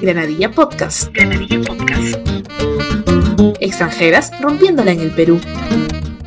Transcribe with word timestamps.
Granadilla 0.00 0.50
Podcast. 0.50 1.12
Granadilla 1.12 1.60
Podcast. 1.60 2.16
Extranjeras 3.60 4.30
rompiéndola 4.40 4.92
en 4.92 5.00
el 5.00 5.10
Perú. 5.14 5.40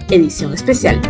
Edición 0.09 0.53
especial. 0.53 1.01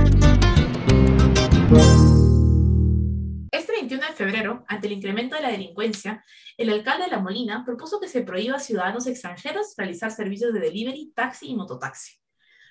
Este 3.52 3.72
21 3.74 4.06
de 4.06 4.14
febrero, 4.14 4.64
ante 4.68 4.88
el 4.88 4.94
incremento 4.94 5.36
de 5.36 5.42
la 5.42 5.50
delincuencia, 5.50 6.24
el 6.58 6.70
alcalde 6.70 7.06
de 7.06 7.12
La 7.12 7.20
Molina 7.20 7.64
propuso 7.66 8.00
que 8.00 8.08
se 8.08 8.22
prohíba 8.22 8.58
a 8.58 8.60
ciudadanos 8.60 9.08
extranjeros 9.08 9.74
realizar 9.76 10.12
servicios 10.12 10.54
de 10.54 10.60
delivery, 10.60 11.12
taxi 11.16 11.48
y 11.48 11.56
mototaxi. 11.56 12.18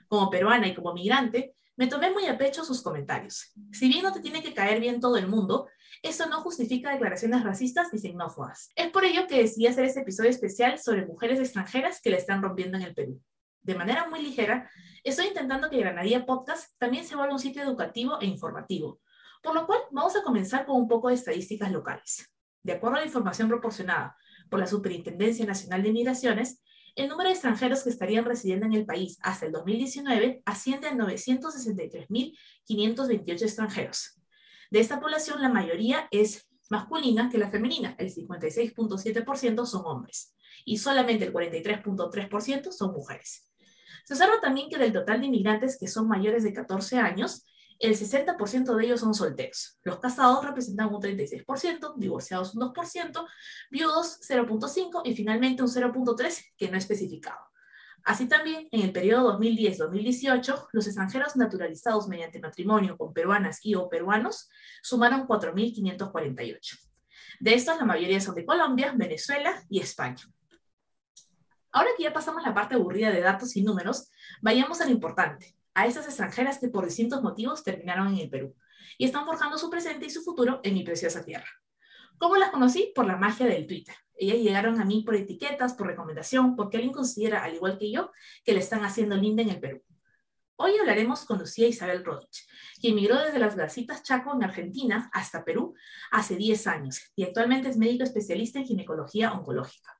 Como 0.08 0.30
peruana 0.30 0.66
y 0.68 0.74
como 0.74 0.94
migrante, 0.94 1.54
me 1.76 1.86
tomé 1.86 2.10
muy 2.10 2.26
a 2.26 2.36
pecho 2.36 2.64
sus 2.64 2.82
comentarios. 2.82 3.52
Si 3.72 3.88
bien 3.88 4.02
no 4.02 4.12
te 4.12 4.20
tiene 4.20 4.42
que 4.42 4.52
caer 4.52 4.80
bien 4.80 5.00
todo 5.00 5.16
el 5.16 5.26
mundo, 5.26 5.68
esto 6.02 6.26
no 6.26 6.40
justifica 6.40 6.92
declaraciones 6.92 7.44
racistas 7.44 7.88
ni 7.92 7.98
xenófobas. 7.98 8.70
Es 8.74 8.90
por 8.90 9.04
ello 9.04 9.26
que 9.26 9.42
decidí 9.42 9.66
hacer 9.66 9.84
este 9.84 10.00
episodio 10.00 10.30
especial 10.30 10.78
sobre 10.78 11.04
mujeres 11.04 11.38
extranjeras 11.38 12.00
que 12.00 12.08
le 12.10 12.16
están 12.16 12.40
rompiendo 12.42 12.78
en 12.78 12.84
el 12.84 12.94
Perú. 12.94 13.20
De 13.62 13.74
manera 13.74 14.08
muy 14.08 14.22
ligera, 14.22 14.70
estoy 15.04 15.26
intentando 15.26 15.68
que 15.68 15.78
Granadilla 15.78 16.24
Podcast 16.24 16.72
también 16.78 17.04
se 17.04 17.16
vuelva 17.16 17.34
un 17.34 17.38
sitio 17.38 17.62
educativo 17.62 18.18
e 18.20 18.26
informativo, 18.26 19.00
por 19.42 19.54
lo 19.54 19.66
cual 19.66 19.80
vamos 19.90 20.16
a 20.16 20.22
comenzar 20.22 20.64
con 20.64 20.76
un 20.76 20.88
poco 20.88 21.08
de 21.08 21.16
estadísticas 21.16 21.70
locales. 21.70 22.32
De 22.62 22.72
acuerdo 22.72 22.96
a 22.96 23.00
la 23.00 23.06
información 23.06 23.48
proporcionada 23.48 24.16
por 24.48 24.58
la 24.58 24.66
Superintendencia 24.66 25.44
Nacional 25.44 25.82
de 25.82 25.92
Migraciones, 25.92 26.62
el 26.96 27.08
número 27.08 27.28
de 27.28 27.34
extranjeros 27.34 27.84
que 27.84 27.90
estarían 27.90 28.24
residiendo 28.24 28.64
en 28.66 28.72
el 28.72 28.86
país 28.86 29.18
hasta 29.22 29.46
el 29.46 29.52
2019 29.52 30.42
asciende 30.46 30.88
a 30.88 30.94
963.528 30.94 33.42
extranjeros. 33.42 34.19
De 34.70 34.80
esta 34.80 35.00
población, 35.00 35.42
la 35.42 35.48
mayoría 35.48 36.08
es 36.10 36.48
masculina 36.70 37.28
que 37.28 37.38
la 37.38 37.50
femenina, 37.50 37.96
el 37.98 38.14
56.7% 38.14 39.66
son 39.66 39.82
hombres 39.84 40.34
y 40.64 40.78
solamente 40.78 41.24
el 41.24 41.32
43.3% 41.32 42.70
son 42.70 42.92
mujeres. 42.92 43.50
Se 44.04 44.14
observa 44.14 44.40
también 44.40 44.68
que 44.68 44.78
del 44.78 44.92
total 44.92 45.20
de 45.20 45.26
inmigrantes 45.26 45.76
que 45.78 45.88
son 45.88 46.08
mayores 46.08 46.44
de 46.44 46.52
14 46.52 46.98
años, 46.98 47.44
el 47.80 47.96
60% 47.96 48.76
de 48.76 48.84
ellos 48.84 49.00
son 49.00 49.14
solteros. 49.14 49.78
Los 49.82 49.98
casados 49.98 50.44
representan 50.44 50.94
un 50.94 51.00
36%, 51.00 51.94
divorciados 51.96 52.54
un 52.54 52.62
2%, 52.62 53.26
viudos 53.70 54.20
0.5% 54.28 55.02
y 55.04 55.14
finalmente 55.14 55.62
un 55.62 55.68
0.3% 55.68 56.44
que 56.56 56.70
no 56.70 56.76
especificado. 56.76 57.49
Así 58.04 58.28
también, 58.28 58.68
en 58.70 58.82
el 58.82 58.92
periodo 58.92 59.38
2010-2018, 59.38 60.68
los 60.72 60.86
extranjeros 60.86 61.36
naturalizados 61.36 62.08
mediante 62.08 62.40
matrimonio 62.40 62.96
con 62.96 63.12
peruanas 63.12 63.60
y 63.62 63.74
o 63.74 63.88
peruanos 63.88 64.48
sumaron 64.82 65.26
4.548. 65.26 66.78
De 67.40 67.54
estos, 67.54 67.78
la 67.78 67.84
mayoría 67.84 68.20
son 68.20 68.34
de 68.34 68.44
Colombia, 68.44 68.92
Venezuela 68.96 69.62
y 69.68 69.80
España. 69.80 70.22
Ahora 71.72 71.90
que 71.96 72.02
ya 72.02 72.12
pasamos 72.12 72.42
la 72.42 72.54
parte 72.54 72.74
aburrida 72.74 73.10
de 73.10 73.20
datos 73.20 73.56
y 73.56 73.62
números, 73.62 74.10
vayamos 74.42 74.80
a 74.80 74.86
lo 74.86 74.90
importante, 74.90 75.56
a 75.74 75.86
esas 75.86 76.06
extranjeras 76.06 76.58
que 76.58 76.68
por 76.68 76.84
distintos 76.84 77.22
motivos 77.22 77.62
terminaron 77.62 78.08
en 78.08 78.18
el 78.18 78.30
Perú 78.30 78.56
y 78.98 79.04
están 79.04 79.24
forjando 79.24 79.56
su 79.56 79.70
presente 79.70 80.06
y 80.06 80.10
su 80.10 80.22
futuro 80.22 80.60
en 80.64 80.74
mi 80.74 80.82
preciosa 80.82 81.24
tierra. 81.24 81.48
¿Cómo 82.18 82.36
las 82.36 82.50
conocí? 82.50 82.92
Por 82.94 83.06
la 83.06 83.16
magia 83.16 83.46
del 83.46 83.66
Twitter. 83.66 83.94
Ellas 84.20 84.36
llegaron 84.36 84.78
a 84.78 84.84
mí 84.84 85.02
por 85.02 85.16
etiquetas, 85.16 85.72
por 85.72 85.86
recomendación, 85.86 86.54
porque 86.54 86.76
alguien 86.76 86.92
considera, 86.92 87.42
al 87.42 87.54
igual 87.54 87.78
que 87.78 87.90
yo, 87.90 88.12
que 88.44 88.52
le 88.52 88.58
están 88.58 88.84
haciendo 88.84 89.16
linda 89.16 89.42
en 89.42 89.48
el 89.48 89.60
Perú. 89.60 89.82
Hoy 90.56 90.72
hablaremos 90.78 91.24
con 91.24 91.38
Lucía 91.38 91.66
Isabel 91.66 92.04
Rodich, 92.04 92.46
quien 92.82 92.96
migró 92.96 93.18
desde 93.18 93.38
las 93.38 93.56
Garcitas 93.56 94.02
Chaco 94.02 94.34
en 94.34 94.44
Argentina 94.44 95.08
hasta 95.14 95.42
Perú 95.42 95.74
hace 96.10 96.36
10 96.36 96.66
años 96.66 97.00
y 97.16 97.22
actualmente 97.22 97.70
es 97.70 97.78
médico 97.78 98.04
especialista 98.04 98.58
en 98.58 98.66
ginecología 98.66 99.32
oncológica. 99.32 99.98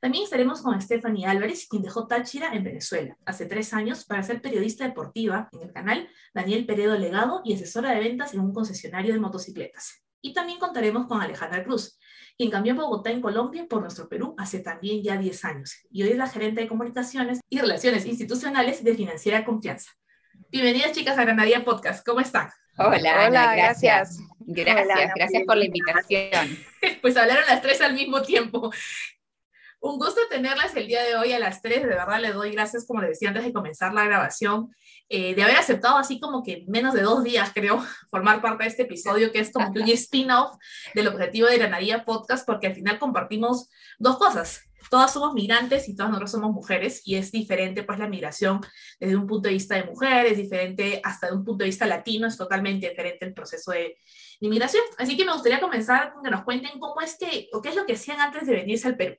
También 0.00 0.22
estaremos 0.22 0.62
con 0.62 0.80
Stephanie 0.80 1.26
Álvarez, 1.26 1.66
quien 1.68 1.82
dejó 1.82 2.06
Táchira 2.06 2.54
en 2.54 2.62
Venezuela 2.62 3.18
hace 3.26 3.46
tres 3.46 3.74
años 3.74 4.04
para 4.04 4.22
ser 4.22 4.40
periodista 4.40 4.84
deportiva 4.84 5.48
en 5.50 5.62
el 5.62 5.72
canal 5.72 6.08
Daniel 6.32 6.66
Peredo 6.66 6.96
Legado 6.96 7.40
y 7.44 7.54
asesora 7.54 7.90
de 7.90 7.98
ventas 7.98 8.32
en 8.32 8.38
un 8.38 8.54
concesionario 8.54 9.12
de 9.12 9.18
motocicletas. 9.18 10.04
Y 10.22 10.34
también 10.34 10.60
contaremos 10.60 11.06
con 11.08 11.20
Alejandra 11.20 11.64
Cruz, 11.64 11.98
quien 12.36 12.50
cambió 12.50 12.74
Bogotá 12.74 13.10
en 13.10 13.22
Colombia 13.22 13.66
por 13.68 13.80
nuestro 13.80 14.08
Perú 14.08 14.34
hace 14.38 14.60
también 14.60 15.02
ya 15.02 15.16
10 15.16 15.44
años 15.46 15.74
y 15.90 16.02
hoy 16.02 16.10
es 16.10 16.18
la 16.18 16.28
gerente 16.28 16.60
de 16.60 16.68
comunicaciones 16.68 17.40
y 17.48 17.58
relaciones 17.60 18.04
institucionales 18.04 18.84
de 18.84 18.94
Financiera 18.94 19.44
Confianza. 19.44 19.92
Bienvenidas 20.50 20.92
chicas 20.92 21.16
a 21.16 21.24
Granadilla 21.24 21.64
Podcast, 21.64 22.04
¿cómo 22.04 22.20
están? 22.20 22.50
Hola, 22.76 23.26
Hola 23.28 23.54
gracias. 23.56 24.18
Gracias, 24.40 25.10
gracias 25.16 25.42
por 25.46 25.56
la 25.56 25.64
invitación. 25.64 26.58
pues 27.00 27.16
hablaron 27.16 27.44
las 27.48 27.62
tres 27.62 27.80
al 27.80 27.94
mismo 27.94 28.20
tiempo. 28.20 28.70
Un 29.86 29.98
gusto 29.98 30.20
tenerlas 30.28 30.74
el 30.74 30.88
día 30.88 31.04
de 31.04 31.14
hoy 31.14 31.32
a 31.32 31.38
las 31.38 31.62
3. 31.62 31.82
De 31.82 31.86
verdad 31.86 32.20
le 32.20 32.32
doy 32.32 32.50
gracias, 32.50 32.84
como 32.88 33.02
les 33.02 33.10
decía 33.10 33.28
antes 33.28 33.44
de 33.44 33.52
comenzar 33.52 33.94
la 33.94 34.04
grabación, 34.04 34.74
eh, 35.08 35.36
de 35.36 35.42
haber 35.44 35.54
aceptado 35.54 35.96
así 35.96 36.18
como 36.18 36.42
que 36.42 36.64
menos 36.66 36.92
de 36.92 37.02
dos 37.02 37.22
días, 37.22 37.52
creo, 37.54 37.78
formar 38.10 38.42
parte 38.42 38.64
de 38.64 38.70
este 38.70 38.82
episodio, 38.82 39.30
que 39.30 39.38
es 39.38 39.52
como 39.52 39.68
un 39.68 39.88
spin-off 39.88 40.56
del 40.92 41.06
objetivo 41.06 41.46
de 41.46 41.58
Granadilla 41.58 42.04
Podcast, 42.04 42.44
porque 42.44 42.66
al 42.66 42.74
final 42.74 42.98
compartimos 42.98 43.70
dos 44.00 44.18
cosas. 44.18 44.62
Todas 44.90 45.12
somos 45.12 45.34
migrantes 45.34 45.88
y 45.88 45.94
todas 45.94 46.10
nosotros 46.10 46.32
somos 46.32 46.50
mujeres 46.50 47.02
y 47.04 47.14
es 47.14 47.30
diferente 47.30 47.84
pues 47.84 48.00
la 48.00 48.08
migración 48.08 48.60
desde 48.98 49.14
un 49.14 49.28
punto 49.28 49.48
de 49.48 49.54
vista 49.54 49.76
de 49.76 49.84
mujer, 49.84 50.26
es 50.26 50.36
diferente 50.36 51.00
hasta 51.04 51.28
de 51.28 51.36
un 51.36 51.44
punto 51.44 51.62
de 51.62 51.70
vista 51.70 51.86
latino, 51.86 52.26
es 52.26 52.36
totalmente 52.36 52.88
diferente 52.88 53.24
el 53.24 53.34
proceso 53.34 53.70
de 53.70 53.96
inmigración. 54.40 54.82
Así 54.98 55.16
que 55.16 55.24
me 55.24 55.32
gustaría 55.32 55.60
comenzar 55.60 56.12
con 56.12 56.24
que 56.24 56.30
nos 56.30 56.42
cuenten 56.42 56.80
cómo 56.80 57.00
es 57.00 57.16
que, 57.16 57.48
o 57.52 57.62
qué 57.62 57.68
es 57.68 57.76
lo 57.76 57.86
que 57.86 57.92
hacían 57.92 58.20
antes 58.20 58.48
de 58.48 58.52
venirse 58.52 58.88
al 58.88 58.96
Perú. 58.96 59.16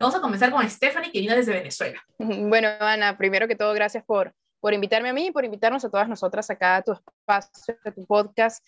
Vamos 0.00 0.14
a 0.14 0.20
comenzar 0.22 0.50
con 0.50 0.68
Stephanie, 0.68 1.12
que 1.12 1.20
vino 1.20 1.36
desde 1.36 1.52
Venezuela. 1.52 2.00
Bueno, 2.48 2.68
Ana, 2.80 3.18
primero 3.18 3.46
que 3.46 3.54
todo, 3.54 3.74
gracias 3.74 4.02
por, 4.02 4.32
por 4.58 4.72
invitarme 4.72 5.10
a 5.10 5.12
mí 5.12 5.26
y 5.26 5.30
por 5.30 5.44
invitarnos 5.44 5.84
a 5.84 5.90
todas 5.90 6.08
nosotras 6.08 6.48
acá 6.48 6.76
a 6.76 6.82
tu 6.82 6.92
espacio, 6.92 7.76
a 7.84 7.90
tu 7.92 8.06
podcast. 8.06 8.66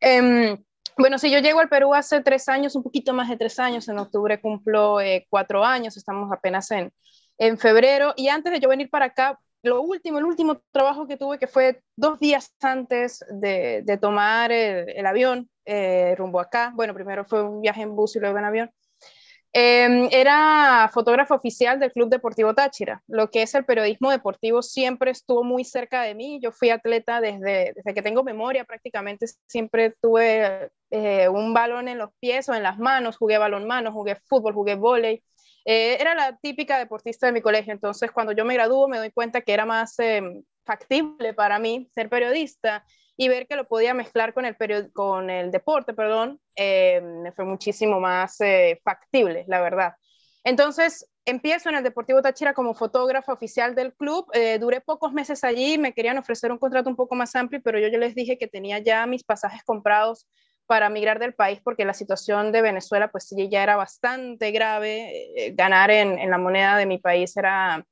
Eh, 0.00 0.54
bueno, 0.98 1.18
sí, 1.18 1.30
yo 1.30 1.38
llego 1.38 1.60
al 1.60 1.70
Perú 1.70 1.94
hace 1.94 2.20
tres 2.20 2.46
años, 2.50 2.76
un 2.76 2.82
poquito 2.82 3.14
más 3.14 3.30
de 3.30 3.38
tres 3.38 3.58
años, 3.58 3.88
en 3.88 3.98
octubre 3.98 4.38
cumplo 4.38 5.00
eh, 5.00 5.26
cuatro 5.30 5.64
años, 5.64 5.96
estamos 5.96 6.30
apenas 6.30 6.70
en, 6.70 6.92
en 7.38 7.56
febrero, 7.56 8.12
y 8.14 8.28
antes 8.28 8.52
de 8.52 8.60
yo 8.60 8.68
venir 8.68 8.90
para 8.90 9.06
acá, 9.06 9.38
lo 9.62 9.80
último, 9.80 10.18
el 10.18 10.24
último 10.24 10.60
trabajo 10.72 11.06
que 11.06 11.16
tuve, 11.16 11.38
que 11.38 11.46
fue 11.46 11.82
dos 11.96 12.20
días 12.20 12.54
antes 12.60 13.24
de, 13.30 13.82
de 13.82 13.96
tomar 13.96 14.52
el, 14.52 14.90
el 14.90 15.06
avión 15.06 15.48
eh, 15.64 16.14
rumbo 16.16 16.38
acá, 16.38 16.72
bueno, 16.74 16.92
primero 16.92 17.24
fue 17.24 17.42
un 17.42 17.62
viaje 17.62 17.80
en 17.80 17.96
bus 17.96 18.16
y 18.16 18.20
luego 18.20 18.38
en 18.38 18.44
avión, 18.44 18.70
eh, 19.52 20.08
era 20.12 20.90
fotógrafo 20.92 21.34
oficial 21.34 21.78
del 21.80 21.92
Club 21.92 22.10
Deportivo 22.10 22.54
Táchira. 22.54 23.02
Lo 23.06 23.30
que 23.30 23.42
es 23.42 23.54
el 23.54 23.64
periodismo 23.64 24.10
deportivo 24.10 24.62
siempre 24.62 25.10
estuvo 25.10 25.44
muy 25.44 25.64
cerca 25.64 26.02
de 26.02 26.14
mí. 26.14 26.38
Yo 26.42 26.52
fui 26.52 26.70
atleta 26.70 27.20
desde, 27.20 27.72
desde 27.74 27.94
que 27.94 28.02
tengo 28.02 28.22
memoria, 28.22 28.64
prácticamente 28.64 29.26
siempre 29.46 29.94
tuve 30.00 30.70
eh, 30.90 31.28
un 31.28 31.54
balón 31.54 31.88
en 31.88 31.98
los 31.98 32.10
pies 32.20 32.48
o 32.48 32.54
en 32.54 32.62
las 32.62 32.78
manos, 32.78 33.16
jugué 33.16 33.38
balón 33.38 33.66
mano, 33.66 33.92
jugué 33.92 34.16
fútbol, 34.16 34.54
jugué 34.54 34.74
vóley. 34.74 35.22
Eh, 35.64 35.96
era 36.00 36.14
la 36.14 36.36
típica 36.36 36.78
deportista 36.78 37.26
de 37.26 37.32
mi 37.32 37.40
colegio, 37.40 37.72
entonces 37.72 38.12
cuando 38.12 38.32
yo 38.32 38.44
me 38.44 38.54
graduó 38.54 38.86
me 38.86 38.98
doy 38.98 39.10
cuenta 39.10 39.40
que 39.40 39.52
era 39.52 39.66
más 39.66 39.98
em, 39.98 40.44
factible 40.64 41.34
para 41.34 41.58
mí 41.58 41.88
ser 41.92 42.08
periodista 42.08 42.84
y 43.16 43.28
ver 43.28 43.46
que 43.46 43.56
lo 43.56 43.66
podía 43.66 43.94
mezclar 43.94 44.34
con 44.34 44.44
el, 44.44 44.56
con 44.92 45.30
el 45.30 45.50
deporte, 45.50 45.94
perdón, 45.94 46.40
eh, 46.54 47.00
fue 47.34 47.44
muchísimo 47.44 47.98
más 47.98 48.40
eh, 48.40 48.80
factible, 48.84 49.44
la 49.48 49.60
verdad. 49.60 49.94
Entonces, 50.44 51.08
empiezo 51.24 51.70
en 51.70 51.76
el 51.76 51.82
Deportivo 51.82 52.22
Táchira 52.22 52.54
como 52.54 52.74
fotógrafa 52.74 53.32
oficial 53.32 53.74
del 53.74 53.94
club. 53.94 54.26
Eh, 54.32 54.58
duré 54.60 54.80
pocos 54.80 55.12
meses 55.12 55.42
allí, 55.44 55.76
me 55.78 55.92
querían 55.92 56.18
ofrecer 56.18 56.52
un 56.52 56.58
contrato 56.58 56.88
un 56.88 56.96
poco 56.96 57.14
más 57.16 57.34
amplio, 57.34 57.60
pero 57.64 57.78
yo, 57.80 57.88
yo 57.88 57.98
les 57.98 58.14
dije 58.14 58.38
que 58.38 58.46
tenía 58.46 58.78
ya 58.78 59.06
mis 59.06 59.24
pasajes 59.24 59.62
comprados 59.64 60.28
para 60.66 60.90
migrar 60.90 61.18
del 61.18 61.34
país 61.34 61.60
porque 61.62 61.84
la 61.84 61.94
situación 61.94 62.52
de 62.52 62.60
Venezuela 62.60 63.08
pues 63.10 63.28
ya 63.50 63.62
era 63.62 63.76
bastante 63.76 64.50
grave. 64.50 65.52
ganar 65.54 65.90
en, 65.90 66.18
en 66.18 66.30
la 66.30 66.38
moneda 66.38 66.76
de 66.76 66.86
mi 66.86 66.98
país 66.98 67.36
era 67.36 67.84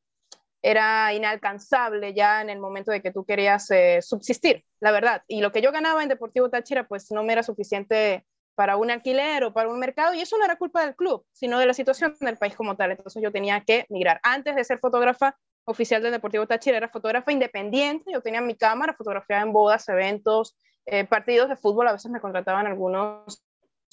era 0.66 1.12
inalcanzable 1.12 2.14
ya 2.14 2.40
en 2.40 2.48
el 2.48 2.58
momento 2.58 2.90
de 2.90 3.02
que 3.02 3.10
tú 3.10 3.26
querías 3.26 3.70
eh, 3.70 4.00
subsistir, 4.00 4.64
la 4.80 4.92
verdad. 4.92 5.22
Y 5.28 5.42
lo 5.42 5.52
que 5.52 5.60
yo 5.60 5.70
ganaba 5.72 6.02
en 6.02 6.08
Deportivo 6.08 6.48
Táchira, 6.48 6.88
pues 6.88 7.10
no 7.10 7.22
me 7.22 7.34
era 7.34 7.42
suficiente 7.42 8.24
para 8.54 8.78
un 8.78 8.90
alquiler 8.90 9.44
o 9.44 9.52
para 9.52 9.68
un 9.68 9.78
mercado, 9.78 10.14
y 10.14 10.22
eso 10.22 10.38
no 10.38 10.44
era 10.46 10.56
culpa 10.56 10.80
del 10.86 10.96
club, 10.96 11.22
sino 11.32 11.58
de 11.58 11.66
la 11.66 11.74
situación 11.74 12.16
del 12.18 12.38
país 12.38 12.56
como 12.56 12.76
tal. 12.76 12.92
Entonces 12.92 13.22
yo 13.22 13.30
tenía 13.30 13.60
que 13.60 13.84
migrar. 13.90 14.20
Antes 14.22 14.56
de 14.56 14.64
ser 14.64 14.78
fotógrafa 14.78 15.36
oficial 15.66 16.02
del 16.02 16.12
Deportivo 16.12 16.46
Táchira, 16.46 16.78
era 16.78 16.88
fotógrafa 16.88 17.30
independiente, 17.30 18.10
yo 18.10 18.22
tenía 18.22 18.40
mi 18.40 18.56
cámara, 18.56 18.94
fotografiaba 18.94 19.42
en 19.42 19.52
bodas, 19.52 19.86
eventos, 19.90 20.56
eh, 20.86 21.04
partidos 21.04 21.50
de 21.50 21.56
fútbol, 21.56 21.88
a 21.88 21.92
veces 21.92 22.10
me 22.10 22.20
contrataban 22.20 22.66
algunos 22.66 23.44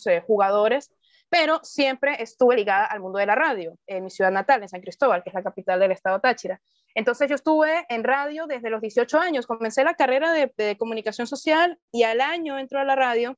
eh, 0.06 0.22
jugadores, 0.26 0.90
pero 1.32 1.62
siempre 1.64 2.22
estuve 2.22 2.58
ligada 2.58 2.86
al 2.86 3.00
mundo 3.00 3.18
de 3.18 3.26
la 3.26 3.36
radio, 3.36 3.78
en 3.88 4.04
mi 4.04 4.10
ciudad 4.10 4.32
natal, 4.32 4.62
en 4.62 4.68
San 4.68 4.82
Cristóbal, 4.82 5.24
que 5.24 5.30
es 5.30 5.34
la 5.34 5.42
capital 5.42 5.80
del 5.80 5.94
estado 5.94 6.20
Táchira. 6.20 6.62
Entonces 6.94 7.30
yo 7.30 7.36
estuve 7.36 7.86
en 7.88 8.04
radio 8.04 8.48
desde 8.48 8.70
los 8.70 8.82
18 8.82 9.18
años, 9.18 9.48
comencé 9.48 9.86
la 9.86 9.94
carrera 9.94 10.34
de, 10.34 10.76
comunicación 10.78 11.28
social 11.28 11.80
y 11.90 12.04
al 12.04 12.20
año 12.20 12.60
entro 12.60 12.82
a 12.82 12.84
la 12.84 12.98
radio 12.98 13.38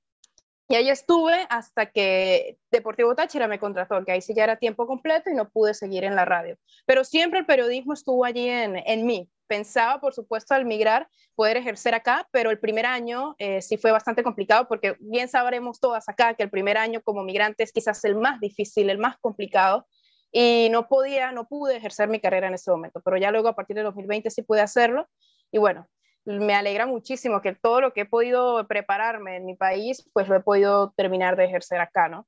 Y 0.69 0.75
ahí 0.75 0.89
estuve 0.89 1.45
hasta 1.49 1.91
que 1.91 2.57
Deportivo 2.71 3.13
Táchira 3.13 3.47
me 3.47 3.59
contrató, 3.59 4.03
que 4.03 4.11
ahí 4.11 4.21
sí 4.21 4.33
ya 4.33 4.45
era 4.45 4.55
tiempo 4.57 4.87
completo 4.87 5.29
y 5.29 5.35
no 5.35 5.51
pude 5.51 5.75
seguir 5.75 6.03
en 6.03 6.15
la 6.15 6.25
radio. 6.25 6.57
Pero 6.87 7.03
siempre 7.03 7.41
el 7.41 7.45
periodismo 7.45 7.93
estuvo 7.93 8.25
allí 8.25 8.49
en, 8.49 8.77
en 8.77 9.05
mí. 9.05 9.29
Pensaba, 9.47 9.99
por 9.99 10.13
supuesto, 10.13 10.53
al 10.53 10.65
migrar, 10.65 11.07
poder 11.35 11.57
ejercer 11.57 11.93
acá, 11.93 12.27
pero 12.31 12.49
el 12.49 12.59
primer 12.59 12.85
año 12.85 13.35
eh, 13.37 13.61
sí 13.61 13.77
fue 13.77 13.91
bastante 13.91 14.23
complicado 14.23 14.67
porque 14.67 14.95
bien 14.99 15.27
sabremos 15.27 15.79
todas 15.79 16.07
acá 16.09 16.33
que 16.33 16.43
el 16.43 16.49
primer 16.49 16.77
año 16.77 17.01
como 17.03 17.23
migrante 17.23 17.63
es 17.63 17.71
quizás 17.71 18.03
el 18.05 18.15
más 18.15 18.39
difícil, 18.39 18.89
el 18.89 18.97
más 18.97 19.17
complicado. 19.19 19.85
Y 20.31 20.69
no 20.71 20.87
podía, 20.87 21.31
no 21.31 21.47
pude 21.47 21.75
ejercer 21.77 22.09
mi 22.09 22.19
carrera 22.19 22.47
en 22.47 22.55
ese 22.55 22.71
momento, 22.71 23.01
pero 23.05 23.17
ya 23.17 23.29
luego 23.31 23.49
a 23.49 23.55
partir 23.55 23.75
de 23.75 23.83
2020 23.83 24.31
sí 24.31 24.41
pude 24.41 24.61
hacerlo. 24.61 25.07
Y 25.51 25.59
bueno, 25.59 25.87
me 26.25 26.55
alegra 26.55 26.85
muchísimo 26.85 27.41
que 27.41 27.53
todo 27.53 27.81
lo 27.81 27.93
que 27.93 28.01
he 28.01 28.05
podido 28.05 28.65
prepararme 28.67 29.37
en 29.37 29.45
mi 29.45 29.55
país, 29.55 30.09
pues 30.13 30.27
lo 30.27 30.35
he 30.35 30.39
podido 30.39 30.91
terminar 30.95 31.35
de 31.35 31.45
ejercer 31.45 31.79
acá, 31.79 32.09
¿no? 32.09 32.27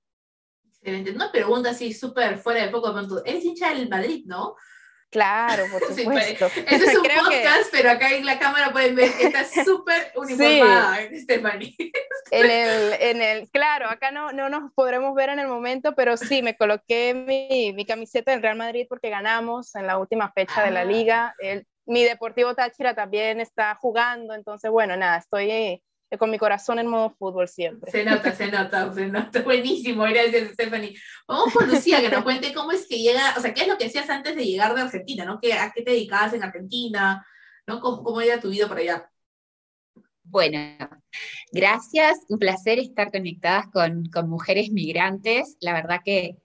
Excelente. 0.68 1.12
Una 1.12 1.32
pregunta 1.32 1.72
así 1.72 1.94
súper 1.94 2.38
fuera 2.38 2.64
de 2.64 2.70
poco, 2.70 2.94
eres 3.26 3.44
hincha 3.44 3.74
del 3.74 3.90
Madrid, 3.90 4.24
¿no? 4.28 4.56
Claro, 5.10 5.64
por 5.72 5.82
supuesto. 5.82 6.50
Sí, 6.50 6.66
es 6.68 6.98
un 6.98 7.04
podcast, 7.24 7.70
pero 7.72 7.92
acá 7.92 8.12
en 8.12 8.26
la 8.26 8.38
cámara 8.38 8.72
pueden 8.72 8.96
ver 8.96 9.12
que 9.14 9.28
está 9.28 9.46
súper 9.66 10.12
uniformada, 10.16 11.00
Stephanie. 11.14 11.76
En 12.32 12.52
el, 12.52 12.94
en 13.00 13.22
el, 13.22 13.50
claro, 13.50 13.90
acá 13.90 14.12
no, 14.12 14.32
no 14.32 14.50
nos 14.50 14.72
podremos 14.74 15.16
ver 15.16 15.30
en 15.30 15.40
el 15.40 15.48
momento, 15.48 15.96
pero 15.96 16.18
sí, 16.18 16.42
me 16.42 16.58
coloqué 16.58 17.14
mi, 17.14 17.72
mi 17.74 17.86
camiseta 17.86 18.32
del 18.32 18.42
Real 18.42 18.58
Madrid 18.58 18.88
porque 18.90 19.10
ganamos 19.10 19.76
en 19.76 19.88
la 19.88 19.98
última 19.98 20.32
fecha 20.32 20.64
de 20.64 20.72
la 20.72 20.82
ah. 20.82 20.86
liga. 20.86 21.34
El, 21.40 21.66
mi 21.86 22.04
Deportivo 22.04 22.56
Táchira 22.56 22.96
también 22.96 23.40
está 23.40 23.76
jugando, 23.76 24.34
entonces 24.34 24.72
bueno, 24.72 24.98
nada, 24.98 25.18
estoy 25.18 25.82
con 26.20 26.30
mi 26.32 26.38
corazón 26.38 26.80
en 26.80 26.88
modo 26.88 27.10
fútbol 27.12 27.48
siempre. 27.48 27.92
Se 27.92 28.06
nota, 28.06 28.34
se 28.34 28.52
nota, 28.52 28.94
se 28.94 29.08
nota, 29.08 29.42
buenísimo, 29.44 30.04
gracias 30.04 30.52
Stephanie. 30.52 30.96
Vamos 31.28 31.54
con 31.54 31.68
Lucía, 31.68 32.02
que 32.02 32.10
nos 32.10 32.24
cuente 32.24 32.54
cómo 32.54 32.72
es 32.72 32.88
que 32.88 33.00
llega, 33.00 33.34
o 33.38 33.42
sea, 33.42 33.54
qué 33.54 33.64
es 33.64 33.68
lo 33.68 33.78
que 33.78 33.86
hacías 33.86 34.10
antes 34.10 34.36
de 34.36 34.46
llegar 34.46 34.74
de 34.76 34.82
Argentina, 34.82 35.26
¿no? 35.26 35.40
¿Qué, 35.42 35.54
¿A 35.54 35.72
qué 35.74 35.82
te 35.82 35.92
dedicabas 35.92 36.34
en 36.34 36.44
Argentina? 36.44 37.26
¿no? 37.68 37.80
¿Cómo, 37.80 38.04
cómo 38.04 38.22
era 38.22 38.40
tu 38.40 38.50
vida 38.50 38.68
por 38.68 38.78
allá? 38.78 39.10
Bueno, 40.24 40.60
gracias, 41.52 42.20
un 42.30 42.40
placer 42.40 42.80
estar 42.80 43.12
conectadas 43.12 43.68
con, 43.72 44.06
con 44.06 44.30
mujeres 44.30 44.72
migrantes. 44.72 45.56
La 45.62 45.74
verdad 45.74 46.02
que 46.04 46.38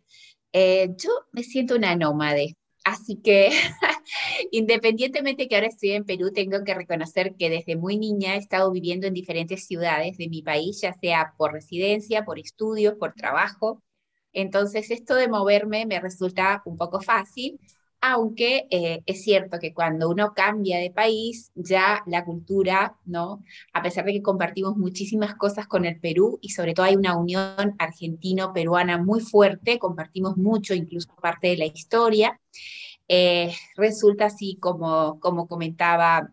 eh, 0.52 0.90
yo 0.96 1.10
me 1.32 1.42
siento 1.42 1.76
una 1.76 1.96
nómade, 1.96 2.56
Así 2.84 3.16
que 3.22 3.50
independientemente 4.52 5.48
que 5.48 5.54
ahora 5.54 5.68
estoy 5.68 5.92
en 5.92 6.04
Perú, 6.04 6.32
tengo 6.32 6.64
que 6.64 6.74
reconocer 6.74 7.34
que 7.36 7.50
desde 7.50 7.76
muy 7.76 7.98
niña 7.98 8.34
he 8.34 8.38
estado 8.38 8.70
viviendo 8.72 9.06
en 9.06 9.14
diferentes 9.14 9.66
ciudades 9.66 10.16
de 10.16 10.28
mi 10.28 10.42
país, 10.42 10.80
ya 10.80 10.92
sea 10.94 11.34
por 11.36 11.52
residencia, 11.52 12.24
por 12.24 12.38
estudios, 12.38 12.94
por 12.94 13.14
trabajo. 13.14 13.82
Entonces 14.32 14.90
esto 14.90 15.14
de 15.14 15.28
moverme 15.28 15.86
me 15.86 16.00
resulta 16.00 16.62
un 16.64 16.76
poco 16.78 17.00
fácil 17.00 17.60
aunque 18.00 18.66
eh, 18.70 19.02
es 19.06 19.22
cierto 19.22 19.58
que 19.58 19.74
cuando 19.74 20.08
uno 20.08 20.32
cambia 20.34 20.78
de 20.78 20.90
país, 20.90 21.52
ya 21.54 22.02
la 22.06 22.24
cultura, 22.24 22.96
¿no? 23.04 23.42
A 23.72 23.82
pesar 23.82 24.04
de 24.06 24.12
que 24.14 24.22
compartimos 24.22 24.76
muchísimas 24.76 25.34
cosas 25.34 25.66
con 25.66 25.84
el 25.84 26.00
Perú 26.00 26.38
y 26.40 26.50
sobre 26.50 26.72
todo 26.74 26.86
hay 26.86 26.96
una 26.96 27.16
unión 27.16 27.74
argentino-peruana 27.78 28.98
muy 28.98 29.20
fuerte, 29.20 29.78
compartimos 29.78 30.36
mucho, 30.36 30.74
incluso 30.74 31.14
parte 31.20 31.48
de 31.48 31.58
la 31.58 31.66
historia, 31.66 32.40
eh, 33.08 33.52
resulta 33.76 34.26
así 34.26 34.56
como, 34.60 35.18
como 35.20 35.46
comentaba 35.48 36.32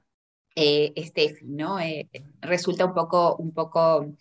eh, 0.60 1.38
¿no? 1.44 1.80
Eh, 1.80 2.10
resulta 2.42 2.86
un 2.86 2.94
poco, 2.96 3.36
un 3.36 3.52
poco 3.52 4.12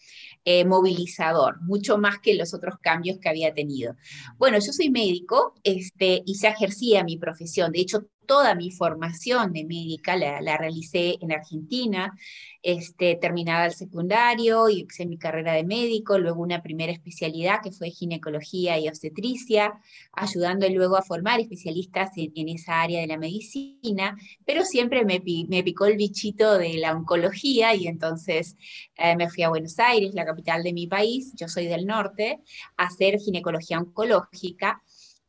eh, 0.45 0.67
movilizador, 0.67 1.63
mucho 1.63 1.97
más 1.97 2.19
que 2.19 2.35
los 2.35 2.53
otros 2.53 2.75
cambios 2.79 3.19
que 3.19 3.31
había 3.31 3.55
tenido. 3.55 3.97
Bueno, 4.37 4.59
yo 4.59 4.71
soy 4.73 4.91
médico 4.91 5.55
este, 5.65 6.23
y 6.27 6.39
ya 6.39 6.51
ejercía 6.51 7.05
mi 7.05 7.17
profesión, 7.17 7.73
de 7.73 7.81
hecho 7.81 8.07
toda 8.27 8.55
mi 8.55 8.71
formación 8.71 9.53
de 9.53 9.65
médica 9.65 10.17
la, 10.17 10.41
la 10.41 10.57
realicé 10.57 11.17
en 11.21 11.33
Argentina, 11.33 12.17
este, 12.63 13.15
terminada 13.15 13.67
el 13.67 13.75
secundario, 13.75 14.69
y 14.69 14.85
hice 14.91 15.07
mi 15.07 15.19
carrera 15.19 15.53
de 15.53 15.63
médico, 15.63 16.19
luego 16.19 16.43
una 16.43 16.63
primera 16.63 16.93
especialidad 16.93 17.61
que 17.63 17.71
fue 17.71 17.91
ginecología 17.91 18.79
y 18.79 18.89
obstetricia, 18.89 19.75
ayudando 20.13 20.69
luego 20.69 20.97
a 20.97 21.03
formar 21.03 21.39
especialistas 21.39 22.11
en, 22.17 22.49
esa 22.49 22.83
área 22.83 23.01
de 23.01 23.07
la 23.07 23.19
medicina, 23.19 24.17
pero 24.45 24.65
siempre 24.65 25.05
me, 25.05 25.21
picó 25.21 25.87
el 25.87 25.97
bichito 25.97 26.59
de 26.59 26.75
la 26.75 26.93
oncología 26.93 27.75
y 27.75 27.87
entonces 27.87 28.57
eh, 28.97 29.17
me 29.17 29.29
fui 29.31 29.45
a 29.45 29.49
Buenos 29.49 29.79
Aires, 29.79 30.15
la 30.15 30.27
capital 30.27 30.63
de 30.63 30.73
mi 30.73 30.87
país, 30.87 31.33
yo 31.37 31.49
soy 31.49 31.67
del 31.67 31.87
norte, 31.87 32.41
a 32.77 32.87
hacer 32.87 33.19
ginecología 33.19 33.79
oncológica 33.79 34.83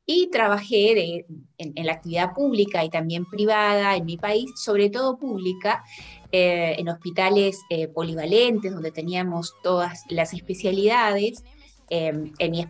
y 0.09 0.29
trabajé 0.31 1.25
en, 1.57 1.85
la 1.85 1.91
actividad 1.91 2.33
pública 2.33 2.83
y 2.83 2.89
también 2.89 3.25
privada 3.25 3.97
en 3.97 4.05
mi 4.05 4.15
país, 4.17 4.49
sobre 4.55 4.89
todo 4.89 5.17
pública, 5.17 5.83
eh, 6.31 6.75
en 6.79 6.87
hospitales 6.87 7.59
eh, 7.69 7.89
polivalentes 7.89 8.73
donde 8.73 8.91
teníamos 8.91 9.53
todas 9.61 10.05
las 10.09 10.33
especialidades. 10.33 11.43
Em, 11.89 12.33
en, 12.37 12.51
mi 12.51 12.67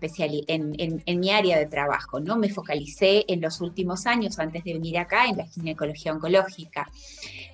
en, 0.48 1.02
en, 1.06 1.20
mi 1.20 1.32
área 1.32 1.58
de 1.58 1.66
trabajo, 1.66 2.20
¿no? 2.20 2.36
Me 2.36 2.50
focalicé 2.50 3.26
en 3.28 3.42
los 3.42 3.62
últimos 3.62 4.06
años, 4.06 4.38
antes 4.38 4.64
de 4.64 4.74
venir 4.74 5.00
acá, 5.00 5.26
en 5.26 5.38
la 5.38 5.48
ginecología 5.48 6.14
oncológica. 6.14 6.88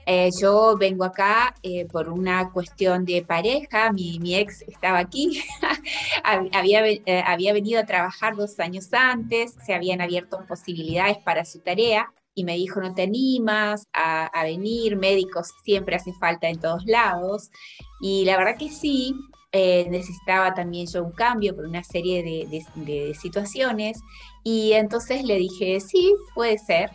Eh, 0.05 0.29
yo 0.41 0.75
vengo 0.77 1.05
acá 1.05 1.55
eh, 1.63 1.85
por 1.85 2.09
una 2.09 2.51
cuestión 2.51 3.05
de 3.05 3.23
pareja, 3.23 3.93
mi, 3.93 4.19
mi 4.19 4.35
ex 4.35 4.63
estaba 4.63 4.99
aquí, 4.99 5.41
había, 6.51 6.85
eh, 6.85 7.23
había 7.25 7.53
venido 7.53 7.79
a 7.79 7.85
trabajar 7.85 8.35
dos 8.35 8.59
años 8.59 8.89
antes, 8.91 9.55
se 9.65 9.73
habían 9.73 10.01
abierto 10.01 10.45
posibilidades 10.45 11.17
para 11.19 11.45
su 11.45 11.59
tarea 11.59 12.11
y 12.35 12.43
me 12.43 12.55
dijo, 12.55 12.81
no 12.81 12.93
te 12.93 13.03
animas 13.03 13.87
a, 13.93 14.29
venir, 14.43 14.95
médicos 14.95 15.51
siempre 15.63 15.95
hace 15.95 16.13
falta 16.13 16.49
en 16.49 16.59
todos 16.59 16.83
lados. 16.85 17.49
Y 18.01 18.25
la 18.25 18.37
verdad 18.37 18.57
que 18.57 18.69
sí, 18.69 19.15
necesitaba 19.53 20.53
también 20.53 20.87
yo 20.87 21.03
un 21.03 21.11
cambio 21.11 21.55
por 21.55 21.65
una 21.65 21.83
serie 21.83 22.23
de, 22.23 22.65
de, 22.75 23.13
situaciones 23.13 23.99
y 24.43 24.73
entonces 24.73 25.23
le 25.23 25.35
dije, 25.35 25.79
sí, 25.79 26.15
puede 26.33 26.57
ser. 26.57 26.89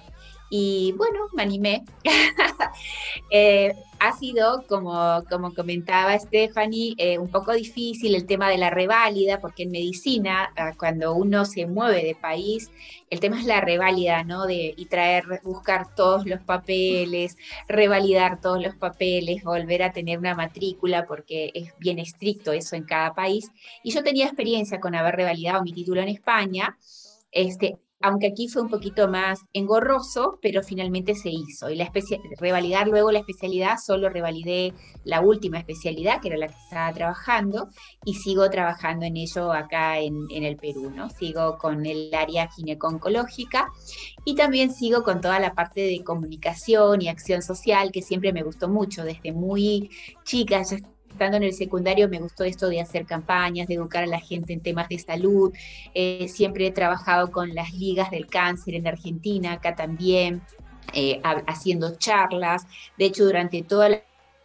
Y 0.51 0.93
bueno, 0.97 1.29
me 1.33 1.43
animé. 1.43 1.85
Eh, 3.31 3.73
ha 4.01 4.17
sido, 4.17 4.65
como, 4.69 5.25
como 5.29 5.53
comentaba 5.55 6.19
Stephanie, 6.19 6.95
eh, 6.99 7.19
un 7.19 7.29
poco 7.31 7.53
difícil 7.53 8.15
el 8.15 8.27
tema 8.27 8.49
de 8.49 8.59
la 8.59 8.71
reválida, 8.71 9.41
porque 9.41 9.65
en 9.65 9.71
medicina, 9.73 10.53
ah, 10.57 10.73
cuando 10.79 11.15
uno 11.15 11.45
se 11.45 11.67
mueve 11.67 12.05
de 12.05 12.15
país, 12.15 12.71
el 13.11 13.21
tema 13.21 13.39
es 13.41 13.47
la 13.47 13.61
reválida, 13.61 14.23
¿no? 14.25 14.47
De, 14.47 14.75
y 14.77 14.87
traer, 14.87 15.25
buscar 15.43 15.95
todos 15.95 16.27
los 16.27 16.41
papeles, 16.43 17.37
revalidar 17.69 18.41
todos 18.41 18.63
los 18.63 18.77
papeles, 18.77 19.43
volver 19.43 19.83
a 19.83 19.93
tener 19.93 20.19
una 20.19 20.35
matrícula, 20.35 21.07
porque 21.07 21.51
es 21.55 21.75
bien 21.79 21.99
estricto 21.99 22.53
eso 22.53 22.77
en 22.77 22.85
cada 22.85 23.15
país. 23.15 23.51
Y 23.83 23.93
yo 23.93 24.03
tenía 24.03 24.27
experiencia 24.27 24.81
con 24.81 24.95
haber 24.95 25.17
revalidado 25.17 25.63
mi 25.63 25.73
título 25.73 26.01
en 26.01 26.09
España. 26.09 26.79
Este, 27.31 27.79
aunque 28.01 28.29
aquí 28.29 28.49
fue 28.49 28.63
un 28.63 28.69
poquito 28.69 29.09
más 29.09 29.41
engorroso, 29.53 30.39
pero 30.41 30.63
finalmente 30.63 31.15
se 31.15 31.31
hizo. 31.31 31.69
Y 31.69 31.77
la 31.77 31.91
revalidar 32.39 32.87
luego 32.87 33.11
la 33.11 33.19
especialidad, 33.19 33.77
solo 33.85 34.09
revalidé 34.09 34.73
la 35.05 35.21
última 35.21 35.59
especialidad, 35.59 36.21
que 36.21 36.29
era 36.29 36.37
la 36.37 36.47
que 36.47 36.55
estaba 36.55 36.93
trabajando, 36.93 37.69
y 38.05 38.15
sigo 38.15 38.49
trabajando 38.51 39.05
en 39.05 39.17
ello 39.17 39.53
acá 39.53 39.99
en, 39.99 40.29
el 40.31 40.57
Perú, 40.57 40.91
¿no? 40.95 41.11
Sigo 41.11 41.59
con 41.59 41.87
el 41.87 42.15
área 42.15 42.49
gineco-oncológica 42.49 43.69
y 44.25 44.35
también 44.35 44.73
sigo 44.73 45.03
con 45.03 45.21
toda 45.21 45.41
la 45.41 45.55
parte 45.55 45.81
de 45.81 46.05
comunicación 46.05 47.03
y 47.03 47.09
acción 47.09 47.43
social, 47.43 47.91
que 47.91 48.03
siempre 48.03 48.33
me 48.33 48.43
gustó 48.43 48.69
mucho, 48.69 49.05
desde 49.05 49.33
muy 49.33 49.91
chica, 50.25 50.63
estando 51.11 51.37
en 51.37 51.43
el 51.43 51.53
secundario 51.53 52.09
me 52.09 52.19
gustó 52.19 52.45
esto 52.45 52.69
de 52.69 52.81
hacer 52.81 53.07
campañas, 53.07 53.69
de 53.69 53.75
educar 53.75 54.05
a 54.05 54.07
la 54.07 54.21
gente 54.21 54.53
en 54.53 54.61
temas 54.61 54.89
de 54.89 54.99
salud. 54.99 55.53
Eh, 55.95 56.29
siempre 56.29 56.67
he 56.67 56.71
trabajado 56.71 57.31
con 57.31 57.55
las 57.55 57.73
ligas 57.75 58.11
del 58.11 58.27
cáncer 58.27 58.75
en 58.75 58.87
Argentina, 58.87 59.53
acá 59.53 59.75
también, 59.75 60.43
eh, 60.95 61.21
haciendo 61.47 61.97
charlas. 61.97 62.67
De 62.97 63.07
hecho, 63.07 63.25
durante 63.25 63.63
toda 63.63 63.89
la 63.89 64.03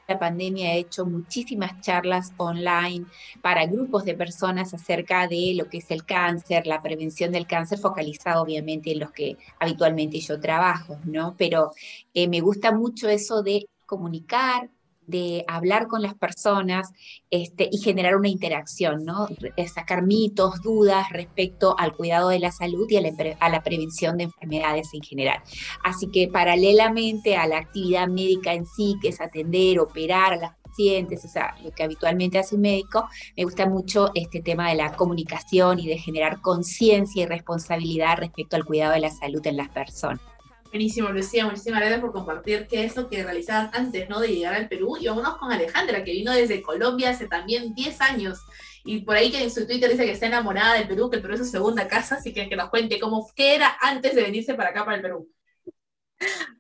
la 0.08 0.20
pandemia 0.20 0.74
he 0.74 0.80
hecho 0.80 1.06
muchísimas 1.06 1.80
charlas 1.82 2.34
online 2.38 3.06
para 3.42 3.66
grupos 3.66 4.04
de 4.04 4.16
personas 4.16 4.74
acerca 4.74 5.28
de 5.28 5.54
lo 5.56 5.70
que 5.70 5.78
es 5.78 5.92
el 5.92 6.06
cáncer, 6.06 6.68
la 6.68 6.82
prevención 6.82 7.32
del 7.32 7.48
cáncer, 7.48 7.80
focalizado 7.80 8.44
obviamente 8.44 8.92
en 8.92 9.00
los 9.00 9.12
que 9.12 9.38
habitualmente 9.60 10.20
yo 10.20 10.40
trabajo, 10.40 11.00
¿no? 11.06 11.36
Pero 11.38 11.72
eh, 12.14 12.28
me 12.28 12.42
gusta 12.42 12.72
mucho 12.72 13.08
eso 13.08 13.44
de 13.44 13.68
comunicar, 13.86 14.70
de 15.08 15.46
hablar 15.48 15.88
con 15.88 16.02
las 16.02 16.16
personas 16.16 16.92
este, 17.30 17.70
y 17.72 17.78
generar 17.80 18.16
una 18.16 18.30
interacción, 18.30 19.06
¿no? 19.06 19.28
Sacar 19.74 20.04
mitos, 20.04 20.62
dudas 20.62 21.10
respecto 21.12 21.76
al 21.78 21.94
cuidado 21.96 22.30
de 22.30 22.40
la 22.40 22.52
salud 22.52 22.88
y 22.90 22.98
a 22.98 23.50
la, 23.50 23.64
prevención 23.64 24.18
de 24.18 24.26
enfermedades 24.26 24.90
en 24.94 25.02
general. 25.02 25.42
Así 25.84 26.08
que 26.08 26.28
paralelamente 26.28 27.38
a 27.38 27.48
la 27.48 27.58
actividad 27.58 28.08
médica 28.08 28.54
en 28.54 28.66
sí, 28.66 28.96
que 29.02 29.10
es 29.10 29.22
atender, 29.22 29.80
operar 29.80 30.34
a 30.34 30.38
las 30.38 30.56
pacientes, 30.64 31.24
o 31.26 31.28
sea, 31.28 31.56
lo 31.64 31.72
que 31.72 31.84
habitualmente 31.84 32.40
hace 32.40 32.56
un 32.56 32.62
médico, 32.62 33.08
me 33.38 33.44
gusta 33.44 33.68
mucho 33.68 34.12
este 34.16 34.42
tema 34.42 34.70
de 34.70 34.76
la 34.76 34.96
comunicación 34.96 35.80
y 35.80 35.88
de 35.88 35.98
generar 35.98 36.42
conciencia 36.42 37.24
y 37.24 37.26
responsabilidad 37.26 38.18
respecto 38.18 38.56
al 38.56 38.66
cuidado 38.66 38.94
de 38.94 39.02
la 39.02 39.12
salud 39.12 39.46
en 39.46 39.58
las 39.58 39.70
personas. 39.70 40.33
Buenísimo, 40.74 41.10
Lucía, 41.10 41.46
muchísimas 41.46 41.82
gracias 41.82 42.02
por 42.02 42.12
compartir 42.12 42.66
qué 42.68 42.84
es 42.84 42.96
lo 42.96 43.08
que 43.08 43.24
realizabas 43.24 43.70
antes 43.76 44.10
¿no? 44.10 44.20
de 44.20 44.30
llegar 44.30 44.56
al 44.56 44.68
Perú. 44.68 44.98
Y 45.00 45.06
vámonos 45.06 45.38
con 45.38 45.52
Alejandra, 45.52 46.04
que 46.04 46.14
vino 46.14 46.32
desde 46.32 46.64
Colombia 46.64 47.12
hace 47.12 47.28
también 47.28 47.76
10 47.76 48.02
años. 48.02 48.40
Y 48.84 49.02
por 49.02 49.16
ahí 49.16 49.30
que 49.30 49.44
en 49.44 49.52
su 49.52 49.68
Twitter 49.68 49.92
dice 49.92 50.04
que 50.04 50.14
está 50.14 50.26
enamorada 50.26 50.74
del 50.74 50.88
Perú, 50.88 51.12
que 51.12 51.18
el 51.18 51.22
Perú 51.22 51.36
es 51.36 51.42
su 51.42 51.46
segunda 51.46 51.88
casa, 51.88 52.16
así 52.16 52.34
que 52.34 52.50
que 52.50 52.56
nos 52.56 52.72
cuente 52.72 53.00
cómo, 53.00 53.30
qué 53.36 53.54
era 53.54 53.78
antes 53.82 54.16
de 54.16 54.24
venirse 54.24 54.56
para 54.56 54.72
acá, 54.72 54.84
para 54.84 54.98
el 54.98 55.04
Perú. 55.04 55.30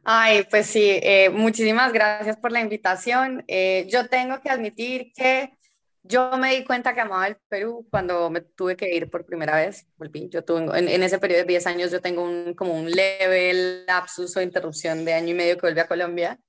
Ay, 0.03 0.45
pues 0.47 0.67
sí, 0.67 0.99
eh, 1.01 1.31
muchísimas 1.31 1.91
gracias 1.91 2.37
por 2.37 2.51
la 2.51 2.61
invitación. 2.61 3.43
Eh, 3.47 3.87
yo 3.89 4.09
tengo 4.09 4.39
que 4.41 4.51
admitir 4.51 5.11
que 5.15 5.57
yo 6.03 6.37
me 6.37 6.53
di 6.53 6.65
cuenta 6.65 6.93
que 6.93 7.01
amaba 7.01 7.27
el 7.27 7.37
Perú 7.47 7.87
cuando 7.89 8.29
me 8.29 8.41
tuve 8.41 8.75
que 8.75 8.93
ir 8.93 9.09
por 9.09 9.25
primera 9.25 9.55
vez. 9.55 9.87
Volví. 9.97 10.29
Yo 10.29 10.43
tuve, 10.43 10.77
en, 10.77 11.01
ese 11.01 11.17
periodo 11.17 11.41
de 11.41 11.47
10 11.47 11.67
años 11.67 11.91
yo 11.91 12.01
tengo 12.01 12.23
un, 12.23 12.53
como 12.53 12.73
un 12.73 12.91
leve 12.91 13.85
lapsus 13.87 14.35
o 14.35 14.41
interrupción 14.41 15.05
de 15.05 15.13
año 15.13 15.29
y 15.29 15.33
medio 15.33 15.57
que 15.57 15.67
volví 15.67 15.79
a 15.79 15.87
Colombia. 15.87 16.39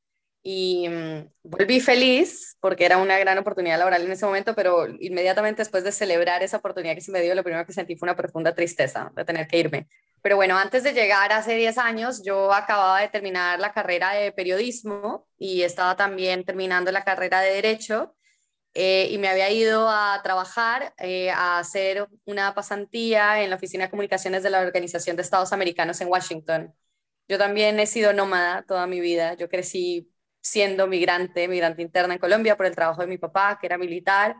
Y 0.42 0.88
mm, 0.88 1.30
volví 1.44 1.80
feliz 1.80 2.56
porque 2.60 2.84
era 2.84 2.98
una 2.98 3.18
gran 3.18 3.38
oportunidad 3.38 3.78
laboral 3.78 4.02
en 4.04 4.12
ese 4.12 4.26
momento, 4.26 4.54
pero 4.54 4.88
inmediatamente 4.98 5.62
después 5.62 5.84
de 5.84 5.92
celebrar 5.92 6.42
esa 6.42 6.58
oportunidad 6.58 6.94
que 6.94 7.00
se 7.00 7.12
me 7.12 7.22
dio, 7.22 7.34
lo 7.34 7.44
primero 7.44 7.64
que 7.64 7.72
sentí 7.72 7.96
fue 7.96 8.06
una 8.06 8.16
profunda 8.16 8.54
tristeza 8.54 9.10
de 9.14 9.24
tener 9.24 9.46
que 9.46 9.58
irme. 9.58 9.88
Pero 10.20 10.36
bueno, 10.36 10.58
antes 10.58 10.82
de 10.82 10.92
llegar 10.92 11.32
hace 11.32 11.54
10 11.54 11.78
años, 11.78 12.22
yo 12.24 12.52
acababa 12.52 13.00
de 13.00 13.08
terminar 13.08 13.60
la 13.60 13.72
carrera 13.72 14.12
de 14.14 14.32
periodismo 14.32 15.28
y 15.38 15.62
estaba 15.62 15.96
también 15.96 16.44
terminando 16.44 16.90
la 16.90 17.04
carrera 17.04 17.40
de 17.40 17.54
derecho 17.54 18.14
eh, 18.74 19.08
y 19.10 19.18
me 19.18 19.28
había 19.28 19.50
ido 19.50 19.88
a 19.88 20.20
trabajar, 20.24 20.94
eh, 20.98 21.30
a 21.30 21.58
hacer 21.58 22.08
una 22.24 22.54
pasantía 22.54 23.42
en 23.42 23.50
la 23.50 23.56
Oficina 23.56 23.84
de 23.84 23.90
Comunicaciones 23.90 24.42
de 24.42 24.50
la 24.50 24.60
Organización 24.60 25.16
de 25.16 25.22
Estados 25.22 25.52
Americanos 25.52 26.00
en 26.00 26.08
Washington. 26.08 26.74
Yo 27.28 27.38
también 27.38 27.78
he 27.80 27.86
sido 27.86 28.12
nómada 28.12 28.64
toda 28.66 28.86
mi 28.86 29.00
vida. 29.00 29.34
Yo 29.34 29.48
crecí 29.48 30.10
siendo 30.40 30.86
migrante, 30.88 31.48
migrante 31.48 31.82
interna 31.82 32.14
en 32.14 32.20
Colombia 32.20 32.56
por 32.56 32.66
el 32.66 32.74
trabajo 32.74 33.00
de 33.02 33.06
mi 33.08 33.18
papá, 33.18 33.58
que 33.60 33.66
era 33.66 33.78
militar, 33.78 34.36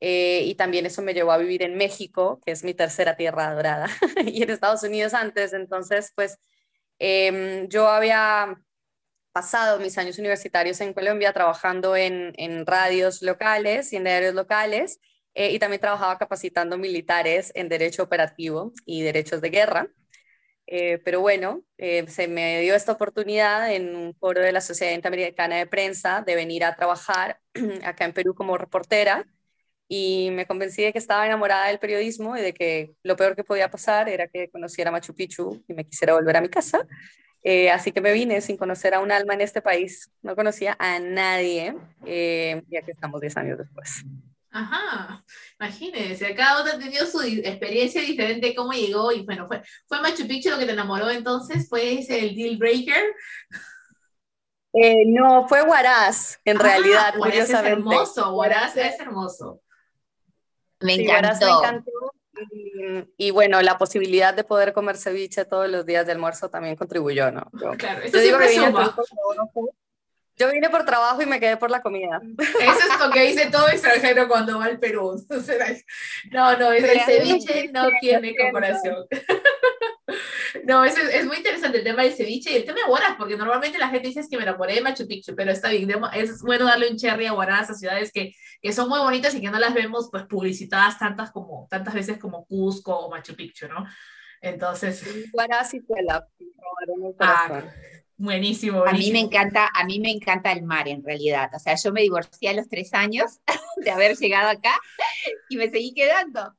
eh, 0.00 0.42
y 0.44 0.54
también 0.56 0.86
eso 0.86 1.02
me 1.02 1.14
llevó 1.14 1.32
a 1.32 1.38
vivir 1.38 1.62
en 1.62 1.76
México, 1.76 2.40
que 2.44 2.52
es 2.52 2.64
mi 2.64 2.74
tercera 2.74 3.16
tierra 3.16 3.54
dorada, 3.54 3.88
y 4.26 4.42
en 4.42 4.50
Estados 4.50 4.82
Unidos 4.82 5.14
antes. 5.14 5.52
Entonces, 5.52 6.12
pues 6.14 6.38
em, 6.98 7.68
yo 7.68 7.88
había 7.88 8.56
pasado 9.36 9.78
mis 9.78 9.98
años 9.98 10.18
universitarios 10.18 10.80
en 10.80 10.94
Colombia 10.94 11.30
trabajando 11.34 11.94
en, 11.94 12.64
radios 12.64 13.20
locales 13.20 13.92
y 13.92 13.96
en 13.96 14.04
diarios 14.04 14.34
locales 14.34 14.98
eh, 15.34 15.52
y 15.52 15.58
también 15.58 15.78
trabajaba 15.78 16.16
capacitando 16.16 16.78
militares 16.78 17.52
en 17.54 17.68
derecho 17.68 18.02
operativo 18.02 18.72
y 18.86 19.02
derechos 19.02 19.42
de 19.42 19.50
guerra. 19.50 19.88
Eh, 20.66 21.02
pero 21.04 21.20
bueno, 21.20 21.62
eh, 21.76 22.06
se 22.08 22.28
me 22.28 22.62
dio 22.62 22.74
esta 22.74 22.92
oportunidad 22.92 23.70
en 23.70 23.94
un 23.94 24.14
foro 24.14 24.40
de 24.40 24.52
la 24.52 24.62
Sociedad 24.62 24.94
Interamericana 24.94 25.56
de 25.56 25.66
Prensa 25.66 26.22
de 26.26 26.34
venir 26.34 26.64
a 26.64 26.74
trabajar 26.74 27.38
acá 27.84 28.06
en 28.06 28.14
Perú 28.14 28.34
como 28.34 28.56
reportera 28.56 29.26
y 29.86 30.30
me 30.32 30.46
convencí 30.46 30.82
de 30.82 30.92
que 30.94 30.98
estaba 30.98 31.26
enamorada 31.26 31.66
del 31.66 31.78
periodismo 31.78 32.38
y 32.38 32.40
de 32.40 32.54
que 32.54 32.94
lo 33.02 33.16
peor 33.16 33.36
que 33.36 33.44
podía 33.44 33.70
pasar 33.70 34.08
era 34.08 34.28
que 34.28 34.48
conociera 34.48 34.90
Machu 34.90 35.14
Picchu 35.14 35.62
y 35.68 35.74
me 35.74 35.84
quisiera 35.84 36.14
volver 36.14 36.38
a 36.38 36.40
mi 36.40 36.48
casa. 36.48 36.86
Eh, 37.48 37.70
así 37.70 37.92
que 37.92 38.00
me 38.00 38.12
vine 38.12 38.40
sin 38.40 38.56
conocer 38.56 38.92
a 38.92 38.98
un 38.98 39.12
alma 39.12 39.34
en 39.34 39.40
este 39.40 39.62
país. 39.62 40.10
No 40.20 40.34
conocía 40.34 40.74
a 40.80 40.98
nadie, 40.98 41.76
eh, 42.04 42.60
ya 42.66 42.82
que 42.82 42.90
estamos 42.90 43.20
10 43.20 43.36
años 43.36 43.58
después. 43.58 44.04
Ajá, 44.50 45.24
imagínense, 45.60 46.34
cada 46.34 46.62
uno 46.62 46.72
ha 46.72 46.78
tenido 46.78 47.06
su 47.06 47.20
experiencia 47.22 48.00
diferente, 48.00 48.52
cómo 48.52 48.72
llegó 48.72 49.12
y 49.12 49.22
bueno, 49.24 49.46
fue, 49.46 49.62
fue 49.86 50.00
Machu 50.00 50.26
Picchu 50.26 50.50
lo 50.50 50.58
que 50.58 50.66
te 50.66 50.72
enamoró 50.72 51.08
entonces, 51.08 51.68
fue 51.68 52.00
ese 52.00 52.18
el 52.18 52.34
deal 52.34 52.56
breaker. 52.56 53.14
Eh, 54.72 55.04
no, 55.06 55.46
fue 55.46 55.62
Huaraz, 55.62 56.40
en 56.44 56.56
ah, 56.56 56.62
realidad, 56.64 57.14
Huaraz 57.16 57.48
es 57.48 57.50
hermoso, 57.52 58.34
Huaraz 58.34 58.76
es 58.76 58.98
hermoso. 58.98 59.60
Me 60.80 60.94
encantó. 60.94 61.46
me 61.46 61.52
encantó 61.52 62.15
y, 63.16 63.30
bueno, 63.30 63.60
la 63.62 63.78
posibilidad 63.78 64.34
de 64.34 64.44
poder 64.44 64.72
comer 64.72 64.96
ceviche 64.96 65.44
todos 65.44 65.68
los 65.68 65.86
días 65.86 66.06
de 66.06 66.12
almuerzo 66.12 66.48
también 66.48 66.76
contribuyó, 66.76 67.30
¿no? 67.30 67.50
claro, 67.78 68.02
eso 68.02 68.18
digo 68.18 68.38
que 68.38 68.48
vine 68.48 68.72
yo 70.38 70.50
vine 70.50 70.68
por 70.68 70.84
trabajo 70.84 71.22
y 71.22 71.26
me 71.26 71.40
quedé 71.40 71.56
por 71.56 71.70
la 71.70 71.80
comida. 71.80 72.20
Eso 72.38 72.78
es 72.92 73.00
lo 73.00 73.10
que 73.10 73.22
dice 73.22 73.50
todo 73.50 73.68
extranjero 73.68 74.28
cuando 74.28 74.58
va 74.58 74.66
al 74.66 74.78
Perú. 74.78 75.24
No, 76.30 76.56
no, 76.58 76.72
el 76.72 76.84
ceviche 77.00 77.70
no 77.72 77.88
tiene 78.00 78.34
comparación. 78.36 79.06
No, 80.64 80.84
es, 80.84 80.96
es, 80.96 81.26
muy 81.26 81.38
interesante 81.38 81.78
el 81.78 81.84
tema 81.84 82.02
del 82.02 82.12
ceviche 82.12 82.52
y 82.52 82.56
el 82.56 82.64
tema 82.64 82.78
de 82.84 82.90
Huaraz, 82.90 83.16
porque 83.16 83.36
normalmente 83.36 83.78
la 83.78 83.88
gente 83.88 84.08
dice 84.08 84.20
es 84.20 84.28
que 84.28 84.36
me 84.36 84.44
enamoré 84.44 84.74
de 84.74 84.80
Machu 84.80 85.06
Picchu, 85.06 85.34
pero 85.34 85.50
está 85.50 85.70
bien, 85.70 85.90
es 86.14 86.42
bueno 86.42 86.64
darle 86.64 86.90
un 86.90 86.96
cherry 86.96 87.26
a 87.26 87.32
Huaraz, 87.32 87.70
a 87.70 87.74
ciudades 87.74 88.12
que, 88.12 88.32
que, 88.60 88.72
son 88.72 88.88
muy 88.88 88.98
bonitas 88.98 89.34
y 89.34 89.40
que 89.40 89.50
no 89.50 89.58
las 89.58 89.74
vemos 89.74 90.08
pues 90.10 90.24
publicitadas 90.24 90.98
tantas, 90.98 91.30
como, 91.30 91.66
tantas 91.70 91.94
veces 91.94 92.18
como 92.18 92.46
Cusco 92.46 92.96
o 92.96 93.10
Machu 93.10 93.34
Picchu, 93.34 93.68
¿no? 93.68 93.86
Entonces... 94.40 95.04
Huaraz 95.32 95.74
y 95.74 95.80
Puebla, 95.80 96.26
ah, 97.20 97.62
buenísimo, 98.16 98.80
buenísimo, 98.80 98.84
A 98.84 98.92
mí 98.92 99.10
me 99.12 99.20
encanta, 99.20 99.70
a 99.74 99.84
mí 99.84 99.98
me 100.00 100.10
encanta 100.10 100.52
el 100.52 100.62
mar 100.62 100.88
en 100.88 101.02
realidad. 101.04 101.50
O 101.54 101.58
sea, 101.58 101.74
yo 101.74 101.92
me 101.92 102.02
divorcié 102.02 102.50
a 102.50 102.52
los 102.52 102.68
tres 102.68 102.94
años 102.94 103.40
de 103.76 103.90
haber 103.90 104.16
llegado 104.16 104.48
acá 104.50 104.78
y 105.48 105.56
me 105.56 105.68
seguí 105.70 105.92
quedando 105.94 106.54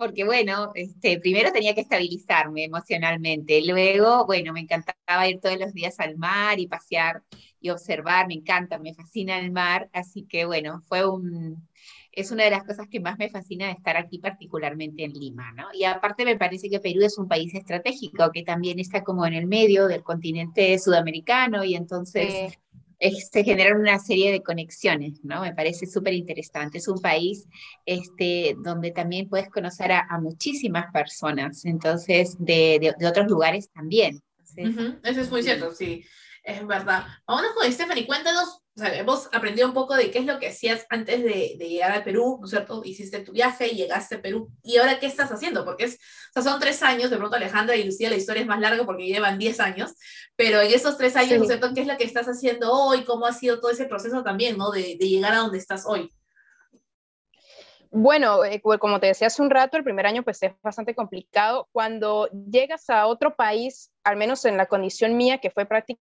porque 0.00 0.24
bueno, 0.24 0.72
este, 0.74 1.20
primero 1.20 1.52
tenía 1.52 1.74
que 1.74 1.82
estabilizarme 1.82 2.64
emocionalmente, 2.64 3.60
luego, 3.66 4.24
bueno, 4.24 4.50
me 4.54 4.60
encantaba 4.60 5.28
ir 5.28 5.40
todos 5.40 5.58
los 5.58 5.74
días 5.74 6.00
al 6.00 6.16
mar 6.16 6.58
y 6.58 6.66
pasear 6.66 7.22
y 7.60 7.68
observar, 7.68 8.26
me 8.26 8.32
encanta, 8.32 8.78
me 8.78 8.94
fascina 8.94 9.38
el 9.38 9.50
mar, 9.50 9.90
así 9.92 10.24
que 10.24 10.46
bueno, 10.46 10.80
fue 10.88 11.06
un, 11.06 11.68
es 12.12 12.30
una 12.30 12.44
de 12.44 12.50
las 12.50 12.64
cosas 12.64 12.88
que 12.88 12.98
más 12.98 13.18
me 13.18 13.28
fascina 13.28 13.66
de 13.66 13.72
estar 13.72 13.98
aquí, 13.98 14.18
particularmente 14.18 15.04
en 15.04 15.12
Lima, 15.12 15.52
¿no? 15.52 15.66
Y 15.74 15.84
aparte 15.84 16.24
me 16.24 16.38
parece 16.38 16.70
que 16.70 16.80
Perú 16.80 17.02
es 17.02 17.18
un 17.18 17.28
país 17.28 17.54
estratégico 17.54 18.30
que 18.32 18.42
también 18.42 18.78
está 18.78 19.04
como 19.04 19.26
en 19.26 19.34
el 19.34 19.46
medio 19.46 19.86
del 19.86 20.02
continente 20.02 20.78
sudamericano 20.78 21.62
y 21.62 21.74
entonces 21.74 22.58
se 23.00 23.44
generan 23.44 23.80
una 23.80 23.98
serie 23.98 24.30
de 24.30 24.42
conexiones, 24.42 25.24
¿no? 25.24 25.42
Me 25.42 25.54
parece 25.54 25.86
súper 25.86 26.14
interesante. 26.14 26.78
Es 26.78 26.88
un 26.88 27.00
país 27.00 27.46
este, 27.86 28.54
donde 28.58 28.90
también 28.90 29.28
puedes 29.28 29.48
conocer 29.48 29.92
a, 29.92 30.06
muchísimas 30.20 30.92
personas, 30.92 31.64
entonces, 31.64 32.36
de, 32.38 32.94
de, 32.98 33.06
otros 33.06 33.28
lugares 33.28 33.70
también. 33.70 34.20
Eso 34.56 35.20
es 35.20 35.30
muy 35.30 35.42
cierto, 35.42 35.72
sí, 35.72 36.04
es 36.42 36.66
verdad. 36.66 37.06
Vámonos 37.26 37.52
con 37.54 37.72
Stephanie, 37.72 38.06
cuéntanos 38.06 38.60
hemos 38.80 39.28
aprendido 39.32 39.68
un 39.68 39.74
poco 39.74 39.94
de 39.94 40.10
qué 40.10 40.18
es 40.20 40.26
lo 40.26 40.38
que 40.38 40.48
hacías 40.48 40.86
antes 40.88 41.22
de, 41.22 41.56
llegar 41.58 41.92
al 41.92 42.04
Perú, 42.04 42.38
¿no 42.40 42.46
es 42.46 42.50
cierto? 42.50 42.82
Hiciste 42.84 43.20
tu 43.20 43.32
viaje, 43.32 43.68
llegaste 43.68 44.16
a 44.16 44.22
Perú, 44.22 44.50
y 44.62 44.78
ahora 44.78 44.98
qué 44.98 45.06
estás 45.06 45.30
haciendo, 45.30 45.64
porque 45.64 45.84
es, 45.84 45.94
o 45.94 46.40
sea, 46.40 46.42
son 46.42 46.60
tres 46.60 46.82
años, 46.82 47.10
de 47.10 47.16
pronto 47.16 47.36
Alejandra 47.36 47.76
y 47.76 47.84
Lucía, 47.84 48.10
la 48.10 48.16
historia 48.16 48.42
es 48.42 48.48
más 48.48 48.60
larga 48.60 48.84
porque 48.84 49.06
llevan 49.06 49.38
diez 49.38 49.60
años, 49.60 49.94
pero 50.36 50.60
en 50.60 50.72
esos 50.72 50.96
tres 50.96 51.16
años, 51.16 51.38
¿no 51.38 51.44
es 51.44 51.48
cierto? 51.48 51.72
¿Qué 51.74 51.82
es 51.82 51.86
lo 51.86 51.96
que 51.96 52.04
estás 52.04 52.26
haciendo 52.26 52.72
hoy? 52.72 53.04
¿Cómo 53.04 53.26
ha 53.26 53.32
sido 53.32 53.60
todo 53.60 53.70
ese 53.70 53.84
proceso 53.84 54.22
también, 54.22 54.56
¿no? 54.56 54.70
De, 54.70 54.96
de 54.98 55.08
llegar 55.08 55.32
a 55.32 55.38
donde 55.38 55.58
estás 55.58 55.84
hoy. 55.86 56.10
Bueno, 57.92 58.44
eh, 58.44 58.60
como 58.60 59.00
te 59.00 59.08
decía 59.08 59.26
hace 59.26 59.42
un 59.42 59.50
rato, 59.50 59.76
el 59.76 59.82
primer 59.82 60.06
año 60.06 60.22
pues 60.22 60.40
es 60.44 60.52
bastante 60.62 60.94
complicado. 60.94 61.68
Cuando 61.72 62.28
llegas 62.28 62.88
a 62.88 63.06
otro 63.06 63.34
país, 63.34 63.90
al 64.04 64.16
menos 64.16 64.44
en 64.44 64.56
la 64.56 64.66
condición 64.66 65.16
mía, 65.16 65.38
que 65.38 65.50
fue 65.50 65.66
prácticamente 65.66 66.09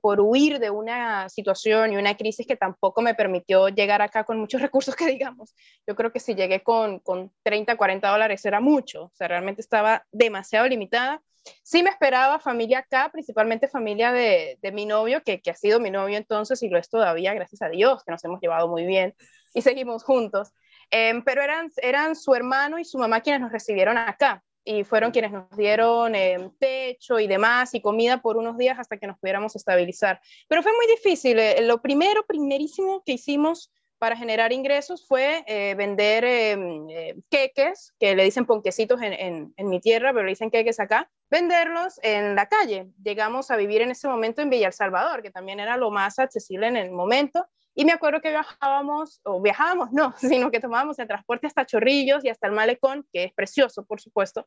por 0.00 0.20
huir 0.20 0.58
de 0.58 0.70
una 0.70 1.28
situación 1.28 1.92
y 1.92 1.96
una 1.96 2.16
crisis 2.16 2.46
que 2.46 2.56
tampoco 2.56 3.02
me 3.02 3.14
permitió 3.14 3.68
llegar 3.68 4.02
acá 4.02 4.24
con 4.24 4.38
muchos 4.38 4.60
recursos 4.62 4.96
que 4.96 5.06
digamos. 5.06 5.54
Yo 5.86 5.94
creo 5.94 6.12
que 6.12 6.20
si 6.20 6.34
llegué 6.34 6.62
con, 6.62 6.98
con 7.00 7.32
30, 7.42 7.76
40 7.76 8.08
dólares 8.08 8.44
era 8.44 8.60
mucho, 8.60 9.04
o 9.04 9.12
sea, 9.14 9.28
realmente 9.28 9.60
estaba 9.60 10.04
demasiado 10.12 10.66
limitada. 10.68 11.22
Sí 11.64 11.82
me 11.82 11.90
esperaba 11.90 12.38
familia 12.38 12.78
acá, 12.80 13.10
principalmente 13.12 13.66
familia 13.66 14.12
de, 14.12 14.58
de 14.62 14.72
mi 14.72 14.86
novio, 14.86 15.22
que, 15.24 15.40
que 15.40 15.50
ha 15.50 15.56
sido 15.56 15.80
mi 15.80 15.90
novio 15.90 16.16
entonces 16.16 16.62
y 16.62 16.68
lo 16.68 16.78
es 16.78 16.88
todavía, 16.88 17.34
gracias 17.34 17.62
a 17.62 17.68
Dios, 17.68 18.04
que 18.04 18.12
nos 18.12 18.24
hemos 18.24 18.40
llevado 18.40 18.68
muy 18.68 18.86
bien 18.86 19.14
y 19.54 19.62
seguimos 19.62 20.04
juntos. 20.04 20.52
Em, 20.90 21.22
pero 21.24 21.42
eran, 21.42 21.70
eran 21.78 22.14
su 22.14 22.34
hermano 22.34 22.78
y 22.78 22.84
su 22.84 22.98
mamá 22.98 23.20
quienes 23.20 23.40
nos 23.40 23.52
recibieron 23.52 23.96
acá. 23.96 24.42
Y 24.64 24.84
fueron 24.84 25.10
quienes 25.10 25.32
nos 25.32 25.50
dieron 25.56 26.14
eh, 26.14 26.50
techo 26.58 27.18
y 27.18 27.26
demás 27.26 27.74
y 27.74 27.80
comida 27.80 28.22
por 28.22 28.36
unos 28.36 28.56
días 28.56 28.78
hasta 28.78 28.96
que 28.96 29.06
nos 29.06 29.18
pudiéramos 29.18 29.56
estabilizar. 29.56 30.20
Pero 30.48 30.62
fue 30.62 30.72
muy 30.74 30.86
difícil. 30.86 31.38
Eh, 31.38 31.62
lo 31.62 31.80
primero, 31.82 32.24
primerísimo 32.26 33.02
que 33.04 33.12
hicimos 33.12 33.70
para 33.98 34.16
generar 34.16 34.52
ingresos 34.52 35.06
fue 35.06 35.44
eh, 35.46 35.76
vender 35.76 36.24
em, 36.24 36.88
queques, 37.30 37.94
que 38.00 38.16
le 38.16 38.24
dicen 38.24 38.46
ponquecitos 38.46 39.00
en, 39.00 39.52
en, 39.56 39.68
mi 39.68 39.80
tierra, 39.80 40.12
pero 40.12 40.24
le 40.24 40.32
dicen 40.32 40.50
queques 40.50 40.80
acá, 40.80 41.08
venderlos 41.30 42.00
en 42.02 42.34
la 42.34 42.48
calle. 42.48 42.88
Llegamos 43.00 43.52
a 43.52 43.56
vivir 43.56 43.80
en 43.80 43.92
ese 43.92 44.08
momento 44.08 44.42
en 44.42 44.50
Villa 44.50 44.66
El 44.66 44.72
Salvador, 44.72 45.22
que 45.22 45.30
también 45.30 45.60
era 45.60 45.76
lo 45.76 45.92
más 45.92 46.18
accesible 46.18 46.66
en 46.66 46.76
el 46.76 46.90
momento. 46.90 47.46
Y 47.74 47.84
me 47.84 47.92
acuerdo 47.92 48.20
que 48.20 48.30
viajábamos, 48.30 49.20
o 49.24 49.40
viajábamos, 49.40 49.92
no, 49.92 50.14
sino 50.18 50.50
que 50.50 50.60
tomábamos 50.60 50.98
el 50.98 51.08
transporte 51.08 51.46
hasta 51.46 51.66
Chorrillos 51.66 52.24
y 52.24 52.28
hasta 52.28 52.46
el 52.46 52.52
Malecón, 52.52 53.06
que 53.12 53.24
es 53.24 53.32
precioso, 53.32 53.84
por 53.84 54.00
supuesto, 54.00 54.46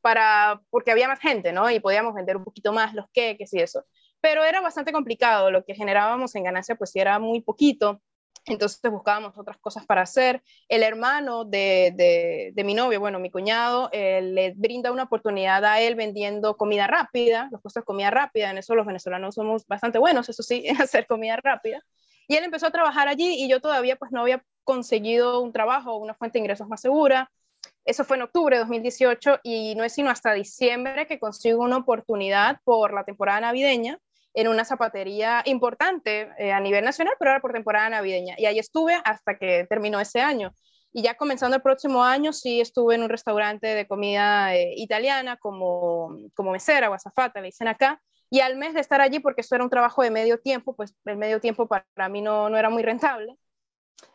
para, 0.00 0.62
porque 0.70 0.92
había 0.92 1.08
más 1.08 1.20
gente, 1.20 1.52
¿no? 1.52 1.70
Y 1.70 1.80
podíamos 1.80 2.14
vender 2.14 2.36
un 2.36 2.44
poquito 2.44 2.72
más 2.72 2.94
los 2.94 3.06
queques 3.12 3.52
y 3.54 3.60
eso. 3.60 3.84
Pero 4.20 4.44
era 4.44 4.60
bastante 4.60 4.92
complicado, 4.92 5.50
lo 5.50 5.64
que 5.64 5.74
generábamos 5.74 6.34
en 6.34 6.44
ganancia 6.44 6.76
pues 6.76 6.94
era 6.94 7.18
muy 7.18 7.40
poquito, 7.40 8.00
entonces 8.46 8.80
buscábamos 8.90 9.36
otras 9.38 9.58
cosas 9.58 9.86
para 9.86 10.02
hacer. 10.02 10.42
El 10.68 10.82
hermano 10.82 11.44
de, 11.44 12.52
de, 12.54 12.64
mi 12.64 12.74
novio, 12.74 13.00
bueno, 13.00 13.18
mi 13.18 13.30
cuñado, 13.30 13.90
le 13.92 14.54
brinda 14.56 14.92
una 14.92 15.04
oportunidad 15.04 15.64
a 15.64 15.80
él 15.80 15.94
vendiendo 15.94 16.56
comida 16.56 16.86
rápida, 16.86 17.48
los 17.52 17.60
costos 17.60 17.82
de 17.82 17.86
comida 17.86 18.10
rápida, 18.10 18.50
en 18.50 18.58
eso 18.58 18.74
los 18.74 18.86
venezolanos 18.86 19.34
somos 19.34 19.66
bastante 19.66 19.98
buenos, 19.98 20.28
eso 20.28 20.42
sí, 20.42 20.62
en 20.66 20.76
hacer 20.80 21.06
comida 21.06 21.36
rápida. 21.36 21.82
Y 22.30 22.36
él 22.36 22.44
empezó 22.44 22.68
a 22.68 22.70
trabajar 22.70 23.08
allí 23.08 23.42
y 23.42 23.48
yo 23.48 23.60
todavía 23.60 23.96
pues 23.96 24.12
no 24.12 24.20
había 24.20 24.40
conseguido 24.62 25.40
un 25.40 25.52
trabajo 25.52 25.96
una 25.96 26.14
fuente 26.14 26.38
de 26.38 26.44
ingresos 26.44 26.68
más 26.68 26.80
segura. 26.80 27.28
Eso 27.84 28.04
fue 28.04 28.18
en 28.18 28.22
octubre 28.22 28.54
de 28.54 28.60
2018 28.60 29.40
y 29.42 29.74
no 29.74 29.82
es 29.82 29.94
sino 29.94 30.10
hasta 30.10 30.32
diciembre 30.32 31.08
que 31.08 31.18
consigo 31.18 31.64
una 31.64 31.78
oportunidad 31.78 32.60
por 32.62 32.94
la 32.94 33.02
temporada 33.02 33.40
navideña 33.40 33.98
en 34.32 34.46
una 34.46 34.64
zapatería 34.64 35.42
importante 35.44 36.30
eh, 36.38 36.52
a 36.52 36.60
nivel 36.60 36.84
nacional, 36.84 37.14
pero 37.18 37.32
era 37.32 37.40
por 37.40 37.52
temporada 37.52 37.90
navideña. 37.90 38.36
Y 38.38 38.46
ahí 38.46 38.60
estuve 38.60 38.96
hasta 39.04 39.36
que 39.36 39.66
terminó 39.68 39.98
ese 39.98 40.20
año. 40.20 40.54
Y 40.92 41.02
ya 41.02 41.16
comenzando 41.16 41.56
el 41.56 41.62
próximo 41.62 42.04
año, 42.04 42.32
sí 42.32 42.60
estuve 42.60 42.94
en 42.94 43.02
un 43.02 43.08
restaurante 43.08 43.66
de 43.66 43.88
comida 43.88 44.54
eh, 44.54 44.74
italiana 44.76 45.36
como, 45.36 46.16
como 46.34 46.52
mesera 46.52 46.90
o 46.90 46.94
azafata, 46.94 47.40
le 47.40 47.46
dicen 47.46 47.66
acá, 47.66 48.00
y 48.30 48.40
al 48.40 48.56
mes 48.56 48.74
de 48.74 48.80
estar 48.80 49.00
allí, 49.00 49.18
porque 49.18 49.40
eso 49.40 49.54
era 49.56 49.64
un 49.64 49.70
trabajo 49.70 50.02
de 50.02 50.10
medio 50.10 50.38
tiempo, 50.38 50.74
pues 50.74 50.94
el 51.04 51.16
medio 51.16 51.40
tiempo 51.40 51.66
para 51.66 52.08
mí 52.08 52.22
no, 52.22 52.48
no 52.48 52.56
era 52.56 52.70
muy 52.70 52.82
rentable. 52.82 53.36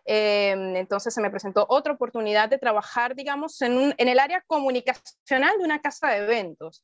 Em, 0.05 0.75
entonces 0.77 1.13
se 1.13 1.21
me 1.21 1.29
presentó 1.29 1.65
otra 1.69 1.93
oportunidad 1.93 2.49
de 2.49 2.57
trabajar, 2.57 3.15
digamos, 3.15 3.61
en, 3.61 3.93
en 3.97 4.07
el 4.07 4.19
área 4.19 4.41
comunicacional 4.47 5.57
de 5.57 5.65
una 5.65 5.81
casa 5.81 6.09
de 6.09 6.17
eventos 6.17 6.83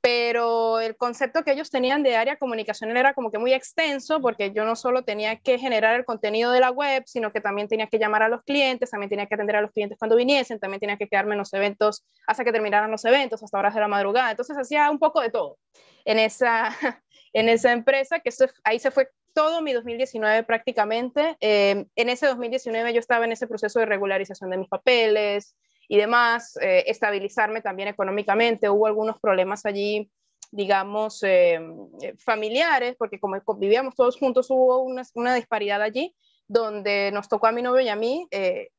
pero 0.00 0.80
el 0.80 0.96
concepto 0.96 1.42
que 1.42 1.52
ellos 1.52 1.70
tenían 1.70 2.02
de 2.02 2.16
área 2.16 2.36
comunicacional 2.36 2.96
era 2.96 3.14
como 3.14 3.30
que 3.30 3.38
muy 3.38 3.52
extenso, 3.52 4.20
porque 4.20 4.52
yo 4.52 4.64
no 4.64 4.76
solo 4.76 5.02
tenía 5.02 5.36
que 5.36 5.58
generar 5.58 5.96
el 5.96 6.04
contenido 6.04 6.52
de 6.52 6.60
la 6.60 6.70
web, 6.70 7.02
sino 7.06 7.32
que 7.32 7.40
también 7.40 7.68
tenía 7.68 7.88
que 7.88 7.98
llamar 7.98 8.22
a 8.22 8.28
los 8.28 8.42
clientes, 8.42 8.90
también 8.90 9.10
tenía 9.10 9.26
que 9.26 9.34
atender 9.34 9.56
a 9.56 9.60
los 9.60 9.72
clientes 9.72 9.98
cuando 9.98 10.16
viniesen, 10.16 10.60
también 10.60 10.80
tenía 10.80 10.96
que 10.96 11.08
quedarme 11.08 11.34
en 11.34 11.38
los 11.38 11.52
eventos 11.52 12.06
hasta 12.26 12.44
que 12.44 12.52
terminaran 12.52 12.90
los 12.90 13.04
eventos, 13.04 13.42
hasta 13.42 13.58
horas 13.58 13.74
de 13.74 13.80
la 13.80 13.88
madrugada. 13.88 14.30
Entonces 14.30 14.56
hacía 14.56 14.90
un 14.90 14.98
poco 14.98 15.20
de 15.20 15.30
todo 15.30 15.58
en 16.04 16.18
esa, 16.18 16.68
en 17.32 17.48
esa 17.48 17.72
empresa, 17.72 18.20
que 18.20 18.30
ahí 18.64 18.78
se 18.78 18.90
fue 18.90 19.08
todo 19.34 19.62
mi 19.62 19.72
2019 19.72 20.44
prácticamente. 20.44 21.36
Eh, 21.40 21.86
en 21.96 22.08
ese 22.08 22.26
2019 22.26 22.92
yo 22.92 23.00
estaba 23.00 23.24
en 23.24 23.32
ese 23.32 23.46
proceso 23.46 23.80
de 23.80 23.86
regularización 23.86 24.50
de 24.50 24.58
mis 24.58 24.68
papeles, 24.68 25.56
y 25.88 25.96
demás, 25.96 26.56
eh, 26.60 26.84
estabilizarme 26.86 27.62
también 27.62 27.88
económicamente. 27.88 28.68
Hubo 28.68 28.86
algunos 28.86 29.18
problemas 29.18 29.64
allí, 29.64 30.10
digamos, 30.50 31.22
eh, 31.22 31.58
eh, 32.02 32.14
familiares, 32.18 32.94
porque 32.98 33.18
como 33.18 33.40
vivíamos 33.56 33.94
todos 33.96 34.18
juntos, 34.18 34.50
hubo 34.50 34.82
una, 34.82 35.02
una, 35.14 35.34
disparidad 35.34 35.80
allí 35.80 36.14
donde 36.46 37.10
nos 37.12 37.28
tocó 37.28 37.46
a 37.46 37.52
mi 37.52 37.62
novio 37.62 37.80
y 37.80 37.88
a 37.88 37.96
mí 37.96 38.26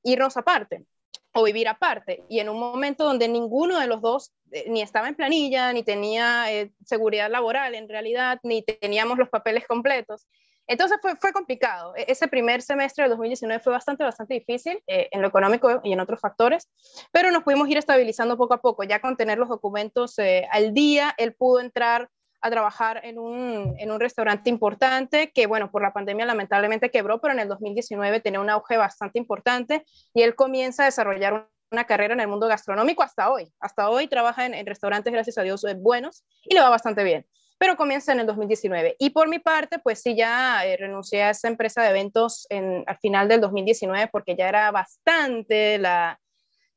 irnos 0.03 0.37
aparte 0.37 0.85
o 1.33 1.43
vivir 1.43 1.67
aparte. 1.67 2.23
Y 2.27 2.39
en 2.39 2.49
un 2.49 2.59
momento 2.59 3.03
donde 3.03 3.27
ninguno 3.27 3.79
de 3.79 3.85
los 3.85 4.01
dos 4.01 4.33
ni 4.67 4.81
estaba 4.81 5.07
en 5.07 5.13
planilla, 5.13 5.71
ni 5.71 5.83
tenía 5.83 6.45
seguridad 6.83 7.29
laboral 7.29 7.75
en 7.75 7.87
realidad, 7.87 8.39
ni 8.41 8.63
teníamos 8.63 9.19
los 9.19 9.29
papeles 9.29 9.67
completos. 9.67 10.27
Entonces 10.69 10.99
fue, 11.01 11.15
fue 11.15 11.33
complicado. 11.33 11.95
E, 11.95 12.05
ese 12.07 12.27
primer 12.27 12.61
semestre 12.61 13.03
de 13.03 13.09
2019 13.09 13.61
fue 13.61 13.73
bastante, 13.73 14.03
bastante 14.03 14.35
difícil 14.35 14.81
eh, 14.85 15.09
en 15.11 15.21
lo 15.21 15.27
económico 15.27 15.81
y 15.83 15.91
en 15.91 15.99
otros 15.99 16.21
factores, 16.21 16.69
pero 17.11 17.31
nos 17.31 17.43
pudimos 17.43 17.67
ir 17.69 17.77
estabilizando 17.77 18.37
poco 18.37 18.53
a 18.53 18.61
poco. 18.61 18.83
Ya 18.83 19.01
con 19.01 19.17
tener 19.17 19.39
los 19.39 19.49
documentos 19.49 20.17
eh, 20.19 20.47
al 20.51 20.73
día, 20.73 21.13
él 21.17 21.33
pudo 21.33 21.59
entrar 21.59 22.09
a 22.41 22.51
trabajar 22.51 23.01
en 23.03 23.17
un, 23.17 23.75
en 23.79 23.91
un, 23.91 23.99
restaurante 23.99 24.49
importante 24.49 25.31
que, 25.33 25.47
bueno, 25.47 25.71
por 25.71 25.81
la 25.81 25.91
pandemia 25.91 26.25
lamentablemente 26.25 26.91
quebró, 26.91 27.19
pero 27.19 27.33
en 27.33 27.39
el 27.41 27.49
2019 27.49 28.21
tenía 28.21 28.39
un 28.39 28.49
auge 28.49 28.77
bastante 28.77 29.19
importante 29.19 29.83
y 30.13 30.21
él 30.21 30.35
comienza 30.35 30.83
a 30.83 30.85
desarrollar 30.85 31.49
una 31.71 31.83
carrera 31.85 32.13
en 32.13 32.21
el 32.21 32.27
mundo 32.27 32.47
gastronómico 32.47 33.03
hasta 33.03 33.29
hoy. 33.29 33.51
Hasta 33.59 33.89
hoy 33.89 34.07
trabaja 34.07 34.45
en, 34.45 34.53
en 34.53 34.65
restaurantes, 34.67 35.11
gracias 35.11 35.37
a 35.37 35.41
Dios, 35.41 35.65
buenos 35.79 36.23
y 36.43 36.53
le 36.53 36.61
va 36.61 36.69
bastante 36.69 37.03
bien 37.03 37.25
pero 37.59 37.75
comienza 37.75 38.13
en 38.13 38.21
el 38.21 38.25
2019. 38.25 38.95
Y 38.97 39.11
por 39.11 39.27
mi 39.27 39.37
parte, 39.37 39.79
pues 39.79 40.01
sí, 40.01 40.15
ya 40.15 40.65
eh, 40.65 40.77
renuncié 40.77 41.23
a 41.23 41.29
esa 41.31 41.49
empresa 41.49 41.83
de 41.83 41.89
eventos 41.89 42.47
en, 42.49 42.83
al 42.87 42.97
final 42.97 43.27
del 43.27 43.41
2019 43.41 44.07
porque 44.11 44.35
ya 44.35 44.47
era 44.47 44.71
bastante 44.71 45.77
la, 45.77 46.19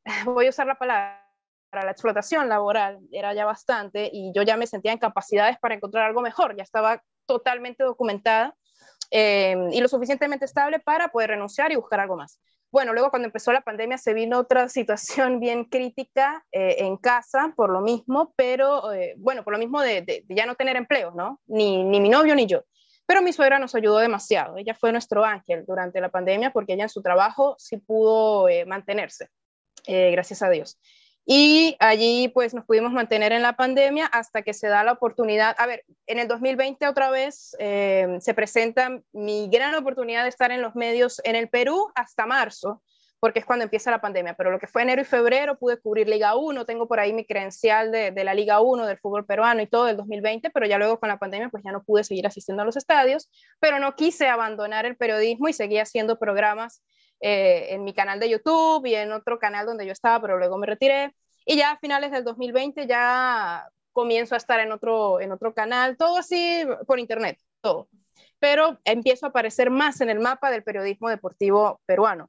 voy 0.27 0.47
a 0.47 0.51
usar 0.51 0.67
la 0.67 0.75
palabra, 0.75 1.23
para 1.71 1.87
la 1.87 1.93
explotación 1.93 2.51
laboral, 2.51 2.99
era 3.13 3.33
ya 3.33 3.47
bastante 3.47 4.11
y 4.13 4.31
yo 4.35 4.43
ya 4.43 4.59
me 4.59 4.67
sentía 4.67 4.93
en 4.93 4.99
capacidades 4.99 5.57
para 5.59 5.75
encontrar 5.75 6.05
algo 6.05 6.21
mejor, 6.21 6.55
ya 6.55 6.63
estaba 6.63 7.03
totalmente 7.25 7.83
documentada 7.83 8.55
eh, 9.15 9.55
y 9.73 9.81
lo 9.83 9.89
suficientemente 9.89 10.47
estable 10.47 10.81
para 10.81 11.09
poder 11.09 11.31
renunciar 11.31 11.71
y 11.71 11.77
buscar 11.77 12.01
algo 12.01 12.17
más. 12.17 12.41
Bueno, 12.71 12.95
luego 12.95 13.11
cuando 13.11 13.27
empezó 13.27 13.53
la 13.53 13.61
pandemia 13.61 13.99
se 13.99 14.15
vino 14.15 14.39
otra 14.39 14.71
situación 14.71 15.39
bien 15.39 15.67
crítica 15.67 16.47
eh, 16.51 16.77
en 16.79 16.97
casa 16.97 17.53
por 17.55 17.71
lo 17.71 17.83
mismo, 17.83 18.33
pero 18.37 18.91
eh, 18.91 19.15
bueno, 19.19 19.45
por 19.45 19.53
lo 19.53 19.59
mismo 19.59 19.83
de, 19.83 20.25
ya 20.31 20.47
no 20.47 20.55
tener 20.55 20.77
empleo, 20.77 21.11
¿no? 21.11 21.39
Ni, 21.47 21.85
ni 21.85 22.01
mi 22.01 22.09
novio 22.09 22.35
ni 22.35 22.47
yo. 22.47 22.65
Pero 23.05 23.21
mi 23.21 23.35
suegra 23.35 23.59
nos 23.59 23.75
ayudó 23.75 23.99
demasiado. 23.99 24.57
Ella 24.57 24.75
fue 24.75 24.93
nuestro 24.93 25.23
ángel 25.27 25.67
durante 25.67 26.01
la 26.01 26.09
pandemia 26.09 26.51
porque 26.51 26.73
ella 26.73 26.85
en 26.85 26.89
su 26.89 27.03
trabajo 27.03 27.55
sí 27.59 27.77
pudo 27.77 28.49
eh, 28.49 28.65
mantenerse, 28.65 29.29
gracias 29.87 30.41
a 30.41 30.49
Dios. 30.49 30.79
Y 31.25 31.77
allí 31.79 32.29
pues 32.29 32.53
nos 32.53 32.65
pudimos 32.65 32.93
mantener 32.93 33.33
en 33.33 33.43
la 33.43 33.55
pandemia 33.55 34.07
hasta 34.07 34.43
que 34.43 34.55
se 34.55 34.67
da 34.67 34.83
la 34.83 34.93
oportunidad. 34.93 35.55
A 35.59 35.67
ver, 35.67 35.85
en 36.07 36.19
el 36.19 36.27
2020 36.27 36.89
otra 36.89 37.11
vez 37.11 37.57
eh, 37.61 38.19
se 38.21 38.35
presenta 38.35 39.01
mi 39.13 39.49
gran 39.49 39.75
oportunidad 39.77 40.25
de 40.25 40.31
estar 40.31 40.51
en 40.51 40.63
los 40.63 40.75
medios 40.75 41.21
en 41.25 41.37
el 41.37 41.49
Perú 41.49 41.93
hasta 41.95 42.27
marzo, 42.27 42.83
porque 43.21 43.39
es 43.39 43.47
cuando 43.47 43.63
empieza 43.63 43.93
la 43.93 44.01
pandemia. 44.01 44.35
Pero 44.35 44.51
lo 44.51 44.59
que 44.59 44.67
fue 44.67 44.83
enero 44.83 45.01
y 45.01 45.05
febrero 45.05 45.57
pude 45.57 45.79
cubrir 45.81 46.09
Liga 46.09 46.35
1, 46.35 46.67
tengo 46.67 46.89
por 46.89 46.99
ahí 46.99 47.13
mi 47.13 47.25
credencial 47.25 47.93
de, 47.93 48.11
de 48.11 48.25
la 48.25 48.35
Liga 48.35 48.61
1 48.61 48.85
del 48.85 48.99
fútbol 48.99 49.25
peruano 49.25 49.63
y 49.63 49.69
todo 49.69 49.85
del 49.85 49.97
2020, 49.99 50.51
pero 50.51 50.67
ya 50.67 50.77
luego 50.77 50.99
con 50.99 51.09
la 51.09 51.21
pandemia 51.21 51.51
pues 51.51 51.63
ya 51.65 51.71
no 51.71 51.85
pude 51.85 52.03
seguir 52.03 52.27
asistiendo 52.27 52.63
a 52.63 52.67
los 52.67 52.77
estadios, 52.77 53.31
pero 53.61 53.79
no 53.79 53.95
quise 53.95 54.27
abandonar 54.27 54.87
el 54.87 54.97
periodismo 54.97 55.49
y 55.49 55.53
seguí 55.53 55.79
haciendo 55.79 56.19
programas 56.19 56.83
eh, 57.25 57.73
en 57.73 57.85
mi 57.85 57.95
canal 57.95 58.19
de 58.19 58.29
YouTube 58.29 58.85
y 58.85 58.97
en 58.97 59.13
otro 59.13 59.39
canal 59.39 59.65
donde 59.65 59.87
yo 59.87 59.93
estaba, 59.93 60.21
pero 60.21 60.39
luego 60.39 60.59
me 60.59 60.67
retiré. 60.67 61.15
Y 61.47 61.57
ya 61.57 61.71
a 61.71 61.79
finales 61.79 62.11
del 62.11 62.25
2020 62.25 62.89
ya 62.89 63.69
comienzo 63.93 64.35
a 64.35 64.39
estar 64.39 64.59
en 64.59 64.73
otro, 64.73 65.21
en 65.21 65.31
otro 65.31 65.55
canal, 65.55 65.97
todo 65.97 66.17
así 66.17 66.65
por 66.85 66.99
internet, 66.99 67.39
todo. 67.61 67.89
Pero 68.41 68.81
empiezo 68.85 69.27
a 69.27 69.29
aparecer 69.29 69.71
más 69.71 70.01
en 70.01 70.11
el 70.11 70.19
mapa 70.19 70.51
del 70.51 70.65
periodismo 70.65 71.09
deportivo 71.09 71.81
peruano. 71.87 72.29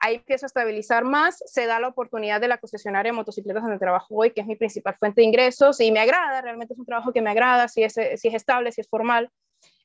Ahí 0.00 0.14
empiezo 0.14 0.46
a 0.46 0.48
estabilizar 0.48 1.04
más, 1.04 1.42
se 1.44 1.66
da 1.66 1.78
la 1.78 1.88
oportunidad 1.88 2.40
de 2.40 2.48
la 2.48 2.56
concesionaria 2.56 3.12
de 3.12 3.16
motocicletas 3.16 3.62
donde 3.62 3.78
trabajo 3.78 4.14
hoy, 4.14 4.30
que 4.30 4.40
es 4.40 4.46
mi 4.46 4.56
principal 4.56 4.96
fuente 4.98 5.20
de 5.20 5.26
ingresos, 5.26 5.78
y 5.80 5.92
me 5.92 6.00
agrada, 6.00 6.40
realmente 6.40 6.72
es 6.72 6.78
un 6.78 6.86
trabajo 6.86 7.12
que 7.12 7.20
me 7.20 7.30
agrada, 7.30 7.68
si 7.68 7.82
es, 7.82 7.92
si 7.92 8.28
es 8.28 8.34
estable, 8.34 8.72
si 8.72 8.80
es 8.80 8.88
formal, 8.88 9.30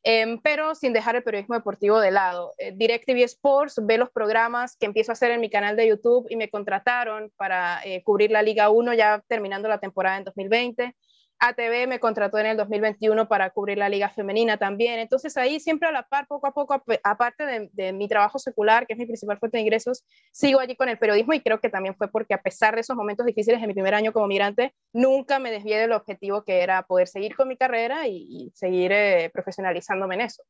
Em, 0.04 0.40
pero 0.40 0.76
sin 0.76 0.94
dejar 0.94 1.18
el 1.18 1.24
periodismo 1.24 1.56
deportivo 1.56 2.00
de 2.00 2.12
lado. 2.12 2.54
Eh, 2.58 2.72
DirecTV 2.74 3.24
Sports 3.24 3.82
ve 3.84 3.98
los 3.98 4.10
programas 4.10 4.78
que 4.78 4.86
empiezo 4.86 5.12
a 5.12 5.14
hacer 5.14 5.32
en 5.32 5.42
mi 5.42 5.50
canal 5.50 5.76
de 5.76 5.88
YouTube 5.88 6.28
y 6.30 6.38
me 6.38 6.50
contrataron 6.50 7.32
para 7.36 7.82
eh, 7.84 8.02
cubrir 8.04 8.32
la 8.32 8.42
Liga 8.42 8.70
1 8.70 8.94
ya 8.94 9.22
terminando 9.28 9.68
la 9.68 9.80
temporada 9.80 10.18
en 10.18 10.24
2020. 10.24 10.96
ATV 11.40 11.88
me 11.88 12.00
contrató 12.00 12.38
en 12.38 12.48
el 12.48 12.58
2021 12.58 13.28
para 13.28 13.50
cubrir 13.52 13.78
la 13.78 13.90
liga 13.90 14.10
femenina 14.10 14.58
también. 14.58 15.00
Entonces 15.00 15.38
ahí 15.38 15.60
siempre 15.60 15.88
a 15.88 15.92
la 15.92 16.04
par, 16.04 16.28
poco 16.28 16.48
a 16.48 16.54
poco, 16.54 16.84
aparte 17.04 17.70
de, 17.72 17.94
mi 17.94 18.08
trabajo 18.08 18.40
secular, 18.40 18.86
que 18.86 18.94
es 18.94 19.00
mi 19.00 19.06
principal 19.06 19.40
fuente 19.40 19.58
de 19.58 19.64
ingresos, 19.64 20.04
sigo 20.32 20.60
allí 20.60 20.76
con 20.76 20.90
el 20.90 20.98
periodismo 20.98 21.34
y 21.34 21.42
creo 21.42 21.60
que 21.60 21.70
también 21.70 21.96
fue 21.96 22.10
porque 22.10 22.34
a 22.34 22.42
pesar 22.42 22.76
de 22.76 22.82
esos 22.82 22.96
momentos 22.96 23.26
difíciles 23.26 23.62
en 23.62 23.68
mi 23.68 23.74
primer 23.74 23.96
año 23.96 24.12
como 24.12 24.28
migrante, 24.28 24.74
nunca 24.94 25.40
me 25.40 25.52
desvié 25.52 25.80
del 25.80 25.94
objetivo 25.94 26.44
que 26.44 26.62
era 26.62 26.84
poder 26.84 27.08
seguir 27.08 27.36
con 27.36 27.48
mi 27.48 27.58
carrera 27.58 28.08
y, 28.08 28.52
seguir 28.54 28.92
eh, 28.92 29.30
profesionalizándome 29.34 30.16
en 30.16 30.22
eso. 30.22 30.44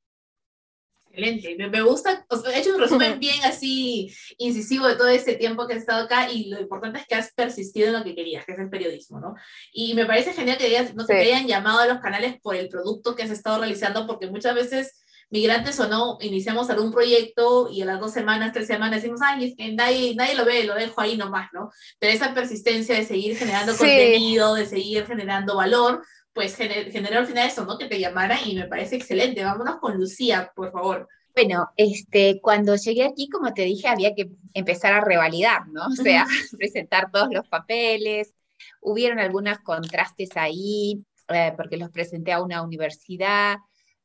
Excelente, 1.20 1.70
me, 1.70 1.82
gusta, 1.82 2.26
he 2.54 2.60
hecho 2.60 2.74
un 2.74 2.82
resumen 2.82 3.20
bien 3.20 3.44
así 3.44 4.14
incisivo 4.38 4.88
de 4.88 4.96
todo 4.96 5.10
ese 5.10 5.36
tiempo 5.36 5.68
que 5.68 5.74
has 5.74 5.80
estado 5.80 6.06
acá 6.06 6.32
y 6.32 6.50
lo 6.50 6.60
importante 6.60 7.00
es 7.00 7.08
que 7.08 7.16
has 7.16 7.34
persistido 7.34 7.88
en 7.88 7.94
lo 7.94 8.04
que 8.04 8.16
querías, 8.16 8.46
que 8.46 8.54
es 8.54 8.60
el 8.60 8.70
periodismo, 8.70 9.20
¿no? 9.20 9.36
Y 9.74 9.94
me 9.94 10.06
parece 10.06 10.34
genial 10.34 10.58
que, 10.58 10.68
digas, 10.68 10.96
no, 10.96 11.06
te 11.06 11.20
hayan 11.20 11.48
llamado 11.48 11.80
a 11.80 11.88
los 11.88 12.00
canales 12.00 12.40
por 12.42 12.56
el 12.56 12.70
producto 12.70 13.16
que 13.16 13.24
has 13.24 13.32
estado 13.32 13.60
realizando, 13.60 14.08
porque 14.08 14.28
muchas 14.28 14.56
veces 14.56 15.04
migrantes 15.30 15.80
o 15.80 15.88
no, 15.88 16.18
iniciamos 16.22 16.70
algún 16.70 16.92
proyecto 16.92 17.70
y 17.72 17.82
a 17.82 17.86
las 17.86 18.00
dos 18.00 18.12
semanas, 18.12 18.52
tres 18.52 18.68
semanas 18.68 19.02
decimos, 19.02 19.22
ay, 19.24 19.46
es 19.46 19.56
que 19.56 19.72
nadie, 19.74 20.16
nadie 20.16 20.36
lo 20.36 20.46
ve, 20.46 20.64
lo 20.64 20.74
dejo 20.74 21.00
ahí 21.02 21.18
nomás, 21.18 21.50
¿no? 21.54 21.70
Pero 22.00 22.14
esa 22.14 22.34
persistencia 22.34 22.96
de 22.96 23.06
seguir 23.06 23.38
generando 23.38 23.76
contenido, 23.76 24.56
de 24.56 24.66
seguir 24.66 25.06
generando 25.06 25.56
valor, 25.56 26.04
pues 26.34 26.56
generó 26.56 27.20
al 27.20 27.28
final 27.28 27.48
eso, 27.48 27.66
¿no? 27.66 27.78
Que 27.78 27.86
te 27.86 28.00
llamara 28.00 28.40
y 28.44 28.56
me 28.56 28.68
parece 28.68 28.96
excelente. 28.96 29.44
Vámonos 29.44 29.78
con 29.78 29.98
Lucía, 29.98 30.52
por 30.56 30.72
favor. 30.72 31.08
Bueno, 31.36 31.70
este, 31.78 32.40
cuando 32.42 32.76
llegué 32.76 33.06
aquí, 33.06 33.30
como 33.30 33.54
te 33.54 33.64
dije, 33.64 33.88
había 33.88 34.14
que 34.14 34.30
empezar 34.54 34.94
a 34.94 35.02
revalidar, 35.02 35.68
¿no? 35.68 35.88
O 35.88 35.92
sea, 35.92 36.26
presentar 36.58 37.12
todos 37.12 37.30
los 37.32 37.48
papeles. 37.48 38.34
Hubieron 38.82 39.20
algunos 39.20 39.60
contrastes 39.60 40.30
ahí, 40.36 41.04
eh, 41.30 41.54
porque 41.56 41.78
los 41.78 41.90
presenté 41.92 42.32
a 42.32 42.42
una 42.42 42.62
universidad, 42.62 43.58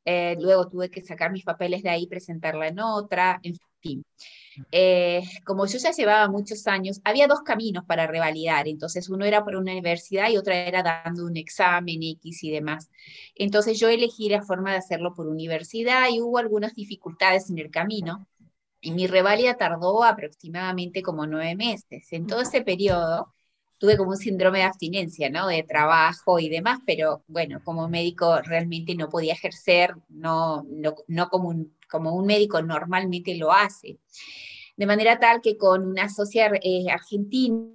eh, 0.05 0.37
luego 0.39 0.69
tuve 0.69 0.89
que 0.89 1.01
sacar 1.01 1.31
mis 1.31 1.43
papeles 1.43 1.81
de 1.81 1.89
ahí, 1.89 2.07
presentarla 2.07 2.67
en 2.67 2.79
otra, 2.79 3.39
en 3.41 3.57
Eh, 4.71 5.23
como 5.43 5.65
yo 5.65 5.77
ya 5.77 5.91
llevaba 5.91 6.29
muchos 6.29 6.67
años, 6.67 7.01
había 7.03 7.27
dos 7.27 7.41
caminos 7.41 7.83
para 7.85 8.07
revalidar, 8.07 8.67
entonces 8.67 9.09
uno 9.09 9.25
era 9.25 9.43
por 9.43 9.55
una 9.55 9.73
universidad 9.73 10.29
y 10.29 10.37
otra 10.37 10.55
era 10.55 10.81
dando 10.83 11.25
un 11.25 11.37
examen 11.37 12.01
X 12.01 12.43
y 12.43 12.51
demás. 12.51 12.89
Entonces 13.35 13.79
yo 13.79 13.89
elegí 13.89 14.29
la 14.29 14.41
forma 14.43 14.71
de 14.71 14.77
hacerlo 14.77 15.13
por 15.13 15.27
universidad 15.27 16.09
y 16.09 16.21
hubo 16.21 16.37
algunas 16.37 16.73
dificultades 16.73 17.49
en 17.49 17.59
el 17.59 17.69
camino. 17.71 18.27
Y 18.81 18.91
mi 18.91 19.07
revalida 19.07 19.57
tardó 19.57 20.03
aproximadamente 20.03 21.01
como 21.01 21.25
nueve 21.27 21.55
meses. 21.55 22.07
En 22.11 22.27
todo 22.27 22.41
ese 22.41 22.61
periodo, 22.61 23.34
tuve 23.77 23.97
como 23.97 24.11
un 24.11 24.17
síndrome 24.17 24.59
de 24.59 24.65
abstinencia, 24.65 25.29
¿no? 25.29 25.47
De 25.47 25.63
trabajo 25.63 26.39
y 26.39 26.49
demás, 26.49 26.79
pero 26.85 27.23
bueno, 27.27 27.61
como 27.63 27.89
médico 27.89 28.41
realmente 28.41 28.95
no 28.95 29.09
podía 29.09 29.33
ejercer, 29.33 29.95
no, 30.09 30.65
no, 31.07 31.29
como, 31.29 31.49
un, 31.49 31.75
como 31.89 32.13
un 32.13 32.25
médico 32.25 32.61
normalmente 32.61 33.35
lo 33.35 33.51
hace. 33.51 33.99
De 34.77 34.85
manera 34.85 35.19
tal 35.19 35.41
que 35.41 35.57
con 35.57 35.87
una 35.87 36.09
socia 36.09 36.51
eh, 36.61 36.85
argentina, 36.89 37.65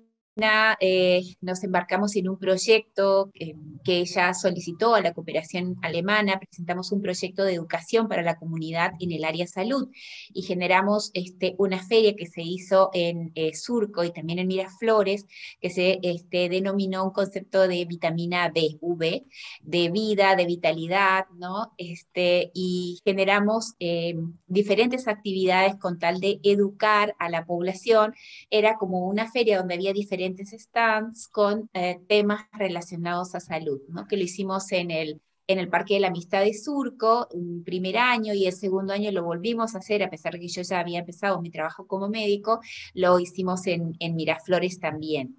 eh, 0.81 1.23
nos 1.40 1.64
embarcamos 1.64 2.16
en 2.16 2.29
un 2.29 2.38
proyecto 2.38 3.31
que, 3.35 3.55
ella 3.85 4.33
solicitó 4.35 4.95
a 4.95 5.01
la 5.01 5.12
cooperación 5.12 5.77
alemana, 5.83 6.38
presentamos 6.38 6.93
un 6.93 7.03
proyecto 7.03 7.43
de 7.43 7.55
educación 7.55 8.09
para 8.09 8.23
la 8.23 8.37
comunidad 8.37 8.93
en 9.01 9.11
el 9.11 9.25
área 9.25 9.47
salud 9.47 9.88
y 10.33 10.43
generamos 10.43 11.11
este, 11.12 11.57
una 11.59 11.83
feria 11.83 12.14
que 12.14 12.27
se 12.27 12.43
hizo 12.43 12.90
en 12.95 13.33
eh, 13.35 13.53
Surco 13.55 14.05
y 14.05 14.12
también 14.12 14.38
en 14.38 14.47
Miraflores, 14.47 15.27
que 15.61 15.71
se 15.71 15.99
este, 16.03 16.49
denominó 16.49 17.05
un 17.05 17.11
concepto 17.11 17.66
de 17.66 17.85
vitamina 17.85 18.49
B, 18.49 18.79
V, 18.81 19.25
de 19.62 19.90
vida, 19.90 20.37
de 20.37 20.47
vitalidad, 20.47 21.27
¿no? 21.35 21.75
Este, 21.77 22.53
y 22.55 23.01
generamos 23.05 23.75
eh, 23.81 24.14
diferentes 24.47 25.09
actividades 25.09 25.75
con 25.77 25.99
tal 25.99 26.21
de 26.21 26.38
educar 26.45 27.16
a 27.19 27.29
la 27.29 27.45
población. 27.45 28.14
Era 28.51 28.77
como 28.77 29.09
una 29.09 29.31
feria 29.31 29.59
donde 29.59 29.75
había 29.75 29.93
diferentes 29.93 30.19
stands 30.28 31.28
con 31.28 31.68
eh, 31.72 32.00
temas 32.09 32.46
relacionados 32.52 33.35
a 33.35 33.40
salud, 33.40 33.80
¿no? 33.88 34.06
que 34.06 34.16
lo 34.16 34.22
hicimos 34.22 34.72
en 34.72 34.90
el, 34.90 35.20
en 35.46 35.59
el 35.59 35.68
Parque 35.68 35.94
de 35.94 36.00
la 36.00 36.09
Amistad 36.09 36.42
de 36.42 36.54
Surco, 36.54 37.28
un 37.33 37.64
primer 37.64 37.98
año 37.98 38.35
y 38.35 38.46
el 38.46 38.52
segundo 38.52 38.92
año 38.92 39.11
lo 39.11 39.24
volvimos 39.24 39.74
a 39.74 39.78
hacer, 39.78 40.02
a 40.02 40.11
pesar 40.11 40.35
de 40.35 40.40
que 40.40 40.48
yo 40.48 40.62
ya 40.62 40.80
había 40.80 41.00
empezado 41.00 41.40
mi 41.40 41.50
trabajo 41.50 41.87
como 41.87 42.09
médico, 42.09 42.61
lo 42.94 43.18
hicimos 43.18 43.66
en, 43.66 43.96
en 43.98 44.14
Miraflores 44.14 44.78
también. 44.78 45.37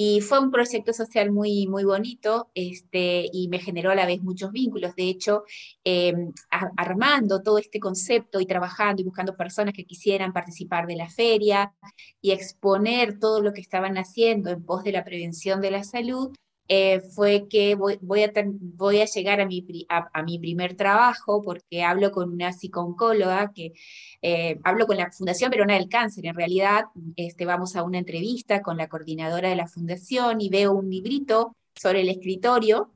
Y 0.00 0.20
fue 0.20 0.38
un 0.38 0.52
proyecto 0.52 0.92
social 0.92 1.32
muy, 1.32 1.66
muy 1.66 1.82
bonito 1.82 2.52
este, 2.54 3.28
y 3.32 3.48
me 3.48 3.58
generó 3.58 3.90
a 3.90 3.96
la 3.96 4.06
vez 4.06 4.22
muchos 4.22 4.52
vínculos. 4.52 4.94
De 4.94 5.08
hecho, 5.08 5.42
em, 5.82 6.32
armando 6.76 7.42
todo 7.42 7.58
este 7.58 7.80
concepto 7.80 8.38
y 8.38 8.46
trabajando 8.46 9.02
y 9.02 9.04
buscando 9.04 9.36
personas 9.36 9.74
que 9.74 9.86
quisieran 9.86 10.32
participar 10.32 10.86
de 10.86 10.94
la 10.94 11.08
feria 11.08 11.74
y 12.20 12.30
exponer 12.30 13.18
todo 13.18 13.42
lo 13.42 13.52
que 13.52 13.60
estaban 13.60 13.98
haciendo 13.98 14.50
en 14.50 14.64
pos 14.64 14.84
de 14.84 14.92
la 14.92 15.04
prevención 15.04 15.60
de 15.60 15.72
la 15.72 15.82
salud, 15.82 16.30
eh, 16.68 17.00
fue 17.00 17.48
que 17.48 17.74
voy, 17.74 17.98
voy, 18.02 18.22
a 18.24 18.32
voy, 18.44 19.00
a 19.00 19.06
llegar 19.06 19.40
a 19.40 19.46
mi, 19.46 19.66
a, 19.88 20.22
mi, 20.22 20.38
primer 20.38 20.76
trabajo 20.76 21.40
porque 21.42 21.82
hablo 21.82 22.10
con 22.10 22.30
una 22.30 22.52
psicooncóloga, 22.52 23.52
que 23.54 23.72
eh, 24.20 24.58
hablo 24.64 24.86
con 24.86 24.98
la 24.98 25.10
Fundación 25.10 25.50
Verona 25.50 25.74
del 25.74 25.88
Cáncer. 25.88 26.26
En 26.26 26.34
realidad, 26.34 26.84
este, 27.16 27.46
vamos 27.46 27.74
a 27.74 27.82
una 27.82 27.98
entrevista 27.98 28.62
con 28.62 28.76
la 28.76 28.88
coordinadora 28.88 29.48
de 29.48 29.56
la 29.56 29.66
fundación 29.66 30.40
y 30.42 30.50
veo 30.50 30.72
un 30.72 30.90
librito 30.90 31.56
sobre 31.74 32.02
el 32.02 32.10
escritorio 32.10 32.92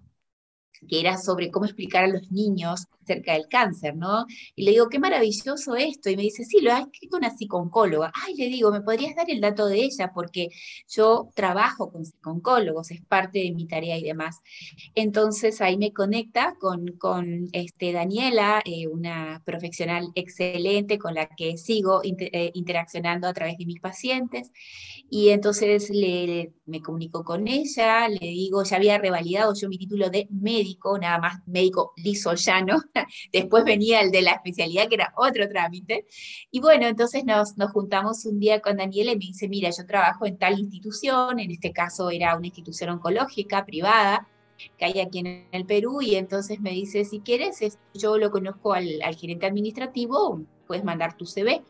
que 0.89 1.01
era 1.01 1.17
sobre 1.17 1.51
cómo 1.51 1.67
explicar 1.67 2.05
a 2.05 2.09
los 2.09 2.31
niños 2.31 2.87
acerca 3.03 3.33
del 3.33 3.49
cáncer, 3.49 3.97
¿no? 3.97 4.27
Y 4.55 4.65
le 4.65 4.73
digo, 4.73 4.89
qué 4.89 4.99
maravilloso 4.99 5.75
esto. 5.77 6.11
Y 6.11 6.17
me 6.17 6.23
dice, 6.23 6.45
sí, 6.45 6.61
lo 6.61 6.73
ha 6.73 6.81
escrito 6.81 7.17
una 7.17 7.31
psicooncóloga. 7.31 8.13
Ay, 8.15 8.35
le 8.37 8.47
digo, 8.47 8.71
¿me 8.71 8.81
podrías 8.81 9.15
dar 9.17 9.29
el 9.31 9.41
dato 9.41 9.67
de 9.67 9.83
ella? 9.85 10.13
Porque 10.15 10.49
yo 10.89 11.29
trabajo 11.35 11.91
con 11.91 12.05
psicooncólogos, 12.05 12.91
es 12.91 13.03
parte 13.03 13.41
de 13.41 13.53
mi 13.53 13.67
tarea 13.67 13.99
y 13.99 14.05
demás. 14.05 14.41
Entonces 14.95 15.61
ahí 15.61 15.77
me 15.77 15.93
conecta 15.93 16.57
con, 16.61 16.87
con 16.99 17.49
este, 17.53 17.93
Daniela, 17.93 18.63
eh, 18.65 18.87
una 18.87 19.43
profesional 19.45 20.09
excelente 20.15 20.99
con 20.99 21.15
la 21.15 21.29
que 21.29 21.59
sigo 21.59 22.03
eh, 22.05 22.51
interaccionando 22.55 23.27
a 23.27 23.33
través 23.33 23.59
de 23.59 23.67
mis 23.67 23.81
pacientes. 23.81 24.51
Y 25.11 25.31
entonces 25.31 25.91
le, 25.91 26.53
me 26.67 26.81
comunico 26.81 27.25
con 27.25 27.49
ella, 27.49 28.09
le 28.09 28.19
digo, 28.21 28.63
ya 28.65 28.77
había 28.77 28.99
revalidado 28.99 29.53
yo 29.55 29.69
mi 29.69 29.79
título 29.79 30.11
de 30.11 30.27
médico, 30.31 30.72
nada 31.01 31.19
más 31.19 31.41
médico 31.47 31.93
liso 31.97 32.35
llano, 32.35 32.83
después 33.33 33.65
venía 33.65 34.01
el 34.01 34.11
de 34.11 34.23
la 34.23 34.33
especialidad, 34.33 34.89
que 34.89 34.97
era 34.97 35.13
otro 35.17 35.49
trámite, 35.49 36.07
y 36.51 36.61
bueno, 36.61 36.87
entonces 36.87 37.25
nos, 37.25 37.57
nos 37.57 37.71
juntamos 37.73 38.25
un 38.27 38.39
día 38.39 38.61
con 38.61 38.77
Daniela 38.77 39.13
y 39.13 39.17
me 39.17 39.27
dice, 39.27 39.49
mira, 39.49 39.71
yo 39.71 39.87
trabajo 39.87 40.27
en 40.27 40.39
tal 40.39 40.59
institución, 40.59 41.41
en 41.41 41.51
este 41.51 41.73
caso 41.73 42.11
era 42.11 42.37
una 42.37 42.47
institución 42.47 42.91
oncológica 42.91 43.65
privada, 43.65 44.29
que 44.79 44.85
hay 44.85 45.01
aquí 45.01 45.21
en 45.21 45.47
el 45.51 45.67
Perú, 45.67 46.03
y 46.03 46.15
entonces 46.15 46.61
me 46.61 46.71
dice, 46.71 47.05
si 47.05 47.21
quieres, 47.21 47.61
yo 47.95 48.19
lo 48.19 48.31
conozco 48.31 48.73
al, 48.73 49.03
al 49.03 49.17
gerente 49.17 49.47
administrativo, 49.47 50.43
puedes 50.67 50.85
mandar 50.85 51.17
tu 51.17 51.27
CV. 51.27 51.63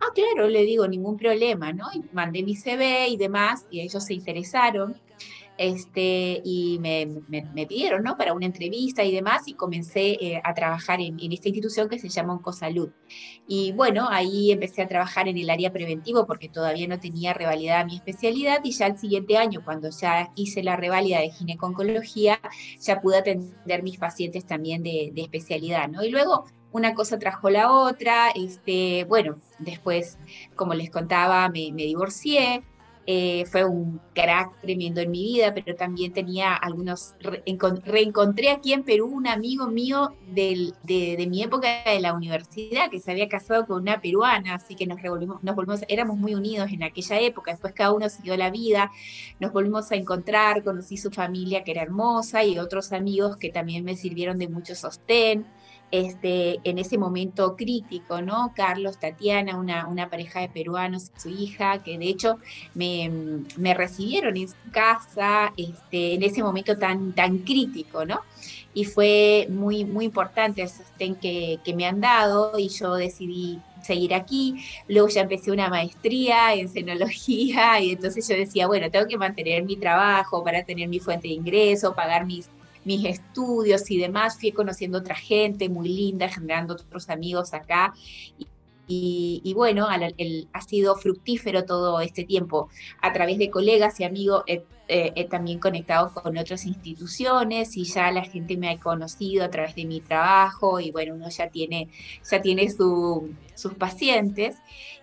Ah, 0.00 0.12
claro, 0.14 0.48
le 0.48 0.62
digo, 0.62 0.86
ningún 0.86 1.16
problema, 1.16 1.72
¿no? 1.72 1.86
Y 1.92 2.02
mandé 2.12 2.42
mi 2.42 2.54
CV 2.54 3.08
y 3.08 3.16
demás, 3.16 3.66
y 3.70 3.80
ellos 3.80 4.04
se 4.04 4.14
interesaron, 4.14 4.96
este, 5.58 6.40
y 6.44 6.78
me, 6.80 7.06
me, 7.28 7.66
pidieron, 7.66 8.02
¿no? 8.02 8.16
Para 8.16 8.32
una 8.32 8.46
entrevista 8.46 9.04
y 9.04 9.12
demás, 9.12 9.46
y 9.46 9.54
comencé 9.54 10.12
eh, 10.12 10.40
a 10.42 10.54
trabajar 10.54 11.00
en, 11.00 11.18
en, 11.20 11.32
esta 11.32 11.48
institución 11.48 11.88
que 11.88 11.98
se 11.98 12.08
llama 12.08 12.34
Oncosalud. 12.34 12.90
Y 13.46 13.72
bueno, 13.72 14.08
ahí 14.10 14.52
empecé 14.52 14.82
a 14.82 14.88
trabajar 14.88 15.28
en 15.28 15.36
el 15.36 15.50
área 15.50 15.72
preventivo 15.72 16.26
porque 16.26 16.48
todavía 16.48 16.88
no 16.88 16.98
tenía 16.98 17.34
revalidada 17.34 17.84
mi 17.84 17.96
especialidad, 17.96 18.60
y 18.64 18.72
ya 18.72 18.86
el 18.86 18.98
siguiente 18.98 19.36
año, 19.36 19.62
cuando 19.64 19.90
ya 19.90 20.30
hice 20.36 20.62
la 20.62 20.76
revalida 20.76 21.20
de 21.20 21.30
gineconcología, 21.30 22.40
ya 22.80 23.00
pude 23.00 23.18
atender 23.18 23.82
mis 23.82 23.98
pacientes 23.98 24.46
también 24.46 24.82
de, 24.82 25.10
de 25.12 25.22
especialidad, 25.22 25.88
¿no? 25.88 26.02
Y 26.04 26.10
luego 26.10 26.44
una 26.72 26.94
cosa 26.94 27.18
trajo 27.18 27.50
la 27.50 27.72
otra, 27.72 28.30
este, 28.30 29.04
bueno, 29.04 29.38
después, 29.58 30.18
como 30.54 30.74
les 30.74 30.90
contaba, 30.90 31.48
me, 31.48 31.72
divorcié, 31.72 32.62
eh, 33.10 33.46
fue 33.46 33.64
un 33.64 34.02
crack 34.12 34.60
tremendo 34.60 35.00
en 35.00 35.10
mi 35.10 35.22
vida, 35.22 35.54
pero 35.54 35.74
también 35.74 36.12
tenía 36.12 36.54
algunos, 36.54 37.14
reencontré 37.86 38.50
aquí 38.50 38.74
en 38.74 38.82
Perú 38.82 39.06
un 39.06 39.26
amigo 39.26 39.66
mío 39.66 40.14
de, 40.26 40.74
mi 41.26 41.42
época 41.42 41.84
de 41.86 42.00
la 42.00 42.12
universidad 42.12 42.90
que 42.90 43.00
se 43.00 43.10
había 43.10 43.26
casado 43.26 43.64
con 43.64 43.80
una 43.80 44.02
peruana, 44.02 44.56
así 44.56 44.74
que 44.74 44.86
nos 44.86 45.00
revolvimos, 45.00 45.42
nos 45.42 45.56
volvimos, 45.56 45.80
éramos 45.88 46.18
muy 46.18 46.34
unidos 46.34 46.70
en 46.70 46.82
aquella 46.82 47.18
época, 47.18 47.52
después 47.52 47.72
cada 47.72 47.94
uno 47.94 48.10
siguió 48.10 48.36
la 48.36 48.50
vida, 48.50 48.90
nos 49.40 49.54
volvimos 49.54 49.90
a 49.90 49.94
encontrar, 49.94 50.62
conocí 50.62 50.98
su 50.98 51.10
familia 51.10 51.64
que 51.64 51.70
era 51.70 51.80
hermosa 51.80 52.44
y 52.44 52.58
otros 52.58 52.92
amigos 52.92 53.38
que 53.38 53.48
también 53.48 53.86
me 53.86 53.96
sirvieron 53.96 54.36
de 54.36 54.48
mucho 54.48 54.74
sostén 54.74 55.46
este, 55.90 56.60
en 56.64 56.78
ese 56.78 56.98
momento 56.98 57.56
crítico, 57.56 58.20
¿no? 58.20 58.52
Carlos, 58.54 58.98
Tatiana, 58.98 59.56
una, 59.56 60.10
pareja 60.10 60.40
de 60.40 60.48
peruanos, 60.48 61.10
su 61.16 61.28
hija, 61.28 61.82
que 61.82 61.98
de 61.98 62.08
hecho 62.08 62.38
me, 62.74 63.10
me 63.56 63.74
recibieron 63.74 64.36
en 64.36 64.48
su 64.48 64.56
casa 64.70 65.52
este, 65.56 66.14
en 66.14 66.22
ese 66.22 66.42
momento 66.42 66.78
tan, 66.78 67.14
tan 67.14 67.38
crítico, 67.38 68.04
¿no? 68.04 68.20
Y 68.74 68.84
fue 68.84 69.46
muy, 69.50 69.84
muy 69.84 70.04
importante 70.04 70.62
el 70.62 70.68
sostén 70.68 71.14
que, 71.16 71.58
que 71.64 71.74
me 71.74 71.86
han 71.86 72.00
dado 72.00 72.58
y 72.58 72.68
yo 72.68 72.94
decidí 72.94 73.60
seguir 73.82 74.14
aquí. 74.14 74.56
Luego 74.86 75.08
ya 75.08 75.22
empecé 75.22 75.50
una 75.50 75.68
maestría 75.68 76.54
en 76.54 76.68
cenología 76.68 77.80
y 77.80 77.92
entonces 77.92 78.28
yo 78.28 78.36
decía, 78.36 78.66
bueno, 78.66 78.90
tengo 78.90 79.06
que 79.06 79.16
mantener 79.16 79.64
mi 79.64 79.76
trabajo 79.76 80.44
para 80.44 80.64
tener 80.64 80.88
mi 80.88 81.00
fuente 81.00 81.28
de 81.28 81.34
ingreso, 81.34 81.94
pagar 81.94 82.26
mis 82.26 82.48
mis 82.84 83.04
estudios 83.04 83.90
y 83.90 83.98
demás, 83.98 84.38
fui 84.38 84.52
conociendo 84.52 84.98
otra 84.98 85.14
gente 85.14 85.68
muy 85.68 85.88
linda, 85.88 86.28
generando 86.28 86.74
otros 86.74 87.10
amigos 87.10 87.54
acá. 87.54 87.94
Y, 88.90 89.52
bueno, 89.54 89.86
ha 89.88 90.60
sido 90.62 90.96
fructífero 90.96 91.64
todo 91.64 92.00
este 92.00 92.24
tiempo. 92.24 92.70
A 93.02 93.12
través 93.12 93.36
de 93.36 93.50
colegas 93.50 94.00
y 94.00 94.04
amigos 94.04 94.44
he 94.46 95.24
también 95.28 95.58
conectado 95.58 96.12
con 96.14 96.38
otras 96.38 96.64
instituciones 96.64 97.76
y 97.76 97.84
ya 97.84 98.10
la 98.10 98.24
gente 98.24 98.56
me 98.56 98.70
ha 98.70 98.78
conocido 98.78 99.44
a 99.44 99.50
través 99.50 99.74
de 99.74 99.84
mi 99.84 100.00
trabajo 100.00 100.80
y 100.80 100.90
bueno, 100.90 101.14
uno 101.14 101.28
ya 101.28 101.50
tiene, 101.50 101.88
ya 102.28 102.40
tiene 102.40 102.70
sus 102.70 103.74
pacientes. 103.76 104.56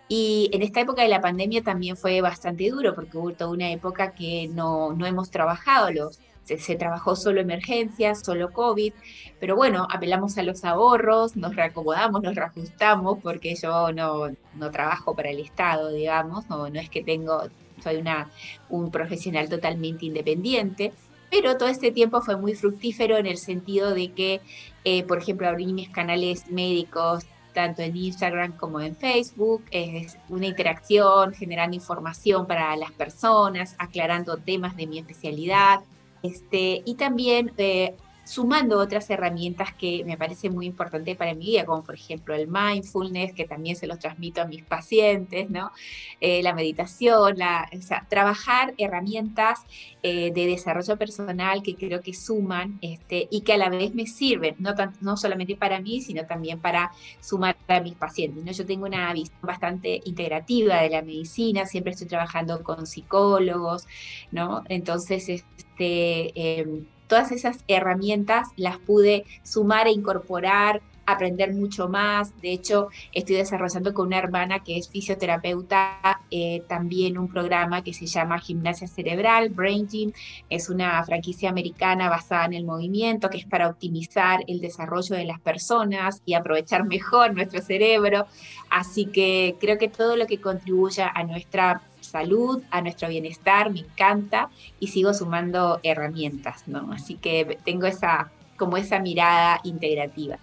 Y 0.07 0.49
en 0.53 0.61
esta 0.61 0.81
época 0.81 1.01
de 1.01 1.07
la 1.07 1.21
pandemia 1.21 1.63
también 1.63 1.97
fue 1.97 2.21
bastante 2.21 2.69
duro 2.69 2.93
porque 2.93 3.17
hubo 3.17 3.33
toda 3.33 3.51
una 3.51 3.71
época 3.71 4.13
que 4.13 4.47
no, 4.47 4.93
no 4.93 5.05
hemos 5.05 5.31
trabajado 5.31 5.91
los 5.91 6.19
se, 6.45 6.75
trabajó 6.75 7.15
solo 7.15 7.41
emergencias, 7.41 8.21
solo 8.23 8.51
COVID, 8.51 8.93
pero 9.39 9.55
bueno, 9.55 9.87
apelamos 9.91 10.37
a 10.37 10.43
los 10.43 10.63
ahorros, 10.63 11.35
nos 11.35 11.55
reacomodamos, 11.55 12.21
nos 12.21 12.35
reajustamos, 12.35 13.19
porque 13.21 13.55
yo 13.55 13.91
no, 13.91 14.29
no 14.53 14.71
trabajo 14.71 15.15
para 15.15 15.29
el 15.29 15.39
Estado, 15.39 15.91
digamos, 15.91 16.47
no, 16.49 16.69
no 16.69 16.79
es 16.79 16.89
que 16.89 17.03
tengo, 17.03 17.43
soy 17.83 17.97
una, 17.97 18.29
un 18.69 18.91
profesional 18.91 19.49
totalmente 19.49 20.05
independiente, 20.05 20.93
pero 21.31 21.57
todo 21.57 21.69
este 21.69 21.91
tiempo 21.91 22.21
fue 22.21 22.37
muy 22.37 22.53
fructífero 22.53 23.17
en 23.17 23.25
el 23.25 23.37
sentido 23.37 23.93
de 23.93 24.11
que, 24.11 24.41
eh, 24.83 25.03
por 25.03 25.17
ejemplo, 25.17 25.47
abrí 25.47 25.73
mis 25.73 25.89
canales 25.89 26.49
médicos 26.49 27.25
tanto 27.53 27.81
en 27.81 27.95
Instagram 27.95 28.51
como 28.57 28.81
en 28.81 28.95
Facebook, 28.95 29.63
es 29.71 30.17
una 30.29 30.45
interacción, 30.45 31.33
generando 31.33 31.75
información 31.75 32.45
para 32.45 32.75
las 32.75 32.91
personas, 32.91 33.75
aclarando 33.79 34.37
temas 34.37 34.75
de 34.75 34.85
mi 34.85 34.99
especialidad, 34.99 35.79
este, 36.25 36.81
y 36.85 36.95
también 36.95 37.51
eh, 37.57 37.95
sumando 38.25 38.79
otras 38.79 39.09
herramientas 39.09 39.73
que 39.73 40.03
me 40.03 40.17
parece 40.17 40.49
muy 40.49 40.65
importante 40.65 41.15
para 41.15 41.33
mi 41.33 41.45
vida, 41.45 41.65
como 41.65 41.83
por 41.83 41.95
ejemplo 41.95 42.33
el 42.33 42.47
mindfulness, 42.47 43.33
que 43.33 43.45
también 43.45 43.75
se 43.75 43.87
los 43.87 43.99
transmito 43.99 44.41
a 44.41 44.45
mis 44.45 44.63
pacientes, 44.63 45.49
¿no? 45.49 45.71
Eh, 46.19 46.41
la 46.43 46.53
meditación, 46.53 47.37
la, 47.37 47.69
trabajar 48.09 48.73
herramientas 48.77 49.61
eh, 50.03 50.31
de 50.33 50.47
desarrollo 50.47 50.97
personal 50.97 51.61
que 51.63 51.75
creo 51.75 52.01
que 52.01 52.13
suman 52.13 52.79
este, 52.81 53.27
y 53.29 53.41
que 53.41 53.53
a 53.53 53.57
la 53.57 53.69
vez 53.69 53.93
me 53.93 54.07
sirven, 54.07 54.55
no, 54.59 54.73
no 55.01 55.17
solamente 55.17 55.55
para 55.55 55.79
mí, 55.79 56.01
sino 56.01 56.25
también 56.25 56.59
para 56.59 56.91
sumar 57.19 57.55
a 57.67 57.79
mis 57.79 57.95
pacientes. 57.95 58.43
¿no? 58.43 58.51
Yo 58.51 58.65
tengo 58.65 58.85
una 58.85 59.13
visión 59.13 59.37
bastante 59.41 60.01
integrativa 60.05 60.81
de 60.81 60.89
la 60.89 61.01
medicina, 61.01 61.65
siempre 61.65 61.93
estoy 61.93 62.07
trabajando 62.07 62.63
con 62.63 62.87
psicólogos, 62.87 63.87
¿no? 64.31 64.63
Entonces, 64.69 65.29
este, 65.29 66.59
em, 66.59 66.85
todas 67.07 67.31
esas 67.31 67.57
herramientas 67.67 68.47
las 68.57 68.77
pude 68.77 69.25
sumar 69.43 69.87
e 69.87 69.91
incorporar, 69.91 70.81
aprender 71.05 71.53
mucho 71.53 71.87
más. 71.87 72.39
De 72.41 72.51
hecho, 72.51 72.89
estoy 73.13 73.35
desarrollando 73.35 73.93
con 73.93 74.07
una 74.07 74.17
hermana 74.17 74.63
que 74.63 74.77
es 74.77 74.89
fisioterapeuta 74.89 76.21
eh, 76.31 76.63
también 76.67 77.17
un 77.17 77.27
programa 77.27 77.83
que 77.83 77.93
se 77.93 78.07
llama 78.07 78.39
Gimnasia 78.39 78.87
Cerebral, 78.87 79.49
Brain 79.49 79.87
Gym. 79.87 80.11
Es 80.49 80.69
una 80.69 81.03
franquicia 81.03 81.49
americana 81.49 82.09
basada 82.09 82.45
en 82.45 82.53
el 82.53 82.65
movimiento 82.65 83.29
que 83.29 83.37
es 83.37 83.45
para 83.45 83.67
optimizar 83.67 84.43
el 84.47 84.59
desarrollo 84.59 85.15
de 85.15 85.25
las 85.25 85.39
personas 85.39 86.21
y 86.25 86.33
aprovechar 86.33 86.85
mejor 86.85 87.33
nuestro 87.33 87.61
cerebro. 87.61 88.25
Así 88.69 89.05
que 89.05 89.55
creo 89.59 89.77
que 89.77 89.87
todo 89.87 90.15
lo 90.15 90.25
que 90.25 90.41
contribuya 90.41 91.11
a 91.13 91.23
nuestra 91.23 91.81
salud, 92.01 92.61
a 92.71 92.81
nuestro 92.81 93.09
bienestar, 93.09 93.71
me 93.71 93.79
encanta 93.79 94.49
y 94.79 94.87
sigo 94.87 95.13
sumando 95.13 95.79
herramientas, 95.83 96.67
¿no? 96.67 96.91
Así 96.93 97.15
que 97.15 97.57
tengo 97.63 97.87
esa 97.87 98.31
como 98.57 98.77
esa 98.77 98.99
mirada 98.99 99.59
integrativa. 99.63 100.39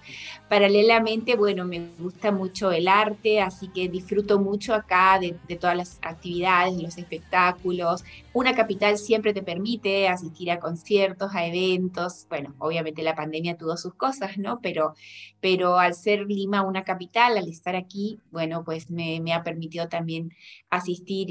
Paralelamente, 0.53 1.35
bueno, 1.35 1.65
me 1.65 1.89
gusta 1.99 2.31
mucho 2.31 2.73
el 2.73 2.87
arte, 2.87 3.41
así 3.41 3.69
que 3.69 3.89
disfruto 3.89 4.39
mucho 4.39 4.75
acá 4.75 5.19
de, 5.19 5.33
todas 5.57 5.75
las 5.75 5.99
actividades, 6.03 6.75
los 6.75 6.99
espectáculos. 6.99 8.05
Una 8.35 8.55
capital 8.55 8.99
siempre 8.99 9.33
te 9.33 9.43
permite 9.43 10.09
asistir 10.09 10.51
a 10.51 10.61
conciertos, 10.61 11.35
a 11.35 11.47
eventos. 11.47 12.27
Bueno, 12.29 12.55
obviamente 12.59 13.03
la 13.03 13.15
pandemia 13.15 13.57
tuvo 13.57 13.79
sus 13.79 13.95
cosas, 13.95 14.37
¿no? 14.37 14.61
Pero, 14.61 14.95
pero 15.41 15.79
al 15.79 15.95
ser 15.95 16.27
Lima 16.27 16.61
una 16.61 16.85
capital, 16.85 17.39
al 17.39 17.49
estar 17.49 17.75
aquí, 17.75 18.21
bueno, 18.31 18.63
pues 18.63 18.91
me, 18.91 19.23
ha 19.33 19.43
permitido 19.43 19.89
también 19.89 20.35
asistir 20.69 21.29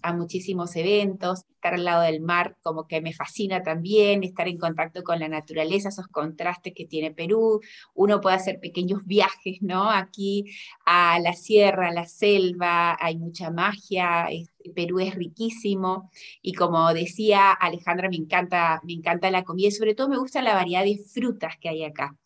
a 0.00 0.14
muchísimos 0.14 0.76
eventos, 0.76 1.44
estar 1.60 1.74
al 1.74 1.84
lado 1.84 2.02
del 2.02 2.22
mar, 2.22 2.56
como 2.62 2.86
que 2.86 3.02
me 3.02 3.12
fascina 3.12 3.62
también, 3.62 4.24
estar 4.24 4.48
en 4.48 4.56
contacto 4.56 5.02
con 5.04 5.20
la 5.20 5.28
naturaleza, 5.28 5.90
esos 5.90 6.08
contrastes 6.08 6.72
que 6.74 6.86
tiene 6.86 7.10
Perú. 7.10 7.60
Uno 7.94 8.22
puede 8.22 8.29
hacer 8.32 8.60
pequeños 8.60 9.04
viajes, 9.04 9.58
¿no? 9.60 9.90
Aquí 9.90 10.46
a 10.84 11.18
la 11.20 11.32
sierra, 11.32 11.88
a 11.88 11.92
la 11.92 12.06
selva, 12.06 12.96
hay 13.00 13.16
mucha 13.16 13.50
magia, 13.50 14.28
Perú 14.74 15.00
es 15.00 15.14
riquísimo 15.14 16.10
y 16.42 16.52
como 16.52 16.92
decía 16.92 17.52
Alejandra, 17.52 18.08
me 18.08 18.16
encanta, 18.16 18.80
me 18.84 18.92
encanta 18.92 19.30
la 19.30 19.44
comida 19.44 19.68
y 19.68 19.72
sobre 19.72 19.94
todo 19.94 20.08
me 20.08 20.18
gusta 20.18 20.42
la 20.42 20.54
variedad 20.54 20.84
de 20.84 20.98
frutas 20.98 21.54
que 21.60 21.68
hay 21.68 21.84
acá. 21.84 22.16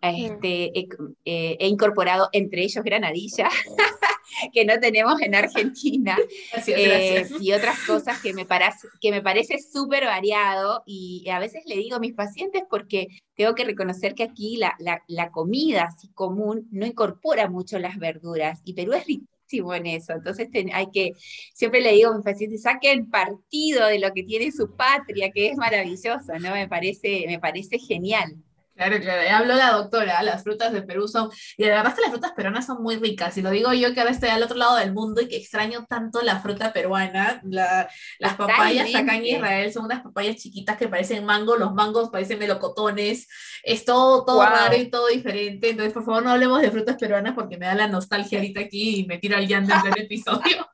Este, 0.00 0.72
he, 0.78 0.88
he 1.24 1.68
incorporado 1.68 2.28
entre 2.32 2.62
ellos 2.62 2.84
granadilla. 2.84 3.48
que 4.52 4.64
no 4.64 4.78
tenemos 4.80 5.20
en 5.20 5.34
Argentina. 5.34 6.16
Eh, 6.66 7.26
y 7.40 7.52
otras 7.52 7.78
cosas 7.86 8.20
que 8.20 8.32
me, 8.32 8.44
parece, 8.44 8.88
que 9.00 9.10
me 9.10 9.22
parece 9.22 9.58
súper 9.58 10.04
variado. 10.04 10.82
Y 10.86 11.28
a 11.28 11.38
veces 11.38 11.62
le 11.66 11.76
digo 11.76 11.96
a 11.96 12.00
mis 12.00 12.14
pacientes 12.14 12.62
porque 12.68 13.08
tengo 13.34 13.54
que 13.54 13.64
reconocer 13.64 14.14
que 14.14 14.22
aquí 14.22 14.56
la, 14.56 14.76
la, 14.78 15.30
comida 15.30 15.84
así 15.84 16.08
común 16.12 16.68
no 16.70 16.86
incorpora 16.86 17.48
mucho 17.48 17.78
las 17.78 17.98
verduras. 17.98 18.60
Y 18.64 18.74
Perú 18.74 18.92
es 18.92 19.06
riquísimo 19.06 19.74
en 19.74 19.86
eso. 19.86 20.12
Entonces 20.12 20.48
hay 20.72 20.86
que, 20.92 21.12
siempre 21.52 21.80
le 21.80 21.92
digo 21.92 22.10
a 22.10 22.14
mis 22.14 22.24
pacientes, 22.24 22.62
saquen 22.62 23.10
partido 23.10 23.86
de 23.86 23.98
lo 23.98 24.12
que 24.12 24.22
tiene 24.22 24.52
su 24.52 24.74
patria, 24.76 25.30
que 25.30 25.48
es 25.48 25.56
maravilloso, 25.56 26.32
¿no? 26.40 26.52
Me 26.52 26.68
parece, 26.68 27.24
me 27.26 27.38
parece 27.38 27.78
genial. 27.78 28.36
Claro, 28.74 28.98
claro, 29.00 29.22
ya 29.22 29.38
habló 29.38 29.54
la 29.54 29.72
doctora, 29.72 30.22
las 30.22 30.42
frutas 30.42 30.72
de 30.72 30.80
Perú 30.80 31.06
son, 31.06 31.30
y 31.58 31.64
la 31.64 31.76
verdad 31.76 31.88
es 31.88 31.94
que 31.94 32.00
las 32.00 32.10
frutas 32.10 32.32
peruanas 32.32 32.64
son 32.64 32.82
muy 32.82 32.96
ricas, 32.96 33.36
y 33.36 33.42
lo 33.42 33.50
digo 33.50 33.72
yo 33.74 33.92
que 33.92 34.00
ahora 34.00 34.12
estoy 34.12 34.30
al 34.30 34.42
otro 34.42 34.56
lado 34.56 34.76
del 34.76 34.94
mundo 34.94 35.20
y 35.20 35.28
que 35.28 35.36
extraño 35.36 35.84
tanto 35.86 36.22
la 36.22 36.40
fruta 36.40 36.72
peruana, 36.72 37.42
las 37.44 38.34
papayas 38.36 38.94
acá 38.94 39.16
en 39.16 39.26
Israel 39.26 39.72
son 39.72 39.84
unas 39.84 40.02
papayas 40.02 40.36
chiquitas 40.36 40.78
que 40.78 40.88
parecen 40.88 41.26
mango, 41.26 41.56
los 41.56 41.74
mangos 41.74 42.08
parecen 42.08 42.38
melocotones, 42.38 43.28
es 43.62 43.84
todo, 43.84 44.24
todo 44.24 44.42
raro 44.42 44.76
y 44.76 44.88
todo 44.90 45.08
diferente, 45.08 45.70
entonces 45.70 45.92
por 45.92 46.04
favor 46.04 46.22
no 46.22 46.30
hablemos 46.30 46.62
de 46.62 46.70
frutas 46.70 46.96
peruanas 46.96 47.34
porque 47.34 47.58
me 47.58 47.66
da 47.66 47.74
la 47.74 47.88
nostalgia 47.88 48.38
ahorita 48.38 48.60
aquí 48.60 49.00
y 49.00 49.06
me 49.06 49.18
tiro 49.18 49.36
al 49.36 49.46
llanto 49.46 49.74
en 49.74 49.92
el 49.92 50.00
episodio. 50.04 50.66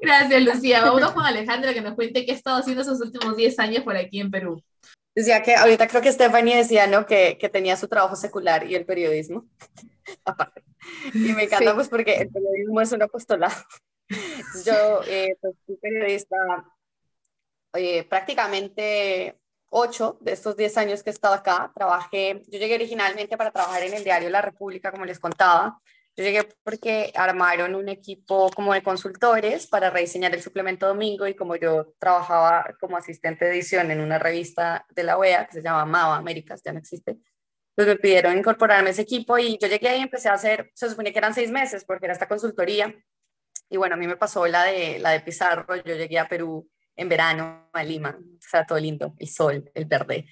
Gracias 0.00 0.42
Lucía, 0.42 0.80
vamos 0.80 1.12
con 1.12 1.24
Alejandra 1.24 1.74
que 1.74 1.82
nos 1.82 1.94
cuente 1.94 2.24
qué 2.24 2.32
ha 2.32 2.34
estado 2.34 2.56
haciendo 2.56 2.80
esos 2.80 3.00
últimos 3.00 3.36
10 3.36 3.58
años 3.58 3.82
por 3.82 3.96
aquí 3.96 4.20
en 4.20 4.30
Perú. 4.30 4.62
Decía 5.16 5.42
que 5.42 5.54
ahorita 5.54 5.88
creo 5.88 6.02
que 6.02 6.12
Stephanie 6.12 6.58
decía, 6.58 6.86
¿no? 6.86 7.06
Que, 7.06 7.38
que 7.38 7.48
tenía 7.48 7.74
su 7.76 7.88
trabajo 7.88 8.16
secular 8.16 8.70
y 8.70 8.74
el 8.74 8.84
periodismo. 8.84 9.46
Aparte. 10.26 10.62
Y 11.14 11.32
me 11.32 11.44
encanta 11.44 11.74
pues 11.74 11.88
porque 11.88 12.16
el 12.16 12.28
periodismo 12.28 12.82
es 12.82 12.92
un 12.92 13.02
apostolado. 13.02 13.54
Yo 14.64 15.00
eh, 15.08 15.36
pues, 15.40 15.54
fui 15.64 15.76
periodista 15.78 16.36
eh, 17.72 18.04
prácticamente 18.04 19.40
ocho 19.70 20.18
de 20.20 20.32
estos 20.32 20.54
diez 20.54 20.76
años 20.76 21.02
que 21.02 21.08
he 21.08 21.12
estado 21.14 21.34
acá. 21.34 21.72
Trabajé, 21.74 22.42
yo 22.48 22.58
llegué 22.58 22.74
originalmente 22.74 23.38
para 23.38 23.50
trabajar 23.50 23.82
en 23.84 23.94
el 23.94 24.04
diario 24.04 24.28
La 24.28 24.42
República, 24.42 24.92
como 24.92 25.06
les 25.06 25.18
contaba. 25.18 25.80
Yo 26.16 26.24
llegué 26.24 26.48
porque 26.62 27.12
armaron 27.14 27.74
un 27.74 27.90
equipo 27.90 28.50
como 28.50 28.72
de 28.72 28.82
consultores 28.82 29.66
para 29.66 29.90
rediseñar 29.90 30.34
el 30.34 30.42
suplemento 30.42 30.86
domingo 30.88 31.26
y 31.26 31.34
como 31.34 31.56
yo 31.56 31.92
trabajaba 31.98 32.74
como 32.80 32.96
asistente 32.96 33.44
de 33.44 33.52
edición 33.52 33.90
en 33.90 34.00
una 34.00 34.18
revista 34.18 34.86
de 34.94 35.02
la 35.02 35.18
OEA 35.18 35.46
que 35.46 35.52
se 35.52 35.62
llama 35.62 35.84
MAVA 35.84 36.16
Américas, 36.16 36.62
ya 36.64 36.72
no 36.72 36.78
existe, 36.78 37.18
pues 37.74 37.86
me 37.86 37.96
pidieron 37.96 38.38
incorporarme 38.38 38.88
a 38.88 38.92
ese 38.92 39.02
equipo 39.02 39.36
y 39.36 39.58
yo 39.58 39.68
llegué 39.68 39.88
ahí 39.88 40.00
y 40.00 40.04
empecé 40.04 40.30
a 40.30 40.32
hacer, 40.32 40.70
se 40.74 40.88
suponía 40.88 41.12
que 41.12 41.18
eran 41.18 41.34
seis 41.34 41.50
meses 41.50 41.84
porque 41.84 42.06
era 42.06 42.14
esta 42.14 42.28
consultoría 42.28 42.94
y 43.68 43.76
bueno, 43.76 43.96
a 43.96 43.98
mí 43.98 44.06
me 44.06 44.16
pasó 44.16 44.46
la 44.46 44.64
de, 44.64 44.98
la 44.98 45.10
de 45.10 45.20
Pizarro, 45.20 45.76
yo 45.76 45.96
llegué 45.96 46.18
a 46.18 46.28
Perú 46.28 46.66
en 46.94 47.10
verano, 47.10 47.68
a 47.74 47.84
Lima, 47.84 48.16
o 48.18 48.38
sea, 48.40 48.64
todo 48.64 48.78
lindo, 48.78 49.14
el 49.18 49.28
sol, 49.28 49.70
el 49.74 49.84
verde. 49.84 50.26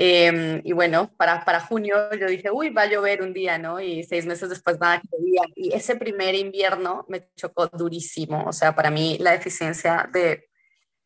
Em, 0.00 0.60
y 0.64 0.72
bueno, 0.72 1.12
para, 1.16 1.44
para 1.44 1.58
junio 1.58 1.96
yo 2.14 2.28
dije, 2.28 2.52
uy, 2.52 2.70
va 2.70 2.82
a 2.82 2.86
llover 2.86 3.20
un 3.20 3.32
día, 3.32 3.58
¿no? 3.58 3.80
Y 3.80 4.04
seis 4.04 4.26
meses 4.26 4.48
después 4.48 4.78
nada 4.78 5.00
que 5.00 5.08
llovía. 5.10 5.42
Y 5.56 5.74
ese 5.74 5.96
primer 5.96 6.36
invierno 6.36 7.04
me 7.08 7.28
chocó 7.34 7.66
durísimo. 7.66 8.44
O 8.46 8.52
sea, 8.52 8.76
para 8.76 8.90
mí 8.92 9.18
la 9.18 9.32
deficiencia 9.32 10.08
de, 10.12 10.48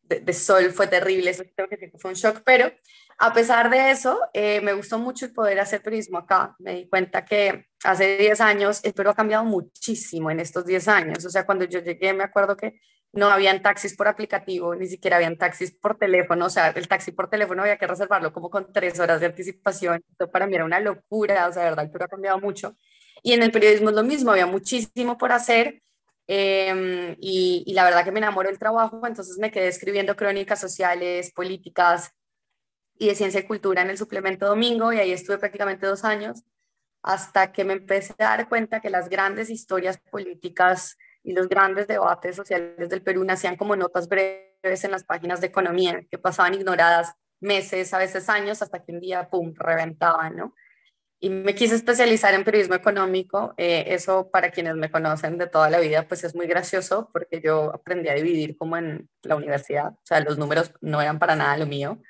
de, 0.03 0.33
sol 0.33 0.71
fue 0.71 0.85
terrible. 0.85 1.31
Eso 1.31 1.43
que 1.43 1.91
fue 1.97 2.11
un 2.11 2.15
shock. 2.15 2.43
Pero 2.45 2.71
a 3.17 3.33
pesar 3.33 3.69
de 3.69 3.91
eso, 3.91 4.19
eh, 4.33 4.61
me 4.61 4.73
gustó 4.73 4.99
mucho 4.99 5.25
el 5.25 5.33
poder 5.33 5.59
hacer 5.59 5.81
turismo 5.81 6.17
acá. 6.17 6.55
Me 6.59 6.75
di 6.75 6.87
cuenta 6.87 7.25
que 7.25 7.67
hace 7.83 8.17
10 8.17 8.41
años 8.41 8.81
el 8.83 8.93
Perú 8.93 9.11
ha 9.11 9.15
cambiado 9.15 9.45
muchísimo 9.45 10.31
en 10.31 10.39
estos 10.39 10.65
10 10.65 10.87
años. 10.87 11.25
O 11.25 11.29
sea, 11.29 11.45
cuando 11.45 11.65
yo 11.65 11.79
llegué, 11.79 12.13
me 12.13 12.23
acuerdo 12.23 12.57
que 12.57 12.79
no 13.13 13.27
habían 13.27 13.61
taxis 13.61 13.95
por 13.95 14.07
aplicativo, 14.07 14.75
ni 14.75 14.87
siquiera 14.87 15.17
habían 15.17 15.37
taxis 15.37 15.71
por 15.71 15.97
teléfono, 15.97 16.47
o 16.47 16.49
sea, 16.49 16.69
el 16.69 16.87
taxi 16.87 17.11
por 17.11 17.29
teléfono 17.29 17.61
había 17.61 17.77
que 17.77 17.85
reservarlo 17.87 18.33
como 18.33 18.49
con 18.49 18.73
tres 18.73 18.99
horas 18.99 19.19
de 19.19 19.27
anticipación, 19.27 20.03
esto 20.11 20.31
para 20.31 20.47
mí 20.47 20.55
era 20.55 20.65
una 20.65 20.79
locura, 20.79 21.47
o 21.47 21.53
sea, 21.53 21.63
de 21.63 21.69
verdad, 21.69 21.89
pero 21.93 22.05
ha 22.05 22.07
cambiado 22.07 22.39
mucho. 22.39 22.75
Y 23.21 23.33
en 23.33 23.43
el 23.43 23.51
periodismo 23.51 23.89
es 23.89 23.95
lo 23.95 24.03
mismo, 24.03 24.31
había 24.31 24.47
muchísimo 24.47 25.17
por 25.17 25.31
hacer 25.31 25.81
em, 26.27 27.15
y, 27.19 27.71
la 27.73 27.83
verdad 27.83 28.03
que 28.03 28.11
me 28.11 28.19
enamoró 28.19 28.49
el 28.49 28.57
trabajo, 28.59 29.05
entonces 29.05 29.37
me 29.37 29.51
quedé 29.51 29.67
escribiendo 29.67 30.15
crónicas 30.15 30.59
sociales, 30.59 31.31
políticas 31.33 32.11
y 32.97 33.07
de 33.07 33.15
ciencia 33.15 33.41
y 33.41 33.47
cultura 33.47 33.81
en 33.81 33.89
el 33.89 33.97
suplemento 33.97 34.45
domingo 34.45 34.93
y 34.93 34.99
ahí 34.99 35.11
estuve 35.11 35.37
prácticamente 35.37 35.85
dos 35.85 36.03
años 36.03 36.43
hasta 37.03 37.51
que 37.51 37.65
me 37.65 37.73
empecé 37.73 38.13
a 38.19 38.37
dar 38.37 38.49
cuenta 38.49 38.79
que 38.79 38.89
las 38.89 39.09
grandes 39.09 39.49
historias 39.49 39.99
políticas 40.09 40.97
y 41.23 41.33
los 41.33 41.49
grandes 41.49 41.87
debates 41.87 42.35
sociales 42.35 42.89
del 42.89 43.01
Perú 43.01 43.23
nacían 43.23 43.57
como 43.57 43.75
notas 43.75 44.07
breves 44.07 44.83
en 44.83 44.91
las 44.91 45.03
páginas 45.03 45.41
de 45.41 45.47
economía, 45.47 46.05
que 46.09 46.17
pasaban 46.17 46.53
ignoradas 46.53 47.13
meses, 47.39 47.93
a 47.93 47.97
veces 47.97 48.29
años, 48.29 48.61
hasta 48.61 48.83
que 48.83 48.93
un 48.93 49.01
día, 49.01 49.29
¡pum!, 49.29 49.53
reventaban, 49.55 50.35
¿no? 50.35 50.55
Y 51.19 51.29
me 51.29 51.55
quise 51.55 51.75
especializar 51.75 52.33
en 52.33 52.43
periodismo 52.43 52.75
económico. 52.75 53.53
Eh, 53.57 53.85
eso 53.87 54.29
para 54.29 54.51
quienes 54.51 54.75
me 54.75 54.91
conocen 54.91 55.37
de 55.37 55.47
toda 55.47 55.69
la 55.69 55.79
vida, 55.79 56.05
pues 56.07 56.23
es 56.25 56.35
muy 56.35 56.47
gracioso 56.47 57.09
porque 57.13 57.39
yo 57.41 57.73
aprendí 57.73 58.09
a 58.09 58.13
dividir 58.13 58.57
como 58.57 58.75
en 58.75 59.09
la 59.21 59.37
universidad. 59.37 59.93
O 59.93 60.01
sea, 60.03 60.19
los 60.19 60.37
números 60.37 60.73
no 60.81 61.01
eran 61.01 61.19
para 61.19 61.37
nada 61.37 61.55
lo 61.57 61.65
mío. 61.65 62.01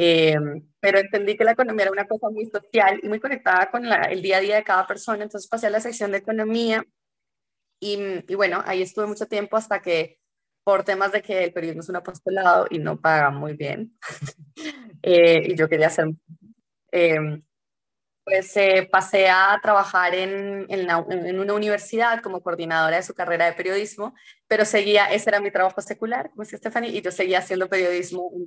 Eh, 0.00 0.36
pero 0.78 1.00
entendí 1.00 1.36
que 1.36 1.42
la 1.42 1.50
economía 1.52 1.82
era 1.86 1.90
una 1.92 2.06
cosa 2.06 2.30
muy 2.30 2.46
social 2.46 3.00
y 3.02 3.08
muy 3.08 3.18
conectada 3.18 3.68
con 3.68 3.84
el 3.84 4.22
día 4.22 4.36
a 4.36 4.40
día 4.40 4.54
de 4.54 4.62
cada 4.62 4.86
persona. 4.86 5.24
Entonces 5.24 5.50
pasé 5.50 5.66
a 5.66 5.70
la 5.70 5.80
sección 5.80 6.12
de 6.12 6.18
economía 6.18 6.84
y, 7.80 8.22
bueno, 8.36 8.62
ahí 8.64 8.80
estuve 8.82 9.06
mucho 9.06 9.26
tiempo 9.26 9.56
hasta 9.56 9.82
que 9.82 10.20
por 10.62 10.84
temas 10.84 11.10
de 11.10 11.20
que 11.20 11.42
el 11.44 11.52
periodismo 11.52 11.80
es 11.82 11.88
un 11.88 11.96
apostolado 11.96 12.66
y 12.70 12.78
no 12.78 13.00
paga 13.00 13.30
muy 13.30 13.54
bien, 13.54 13.98
eh, 15.02 15.40
y 15.52 15.56
yo 15.56 15.68
quería 15.68 15.88
hacer, 15.88 16.06
eh, 16.92 17.40
pues 18.28 18.54
eh, 18.58 18.86
pasé 18.92 19.30
a 19.30 19.58
trabajar 19.62 20.14
en, 20.14 20.66
en, 20.68 20.86
en, 20.90 21.40
una 21.40 21.54
universidad 21.54 22.20
como 22.20 22.42
coordinadora 22.42 22.96
de 22.96 23.02
su 23.02 23.14
carrera 23.14 23.46
de 23.46 23.54
periodismo, 23.54 24.14
pero 24.46 24.66
seguía, 24.66 25.06
ese 25.06 25.30
era 25.30 25.40
mi 25.40 25.50
trabajo 25.50 25.80
secular, 25.80 26.28
como 26.28 26.42
decía 26.42 26.58
Stephanie, 26.58 26.90
y 26.90 27.00
yo 27.00 27.10
seguía 27.10 27.38
haciendo 27.38 27.70
periodismo 27.70 28.30
en 28.34 28.44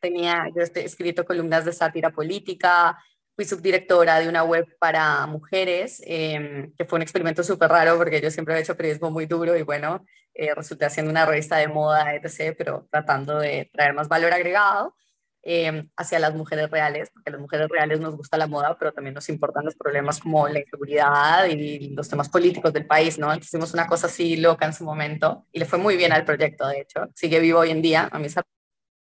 tenía, 0.00 0.46
yo 0.56 0.62
he 0.62 0.84
escrito 0.84 1.26
columnas 1.26 1.66
de 1.66 1.74
sátira 1.74 2.08
política, 2.10 2.96
fui 3.36 3.44
subdirectora 3.44 4.18
de 4.18 4.28
una 4.30 4.44
web 4.44 4.66
para 4.78 5.26
mujeres, 5.26 6.02
em, 6.06 6.72
que 6.74 6.86
fue 6.86 6.96
un 6.96 7.02
experimento 7.02 7.42
súper 7.42 7.68
raro 7.70 7.98
porque 7.98 8.20
yo 8.20 8.30
siempre 8.30 8.54
he 8.56 8.60
hecho 8.60 8.76
periodismo 8.76 9.10
muy 9.10 9.26
duro 9.26 9.56
y 9.58 9.62
bueno, 9.62 10.06
eh, 10.32 10.54
resulté 10.54 10.86
haciendo 10.86 11.10
una 11.10 11.26
revista 11.26 11.58
de 11.58 11.68
moda, 11.68 12.14
etc., 12.14 12.54
pero 12.56 12.88
tratando 12.90 13.38
de 13.38 13.68
traer 13.74 13.92
más 13.92 14.08
valor 14.08 14.32
agregado 14.32 14.94
em, 15.42 15.88
hacia 15.96 16.18
las 16.18 16.34
mujeres 16.34 16.70
reales, 16.70 17.10
porque 17.12 17.30
a 17.30 17.32
las 17.32 17.40
mujeres 17.40 17.68
reales 17.68 18.00
nos 18.00 18.16
gusta 18.16 18.36
la 18.36 18.46
moda, 18.46 18.76
pero 18.78 18.92
también 18.92 19.14
nos 19.14 19.28
importan 19.28 19.64
los 19.64 19.76
problemas 19.76 20.20
como 20.20 20.48
la 20.48 20.60
inseguridad 20.60 21.46
y 21.46 21.90
los 21.94 22.08
temas 22.08 22.28
políticos 22.28 22.72
del 22.72 22.86
país, 22.86 23.18
¿no? 23.18 23.34
Hicimos 23.34 23.74
una 23.74 23.86
cosa 23.86 24.06
así 24.06 24.36
loca 24.36 24.66
en 24.66 24.72
su 24.72 24.84
momento 24.84 25.46
y 25.52 25.58
le 25.58 25.64
fue 25.66 25.78
muy 25.78 25.96
bien 25.96 26.12
al 26.12 26.24
proyecto, 26.24 26.66
de 26.68 26.80
hecho. 26.80 27.08
Sigue 27.14 27.40
vivo 27.40 27.60
hoy 27.60 27.70
en 27.70 27.82
día. 27.82 28.08
A 28.12 28.18
mí 28.18 28.26
esa 28.26 28.42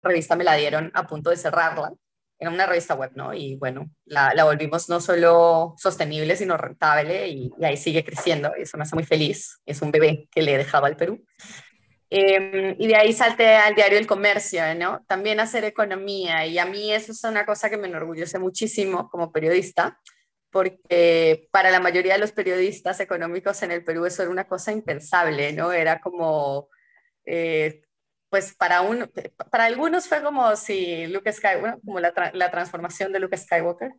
revista 0.04 0.36
me 0.36 0.44
la 0.44 0.56
dieron 0.56 0.92
a 0.94 1.08
punto 1.08 1.30
de 1.30 1.38
cerrarla 1.38 1.92
era 2.40 2.52
una 2.52 2.66
revista 2.66 2.94
web, 2.94 3.12
¿no? 3.16 3.34
Y 3.34 3.56
bueno, 3.56 3.90
la, 4.06 4.44
volvimos 4.44 4.90
no 4.90 5.02
solo 5.02 5.74
sostenible, 5.78 6.36
sino 6.36 6.56
rentable 6.56 7.28
y, 7.28 7.52
ahí 7.64 7.78
sigue 7.78 8.04
creciendo. 8.04 8.52
Y 8.58 8.62
eso 8.64 8.78
me 8.78 8.84
hace 8.84 8.96
muy 8.96 9.06
feliz. 9.06 9.60
Es 9.66 9.82
un 9.82 9.92
bebé 9.92 10.28
que 10.32 10.42
le 10.44 10.58
dejaba 10.58 10.88
al 10.88 10.96
Perú. 10.98 11.24
Em, 12.10 12.76
y 12.80 12.88
de 12.88 12.96
ahí 12.96 13.12
salté 13.12 13.56
al 13.56 13.76
diario 13.76 13.98
El 13.98 14.08
Comercio, 14.08 14.62
¿no? 14.76 15.04
También 15.08 15.40
hacer 15.40 15.66
economía. 15.66 16.46
Y 16.46 16.58
a 16.58 16.66
mí 16.66 16.94
eso 16.94 17.12
es 17.12 17.24
una 17.24 17.46
cosa 17.46 17.70
que 17.70 17.78
me 17.78 17.88
enorgullece 17.88 18.40
muchísimo 18.40 19.10
como 19.10 19.32
periodista, 19.32 20.00
porque 20.50 21.50
para 21.52 21.72
la 21.72 21.80
mayoría 21.82 22.14
de 22.14 22.20
los 22.20 22.32
periodistas 22.32 23.00
económicos 23.02 23.62
en 23.64 23.72
el 23.72 23.84
Perú 23.84 24.06
eso 24.06 24.24
era 24.24 24.32
una 24.32 24.48
cosa 24.48 24.72
impensable, 24.72 25.54
¿no? 25.54 25.72
Era 25.72 26.00
como... 26.02 26.70
Eh, 27.26 27.84
pues 28.30 28.56
para, 28.56 28.82
un, 28.82 29.10
para 29.52 29.66
algunos 29.66 30.08
fue 30.08 30.22
como 30.22 30.56
si 30.58 31.08
Luke 31.08 31.32
Skywalker, 31.32 31.80
como 31.86 32.00
la, 32.00 32.14
la 32.34 32.52
transformación 32.52 33.14
de 33.14 33.20
Luke 33.20 33.38
Skywalker. 33.38 33.94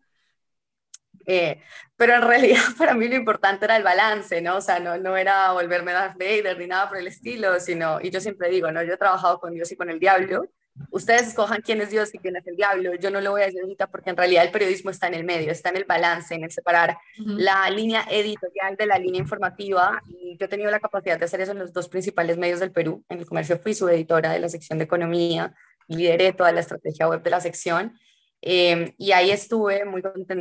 Eh, 1.31 1.61
pero 1.95 2.14
en 2.14 2.23
realidad 2.23 2.62
para 2.79 2.95
mí 2.95 3.07
lo 3.07 3.14
importante 3.14 3.67
era 3.67 3.77
el 3.77 3.83
balance, 3.83 4.41
¿no? 4.41 4.57
O 4.57 4.61
sea, 4.62 4.81
no, 4.81 4.97
no 4.97 5.14
era 5.17 5.53
volverme 5.53 5.93
Darth 5.93 6.17
Vader 6.19 6.59
ni 6.59 6.67
nada 6.67 6.88
por 6.88 6.97
el 6.97 7.07
estilo, 7.07 7.61
sino, 7.61 8.01
y 8.01 8.11
yo 8.11 8.19
siempre 8.19 8.49
digo, 8.49 8.73
¿no? 8.73 8.83
Yo 8.83 8.95
he 8.95 8.97
trabajado 8.97 9.38
con 9.38 9.53
Dios 9.53 9.71
y 9.71 9.77
con 9.77 9.91
el 9.91 10.01
diablo, 10.01 10.49
ustedes 10.91 11.29
escojan 11.29 11.61
quién 11.61 11.83
es 11.83 11.91
Dios 11.91 12.14
y 12.14 12.19
quién 12.19 12.37
es 12.37 12.47
el 12.47 12.57
diablo. 12.57 12.95
Yo 12.95 13.11
no 13.11 13.21
lo 13.21 13.33
voy 13.33 13.43
a 13.43 13.47
decir 13.47 13.61
ahorita 13.61 13.88
porque 13.88 14.09
en 14.09 14.17
realidad 14.17 14.45
el 14.45 14.51
periodismo 14.51 14.91
está 14.91 15.07
en 15.09 15.14
el 15.14 15.25
medio, 15.25 15.53
está 15.53 15.69
en 15.69 15.77
el 15.77 15.85
balance, 15.85 16.35
en 16.35 16.45
el 16.45 16.51
separar 16.51 16.97
la 17.19 17.69
línea 17.69 18.07
editorial 18.11 18.77
de 18.77 18.87
la 18.87 18.99
línea 18.99 19.21
informativa. 19.21 20.01
Y 20.09 20.38
yo 20.38 20.47
he 20.47 20.49
tenido 20.49 20.71
la 20.71 20.81
capacidad 20.81 21.19
de 21.19 21.27
hacer 21.27 21.43
eso 21.43 21.53
en 21.53 21.59
los 21.59 21.75
dos 21.75 21.91
principales 21.91 22.38
medios 22.38 22.61
del 22.61 22.73
Perú. 22.73 23.05
En 23.11 23.19
el 23.19 23.27
comercio 23.27 23.59
fui 23.59 23.75
su 23.75 23.87
editora 23.88 24.33
de 24.33 24.38
la 24.38 24.49
sección 24.49 24.79
de 24.79 24.85
economía, 24.85 25.55
lideré 25.88 26.33
toda 26.33 26.53
la 26.53 26.61
estrategia 26.61 27.07
web 27.07 27.23
de 27.23 27.31
la 27.31 27.41
sección. 27.41 27.99
Em, 28.41 28.95
y 28.97 29.12
ahí 29.12 29.31
estuve 29.31 29.85
muy 29.85 30.01
contenta 30.01 30.35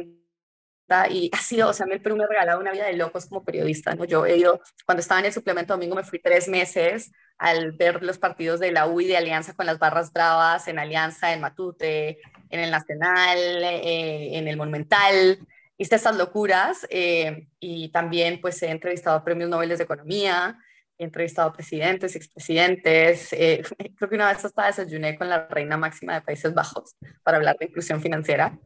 y 1.10 1.30
ha 1.34 1.38
sido, 1.38 1.70
o 1.70 1.74
sea, 1.74 1.86
el 1.90 2.02
Perú 2.02 2.16
me 2.16 2.24
ha 2.24 2.28
regalado 2.28 2.60
una 2.60 2.72
vida 2.72 2.86
de 2.86 2.94
locos 2.94 3.26
como 3.26 3.44
periodista, 3.44 3.94
¿no? 3.96 4.06
Yo 4.06 4.26
he 4.26 4.38
ido, 4.38 4.62
cuando 4.86 5.02
estaba 5.02 5.20
en 5.20 5.28
el 5.28 5.34
suplemento 5.34 5.74
domingo 5.74 5.96
me 5.96 6.04
fui 6.04 6.20
tres 6.20 6.48
meses 6.48 7.12
al 7.38 7.74
ver 7.74 8.04
los 8.04 8.18
partidos 8.18 8.60
de 8.60 8.72
la 8.72 8.88
U 8.88 9.02
y 9.02 9.08
de 9.08 9.18
Alianza 9.18 9.54
con 9.54 9.66
las 9.66 9.80
barras 9.80 10.12
bravas, 10.12 10.68
en 10.68 10.80
Alianza, 10.80 11.34
en 11.34 11.42
Matute, 11.42 12.20
en 12.50 12.60
el 12.60 12.72
Nacional, 12.72 13.38
eh, 13.38 14.38
en 14.38 14.48
el 14.48 14.58
Monumental, 14.58 15.40
hice 15.78 15.96
estas 15.96 16.18
locuras 16.18 16.88
eh, 16.90 17.48
y 17.60 17.90
también 17.90 18.42
pues 18.42 18.62
he 18.64 18.70
entrevistado 18.70 19.18
a 19.18 19.24
premios 19.24 19.50
Nobel 19.50 19.70
de 19.70 19.84
Economía, 19.84 20.58
he 20.98 21.04
entrevistado 21.04 21.50
a 21.50 21.54
presidentes, 21.54 22.16
expresidentes, 22.16 23.32
eh, 23.34 23.64
creo 23.98 24.10
que 24.10 24.16
una 24.16 24.32
vez 24.32 24.44
hasta 24.44 24.66
desayuné 24.66 25.18
con 25.18 25.30
la 25.30 25.48
reina 25.48 25.78
máxima 25.78 26.16
de 26.16 26.22
Países 26.22 26.54
Bajos 26.54 26.96
para 27.24 27.38
hablar 27.38 27.58
de 27.58 27.66
inclusión 27.66 28.02
financiera. 28.02 28.58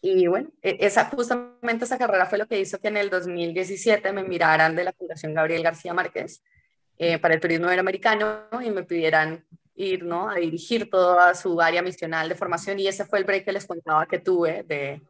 Y 0.00 0.26
bueno, 0.26 0.50
e, 0.62 0.78
esa, 0.80 1.06
justamente 1.06 1.84
esa 1.84 1.98
carrera 1.98 2.26
fue 2.26 2.38
lo 2.38 2.46
que 2.46 2.60
hizo 2.60 2.78
que 2.78 2.88
en 2.88 2.96
el 2.96 3.10
2017 3.10 4.12
me 4.12 4.22
miraran 4.22 4.76
de 4.76 4.84
la 4.84 4.92
Fundación 4.92 5.34
Gabriel 5.34 5.62
García 5.62 5.94
Márquez 5.94 6.42
eh, 6.98 7.18
para 7.18 7.34
el 7.34 7.40
turismo 7.40 7.66
iberoamericano 7.66 8.48
y 8.64 8.70
me 8.70 8.84
pidieran 8.84 9.44
ir 9.74 10.04
¿no? 10.04 10.28
a 10.28 10.36
dirigir 10.36 10.90
toda 10.90 11.34
su 11.34 11.60
área 11.60 11.82
misional 11.82 12.28
de 12.28 12.34
formación 12.34 12.78
y 12.80 12.88
ese 12.88 13.04
fue 13.04 13.20
el 13.20 13.24
break 13.24 13.44
que 13.44 13.52
les 13.52 13.66
contaba 13.66 14.06
que 14.06 14.18
tuve 14.18 14.64
de, 14.64 15.02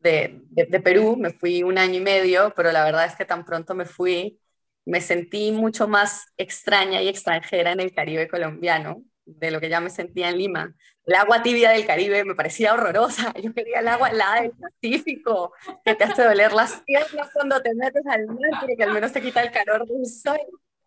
de, 0.00 0.40
de, 0.50 0.80
Perú. 0.80 1.16
Me 1.16 1.30
fui 1.30 1.62
un 1.62 1.78
año 1.78 1.96
y 1.96 2.00
medio, 2.00 2.52
pero 2.56 2.72
la 2.72 2.84
verdad 2.84 3.06
es 3.06 3.16
que 3.16 3.24
tan 3.24 3.44
pronto 3.44 3.74
me 3.74 3.84
fui, 3.84 4.40
me 4.84 5.00
sentí 5.00 5.52
mucho 5.52 5.88
más 5.88 6.26
extraña 6.36 7.02
y 7.02 7.08
extranjera 7.08 7.72
en 7.72 7.80
el 7.80 7.94
Caribe 7.94 8.28
colombiano 8.28 9.02
de 9.24 9.50
lo 9.50 9.60
que 9.60 9.68
ya 9.68 9.80
me 9.80 9.90
sentía 9.90 10.28
en 10.30 10.38
Lima. 10.38 10.74
El 11.06 11.14
agua 11.16 11.42
tibia 11.42 11.70
del 11.70 11.86
Caribe 11.86 12.24
me 12.24 12.34
parecía 12.34 12.72
horrorosa. 12.72 13.32
Yo 13.42 13.52
quería 13.52 13.80
el 13.80 13.88
agua 13.88 14.08
helada 14.08 14.42
del 14.42 14.52
Pacífico, 14.52 15.52
que 15.84 15.94
te 15.94 16.04
hace 16.04 16.22
doler 16.24 16.52
las 16.52 16.80
piernas 16.82 17.30
cuando 17.32 17.60
te 17.60 17.74
metes 17.74 18.06
al 18.06 18.26
mar, 18.26 18.50
porque 18.60 18.82
al 18.82 18.92
menos 18.92 19.12
te 19.12 19.20
quita 19.20 19.42
el 19.42 19.50
calor 19.50 19.86
del 19.86 20.06
sol. 20.06 20.38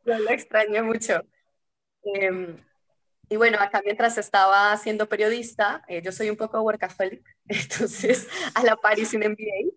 Yo 0.06 0.18
lo 0.18 0.30
extrañé 0.32 0.82
mucho. 0.82 1.22
Em, 2.04 2.58
y 3.30 3.36
bueno, 3.36 3.58
acá 3.60 3.82
mientras 3.84 4.18
estaba 4.18 4.76
siendo 4.78 5.10
periodista, 5.10 5.84
eh, 5.88 6.02
yo 6.02 6.12
soy 6.12 6.30
un 6.30 6.38
poco 6.38 6.62
workaholic, 6.62 7.24
entonces 7.48 8.28
a 8.56 8.64
la 8.64 8.76
par 8.78 8.98
hice 9.00 9.18
un 9.18 9.24
MBA. 9.24 9.72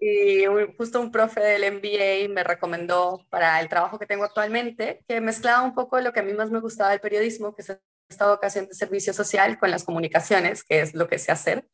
Y 0.00 0.44
justo 0.76 1.00
un 1.00 1.12
profe 1.12 1.40
del 1.40 1.72
MBA 1.72 2.28
me 2.34 2.44
recomendó 2.44 3.24
para 3.30 3.60
el 3.60 3.68
trabajo 3.68 3.98
que 3.98 4.06
tengo 4.06 4.24
actualmente, 4.24 5.02
que 5.08 5.20
mezclaba 5.20 5.62
un 5.62 5.74
poco 5.74 6.00
lo 6.00 6.12
que 6.12 6.20
a 6.20 6.22
mí 6.22 6.34
más 6.34 6.50
me 6.50 6.60
gustaba 6.60 6.90
del 6.90 7.00
periodismo, 7.00 7.54
que 7.54 7.62
es 7.62 7.78
esta 8.08 8.28
vocación 8.28 8.66
de 8.66 8.74
servicio 8.74 9.12
social 9.12 9.58
con 9.58 9.70
las 9.70 9.84
comunicaciones, 9.84 10.64
que 10.64 10.80
es 10.80 10.94
lo 10.94 11.06
que 11.08 11.18
sé 11.18 11.32
hacer. 11.32 11.66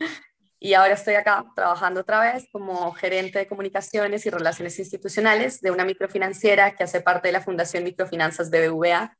Y 0.63 0.75
ahora 0.75 0.93
estoy 0.93 1.15
acá 1.15 1.47
trabajando 1.57 2.01
otra 2.01 2.21
vez 2.21 2.47
como 2.53 2.93
gerente 2.93 3.39
de 3.39 3.47
comunicaciones 3.47 4.27
y 4.27 4.31
relaciones 4.31 4.79
institucionales 4.79 5.63
de 5.63 5.71
una 5.71 5.87
microfinanciera 5.87 6.73
que 6.73 6.85
hace 6.85 7.01
parte 7.01 7.29
de 7.29 7.33
la 7.33 7.41
Fundación 7.41 7.83
Microfinanzas 7.83 8.51
BBVA. 8.51 9.17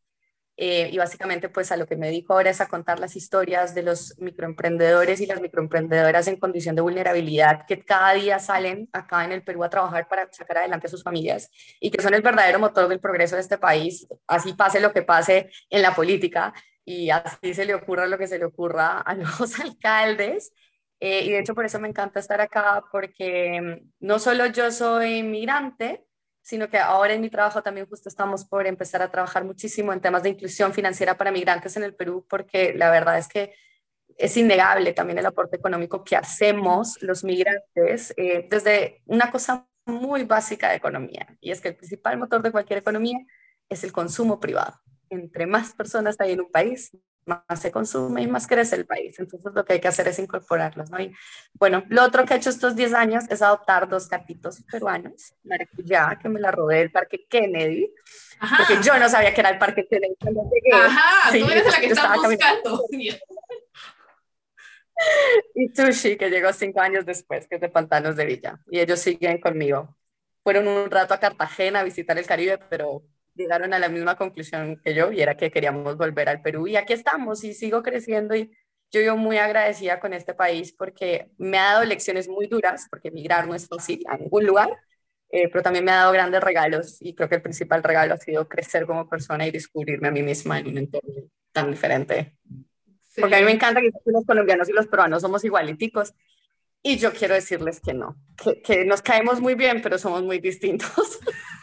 Eh, 0.63 0.91
y 0.93 0.99
básicamente 0.99 1.49
pues 1.49 1.73
a 1.73 1.79
lo 1.79 1.87
que 1.87 1.97
me 1.97 2.09
dedico 2.09 2.35
ahora 2.35 2.51
es 2.51 2.61
a 2.61 2.69
contar 2.69 3.01
las 3.01 3.17
historias 3.17 3.75
de 3.75 3.83
los 3.83 4.15
microemprendedores 4.19 5.23
y 5.23 5.27
las 5.27 5.41
microemprendedoras 5.41 6.29
en 6.29 6.37
condición 6.37 6.75
de 6.75 6.83
vulnerabilidad 6.83 7.65
que 7.67 7.83
cada 7.83 8.13
día 8.13 8.39
salen 8.39 8.87
acá 8.93 9.25
en 9.25 9.33
el 9.33 9.43
Perú 9.43 9.65
a 9.65 9.71
trabajar 9.71 10.07
para 10.07 10.31
sacar 10.31 10.59
adelante 10.59 10.89
a 10.89 10.91
sus 10.91 11.03
familias 11.03 11.49
y 11.81 11.91
que 11.91 12.03
son 12.03 12.13
el 12.13 12.21
verdadero 12.21 12.59
motor 12.59 12.89
del 12.89 13.01
progreso 13.01 13.37
de 13.37 13.41
este 13.41 13.57
país, 13.57 14.07
así 14.27 14.53
pase 14.53 14.81
lo 14.81 14.93
que 14.93 15.01
pase 15.01 15.49
en 15.71 15.81
la 15.81 15.95
política 15.95 16.53
y 16.85 17.11
así 17.11 17.55
se 17.55 17.65
le 17.65 17.75
ocurra 17.75 18.07
lo 18.07 18.19
que 18.19 18.27
se 18.27 18.39
le 18.39 18.45
ocurra 18.45 19.01
a 19.01 19.15
los 19.15 19.61
alcaldes. 19.61 20.53
Eh, 21.01 21.25
y 21.25 21.31
de 21.31 21.39
hecho 21.39 21.55
por 21.55 21.65
eso 21.65 21.81
me 21.81 21.89
encanta 21.89 22.21
estar 22.21 22.41
acá, 22.41 22.85
porque 22.93 23.61
mm, 23.61 24.07
no 24.07 24.19
solo 24.19 24.47
yo 24.47 24.71
soy 24.71 25.19
inmigrante, 25.19 26.05
sino 26.43 26.69
que 26.69 26.79
ahora 26.79 27.15
en 27.15 27.21
mi 27.21 27.31
trabajo 27.31 27.63
también 27.63 27.87
justo 27.87 28.09
estamos 28.09 28.45
por 28.45 28.67
empezar 28.67 29.03
a 29.03 29.11
trabajar 29.11 29.45
muchísimo 29.45 29.93
en 29.93 30.01
temas 30.01 30.23
de 30.23 30.31
inclusión 30.31 30.73
financiera 30.75 31.17
para 31.17 31.31
migrantes 31.31 31.77
en 31.77 31.85
el 31.85 31.95
Perú, 31.95 32.27
porque 32.29 32.75
la 32.75 32.91
verdad 32.91 33.19
es 33.19 33.29
que 33.29 33.55
es 34.17 34.37
innegable 34.37 34.93
también 34.93 35.19
el 35.19 35.27
aporte 35.27 35.57
económico 35.57 36.05
que 36.05 36.17
hacemos 36.17 37.01
los 37.03 37.25
migrantes 37.25 38.13
eh, 38.17 38.47
desde 38.51 39.03
una 39.07 39.31
cosa 39.31 39.67
muy 39.87 40.25
básica 40.25 40.69
de 40.71 40.77
economía, 40.77 41.27
y 41.41 41.51
es 41.51 41.61
que 41.61 41.69
el 41.69 41.77
principal 41.77 42.19
motor 42.19 42.43
de 42.43 42.53
cualquier 42.53 42.81
economía 42.81 43.19
es 43.69 43.85
el 43.85 43.93
consumo 43.93 44.41
privado. 44.41 44.81
Entre 45.11 45.47
más 45.47 45.75
personas 45.75 46.17
hay 46.21 46.33
en 46.33 46.41
un 46.41 46.51
país, 46.51 46.93
más 47.27 47.61
se 47.61 47.71
consume 47.71 48.23
y 48.23 48.27
más 48.27 48.47
crece 48.47 48.77
el 48.77 48.87
país. 48.87 49.19
Entonces 49.19 49.53
lo 49.55 49.65
que 49.65 49.75
hay 49.75 49.81
que 49.81 49.89
hacer 49.89 50.09
es 50.09 50.19
incorporarlos. 50.19 50.91
¿no? 50.91 51.01
Y, 51.01 51.15
bueno, 51.55 51.85
lo 51.89 52.03
otro 52.05 52.25
que 52.25 52.35
he 52.35 52.37
hecho 52.37 52.51
estos 52.51 52.77
10 52.77 52.95
años 52.95 53.25
es 53.29 53.43
adoptar 53.43 53.89
dos 53.89 54.09
gatitos 54.09 54.63
peruanos, 54.71 55.35
maracuyá, 55.45 56.19
que 56.21 56.29
me 56.29 56.41
la 56.41 56.51
robé 56.51 56.79
del 56.79 56.91
Parque 56.91 57.27
Kennedy, 57.29 57.93
porque 58.57 58.83
yo 58.83 58.99
no 58.99 59.09
sabía 59.09 59.35
que 59.35 59.41
era 59.41 59.51
el 59.51 59.59
Parque 59.59 59.87
Kennedy 59.89 60.17
cuando 60.21 60.43
llegué. 60.45 60.77
Ajá, 60.77 61.31
tú 61.31 61.51
eres 61.51 61.67
la 61.67 61.81
que 61.81 61.87
estaba 61.87 62.17
buscando. 62.17 62.85
y 65.55 65.69
Sushi, 65.75 66.17
que 66.17 66.31
llegó 66.31 66.53
cinco 66.53 66.81
años 66.81 67.07
después, 67.07 67.47
que 67.49 67.57
es 67.57 67.61
de 67.61 67.69
Pantanos 67.69 68.17
de 68.17 68.27
Villa. 68.27 68.61
Y 68.71 68.81
ellos 68.81 69.01
siguen 69.01 69.41
conmigo. 69.41 69.97
Fueron 70.43 70.69
un 70.69 70.91
rato 70.91 71.13
a 71.13 71.21
Cartagena 71.21 71.81
a 71.81 71.85
visitar 71.85 72.19
el 72.19 72.27
Caribe, 72.27 72.59
pero 72.71 73.03
llegaron 73.41 73.75
a 73.75 73.79
la 73.79 73.89
misma 73.89 74.17
conclusión 74.17 74.81
que 74.83 74.95
yo 74.95 75.13
y 75.13 75.21
era 75.21 75.37
que 75.37 75.51
queríamos 75.51 75.97
volver 75.97 76.29
al 76.29 76.43
Perú 76.43 76.67
y 76.69 76.77
aquí 76.77 76.93
estamos 76.93 77.43
y 77.45 77.55
sigo 77.55 77.83
creciendo 77.83 78.35
y 78.35 78.51
yo 78.93 79.01
vivo 79.01 79.17
muy 79.17 79.39
agradecida 79.39 80.01
con 80.01 80.13
este 80.13 80.35
país 80.35 80.73
porque 80.73 81.31
me 81.39 81.59
ha 81.59 81.73
dado 81.73 81.85
lecciones 81.85 82.29
muy 82.29 82.47
duras, 82.47 82.87
porque 82.91 83.09
emigrar 83.09 83.47
no 83.47 83.55
es 83.55 83.69
fácil 83.69 84.03
a 84.09 84.17
ningún 84.17 84.47
lugar, 84.47 84.71
eh, 85.31 85.49
pero 85.49 85.63
también 85.63 85.85
me 85.85 85.93
ha 85.93 85.97
dado 85.97 86.13
grandes 86.13 86.43
regalos 86.43 86.97
y 87.01 87.15
creo 87.15 87.29
que 87.29 87.37
el 87.37 87.43
principal 87.43 87.83
regalo 87.83 88.15
ha 88.15 88.19
sido 88.19 88.49
crecer 88.49 88.87
como 88.87 89.09
persona 89.09 89.47
y 89.47 89.53
descubrirme 89.53 90.09
a 90.09 90.11
mí 90.11 90.23
misma 90.23 90.59
en 90.59 90.69
un 90.69 90.79
entorno 90.79 91.31
tan 91.53 91.71
diferente. 91.71 92.37
Porque 93.17 93.37
a 93.37 93.39
mí 93.39 93.45
me 93.45 93.53
encanta 93.53 93.81
que 93.81 93.91
los 94.07 94.25
colombianos 94.25 94.69
y 94.69 94.73
los 94.73 94.89
peruanos 94.89 95.23
somos 95.23 95.45
igualiticos 95.45 96.15
y 96.83 96.97
yo 96.97 97.13
quiero 97.13 97.35
decirles 97.35 97.81
que 97.81 97.95
no, 97.95 98.17
que, 98.43 98.61
que 98.63 98.85
nos 98.85 99.03
caemos 99.03 99.41
muy 99.41 99.55
bien, 99.55 99.83
pero 99.83 99.99
somos 99.99 100.23
muy 100.23 100.41
distintos. 100.41 101.21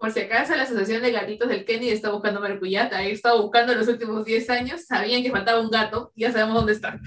Por 0.00 0.10
si 0.12 0.20
acaso 0.20 0.56
la 0.56 0.62
Asociación 0.62 1.02
de 1.02 1.12
Gatitos 1.12 1.46
del 1.46 1.66
Kennedy 1.66 1.90
está 1.90 2.10
buscando 2.10 2.40
maracuyata. 2.40 3.02
He 3.02 3.12
estado 3.12 3.42
buscando 3.42 3.72
en 3.72 3.80
los 3.80 3.88
últimos 3.88 4.24
10 4.24 4.48
años, 4.48 4.86
sabían 4.86 5.22
que 5.22 5.30
faltaba 5.30 5.60
un 5.60 5.70
gato, 5.70 6.10
ya 6.16 6.32
sabemos 6.32 6.54
dónde 6.54 6.72
está. 6.72 6.98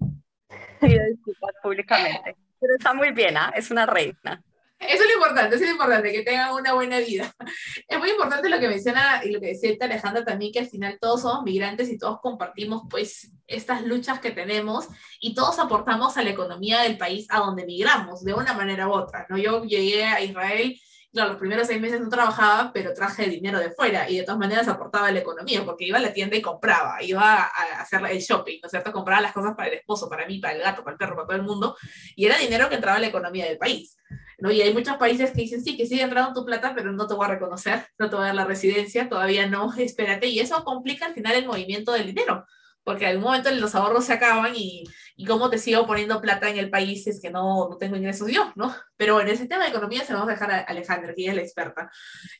Pido 0.80 1.04
disculpas 1.10 1.50
públicamente. 1.60 2.36
Pero 2.60 2.74
está 2.78 2.94
muy 2.94 3.10
bien, 3.10 3.36
¿ah? 3.36 3.52
es 3.56 3.72
una 3.72 3.86
reina. 3.86 4.40
Eso 4.78 5.02
es 5.02 5.08
lo 5.08 5.14
importante, 5.14 5.56
eso 5.56 5.64
es 5.64 5.70
lo 5.70 5.74
importante, 5.74 6.12
que 6.12 6.22
tengan 6.22 6.52
una 6.52 6.74
buena 6.74 6.98
vida. 6.98 7.34
Es 7.88 7.98
muy 7.98 8.10
importante 8.10 8.48
lo 8.48 8.60
que 8.60 8.68
menciona 8.68 9.22
y 9.24 9.30
lo 9.30 9.40
que 9.40 9.48
decía 9.48 9.74
Alejandra 9.80 10.24
también, 10.24 10.52
que 10.52 10.58
al 10.60 10.68
final 10.68 10.98
todos 11.00 11.22
somos 11.22 11.44
migrantes 11.44 11.88
y 11.88 11.98
todos 11.98 12.20
compartimos 12.20 12.82
pues 12.88 13.32
estas 13.46 13.84
luchas 13.84 14.20
que 14.20 14.30
tenemos 14.30 14.86
y 15.20 15.34
todos 15.34 15.58
aportamos 15.58 16.16
a 16.16 16.22
la 16.22 16.30
economía 16.30 16.82
del 16.82 16.98
país 16.98 17.26
a 17.30 17.38
donde 17.38 17.64
migramos, 17.64 18.22
de 18.22 18.34
una 18.34 18.52
manera 18.52 18.86
u 18.86 18.92
otra. 18.92 19.26
¿no? 19.30 19.38
Yo 19.38 19.64
llegué 19.64 20.04
a 20.04 20.20
Israel 20.20 20.78
claro, 21.16 21.30
los 21.30 21.38
primeros 21.38 21.66
seis 21.66 21.80
meses 21.80 21.98
no 21.98 22.10
trabajaba, 22.10 22.70
pero 22.74 22.92
traje 22.92 23.26
dinero 23.26 23.58
de 23.58 23.70
fuera 23.70 24.08
y 24.08 24.18
de 24.18 24.22
todas 24.22 24.38
maneras 24.38 24.68
aportaba 24.68 25.10
la 25.10 25.20
economía, 25.20 25.64
porque 25.64 25.86
iba 25.86 25.96
a 25.96 26.00
la 26.02 26.12
tienda 26.12 26.36
y 26.36 26.42
compraba, 26.42 27.02
iba 27.02 27.42
a 27.42 27.80
hacer 27.80 28.02
el 28.04 28.18
shopping, 28.18 28.58
¿no 28.62 28.66
es 28.66 28.70
cierto? 28.70 28.92
Compraba 28.92 29.22
las 29.22 29.32
cosas 29.32 29.54
para 29.56 29.68
el 29.68 29.78
esposo, 29.78 30.10
para 30.10 30.26
mí, 30.26 30.38
para 30.40 30.54
el 30.54 30.62
gato, 30.62 30.84
para 30.84 30.92
el 30.92 30.98
perro, 30.98 31.16
para 31.16 31.26
todo 31.26 31.36
el 31.36 31.42
mundo, 31.42 31.74
y 32.14 32.26
era 32.26 32.36
dinero 32.36 32.68
que 32.68 32.74
entraba 32.74 32.98
a 32.98 33.00
la 33.00 33.06
economía 33.06 33.46
del 33.46 33.56
país. 33.56 33.96
¿no? 34.38 34.50
Y 34.50 34.60
hay 34.60 34.74
muchos 34.74 34.96
países 34.98 35.30
que 35.30 35.40
dicen, 35.40 35.64
sí, 35.64 35.74
que 35.74 35.86
sigue 35.86 36.02
entrando 36.02 36.34
tu 36.34 36.44
plata, 36.44 36.74
pero 36.74 36.92
no 36.92 37.06
te 37.06 37.14
voy 37.14 37.24
a 37.24 37.30
reconocer, 37.30 37.86
no 37.98 38.10
te 38.10 38.16
voy 38.16 38.24
a 38.24 38.26
dar 38.26 38.34
la 38.34 38.44
residencia, 38.44 39.08
todavía 39.08 39.46
no, 39.46 39.72
espérate, 39.74 40.26
y 40.26 40.40
eso 40.40 40.62
complica 40.64 41.06
al 41.06 41.14
final 41.14 41.34
el 41.34 41.46
movimiento 41.46 41.92
del 41.92 42.06
dinero 42.06 42.44
porque 42.86 43.02
en 43.02 43.10
algún 43.10 43.24
momento 43.24 43.50
los 43.50 43.74
ahorros 43.74 44.04
se 44.04 44.12
acaban 44.12 44.52
y, 44.54 44.84
y 45.16 45.24
cómo 45.24 45.50
te 45.50 45.58
sigo 45.58 45.84
poniendo 45.88 46.20
plata 46.20 46.48
en 46.48 46.56
el 46.56 46.70
país 46.70 47.04
es 47.08 47.20
que 47.20 47.30
no, 47.30 47.68
no 47.68 47.76
tengo 47.78 47.96
ingresos 47.96 48.30
yo, 48.30 48.52
¿no? 48.54 48.72
Pero 48.96 49.20
en 49.20 49.26
ese 49.26 49.48
tema 49.48 49.64
de 49.64 49.70
economía 49.70 50.04
se 50.04 50.12
lo 50.12 50.20
vamos 50.20 50.30
a 50.30 50.34
dejar 50.34 50.52
a 50.52 50.60
Alejandra, 50.60 51.12
que 51.12 51.22
ella 51.22 51.32
es 51.32 51.36
la 51.36 51.42
experta. 51.42 51.90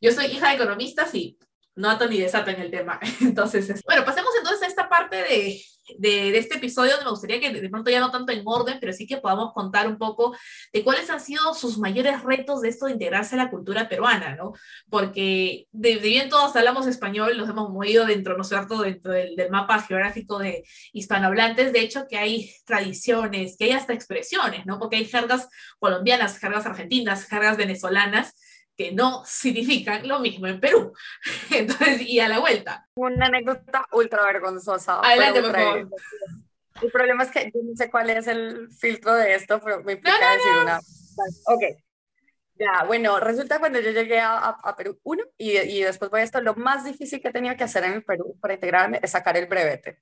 Yo 0.01 0.13
soy 0.13 0.27
hija 0.27 0.51
de 0.51 0.55
economistas 0.55 1.13
y 1.17 1.37
no 1.77 1.91
ato 1.91 2.09
ni 2.09 2.19
desato 2.19 2.51
en 2.51 2.61
el 2.61 2.71
tema. 2.71 2.99
Entonces, 3.21 3.83
bueno, 3.85 4.05
pasemos 4.05 4.31
entonces 4.39 4.63
a 4.63 4.67
esta 4.67 4.89
parte 4.89 5.17
de, 5.17 5.63
de, 5.99 6.37
este 6.39 6.57
episodio 6.57 6.93
donde 6.93 7.05
me 7.05 7.11
gustaría 7.11 7.41
que 7.41 7.51
de 7.53 7.69
pronto 7.69 7.91
ya 7.91 8.01
no 8.01 8.11
tanto 8.11 8.33
en 8.33 8.43
orden, 8.45 8.79
pero 8.81 8.93
sí 8.93 9.07
que 9.07 9.19
podamos 9.19 9.53
contar 9.53 9.87
un 9.87 9.99
poco 9.99 10.37
de 10.73 10.83
cuáles 10.83 11.09
han 11.11 11.21
sido 11.21 11.55
sus 11.55 11.79
mayores 11.79 12.23
retos 12.23 12.63
de 12.63 12.69
esto 12.71 12.87
de 12.87 12.93
integrarse 12.93 13.35
a 13.35 13.39
la 13.39 13.51
cultura 13.51 13.89
peruana, 13.89 14.37
¿no? 14.37 14.53
Porque 14.89 15.67
de, 15.73 15.97
bien 15.97 16.29
todos 16.29 16.57
hablamos 16.57 16.87
español, 16.87 17.37
nos 17.37 17.49
hemos 17.49 17.71
movido 17.71 18.07
dentro, 18.07 18.37
¿no 18.37 18.43
es 18.43 18.49
cierto?, 18.49 18.81
dentro 18.81 19.13
del, 19.13 19.37
del, 19.37 19.51
mapa 19.51 19.81
geográfico 19.83 20.39
de 20.39 20.65
hispanohablantes, 20.93 21.73
de 21.73 21.81
hecho 21.81 22.07
que 22.09 22.19
hay 22.19 22.51
tradiciones, 22.65 23.57
que 23.57 23.67
hay 23.67 23.73
hasta 23.73 23.93
expresiones, 23.93 24.67
¿no? 24.67 24.79
Porque 24.79 24.97
hay 24.97 25.05
jergas 25.05 25.49
colombianas, 25.79 26.39
jergas 26.39 26.67
argentinas, 26.67 27.27
jergas 27.27 27.57
venezolanas, 27.57 28.35
que 28.77 28.93
no 28.93 29.25
significan 29.25 30.07
lo 30.07 30.21
mismo 30.21 30.47
en 30.47 30.61
Perú. 30.61 30.93
Entonces, 31.51 32.03
y 32.03 32.21
a 32.21 32.29
la 32.29 32.39
vuelta. 32.39 32.87
Una 32.95 33.27
anécdota 33.27 33.87
ultra 33.93 34.25
vergonzosa. 34.25 35.01
Adelante, 35.01 35.43
por 35.43 35.53
favor. 35.53 35.89
El 36.83 36.91
problema 36.91 37.25
es 37.25 37.31
que 37.31 37.51
yo 37.55 37.61
no 37.65 37.75
sé 37.75 37.91
cuál 37.91 38.11
es 38.11 38.27
el 38.27 38.69
filtro 38.71 39.15
de 39.15 39.35
esto, 39.35 39.61
pero 39.65 39.83
me 39.83 39.93
implica 39.93 40.33
decir 40.33 40.53
una. 40.63 40.79
Ok. 41.47 41.63
Ya, 42.59 42.85
bueno, 42.87 43.21
resulta 43.21 43.59
cuando 43.59 43.81
yo 43.81 43.91
llegué 43.91 44.19
a, 44.19 44.49
a 44.49 44.77
Perú, 44.77 44.99
uno, 45.03 45.23
y, 45.37 45.59
y, 45.59 45.83
después 45.83 46.11
voy 46.11 46.21
a 46.21 46.25
esto, 46.25 46.41
lo 46.41 46.55
más 46.55 46.85
difícil 46.85 47.21
que 47.21 47.31
tenía 47.31 47.55
que 47.55 47.65
hacer 47.65 47.85
en 47.85 47.93
el 47.93 48.05
Perú 48.05 48.35
para 48.41 48.55
integrarme 48.55 48.99
es 49.03 49.11
sacar 49.11 49.37
el 49.37 49.47
brevete 49.47 50.01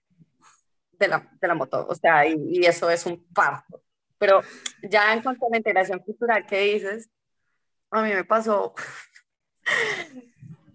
de 0.92 1.08
la, 1.08 1.28
de 1.40 1.48
la 1.48 1.54
moto, 1.54 1.84
o 1.88 1.94
sea, 1.96 2.24
y, 2.26 2.36
y 2.48 2.64
eso 2.64 2.88
es 2.90 3.06
un 3.06 3.24
parto. 3.34 3.82
Pero 4.18 4.40
ya 4.82 5.12
en 5.12 5.22
cuanto 5.22 5.46
a 5.46 5.48
la 5.50 5.56
integración 5.56 5.98
cultural 5.98 6.46
que 6.46 6.60
dices, 6.60 7.10
a 7.94 8.02
mí 8.02 8.12
me 8.12 8.24
pasó 8.24 8.74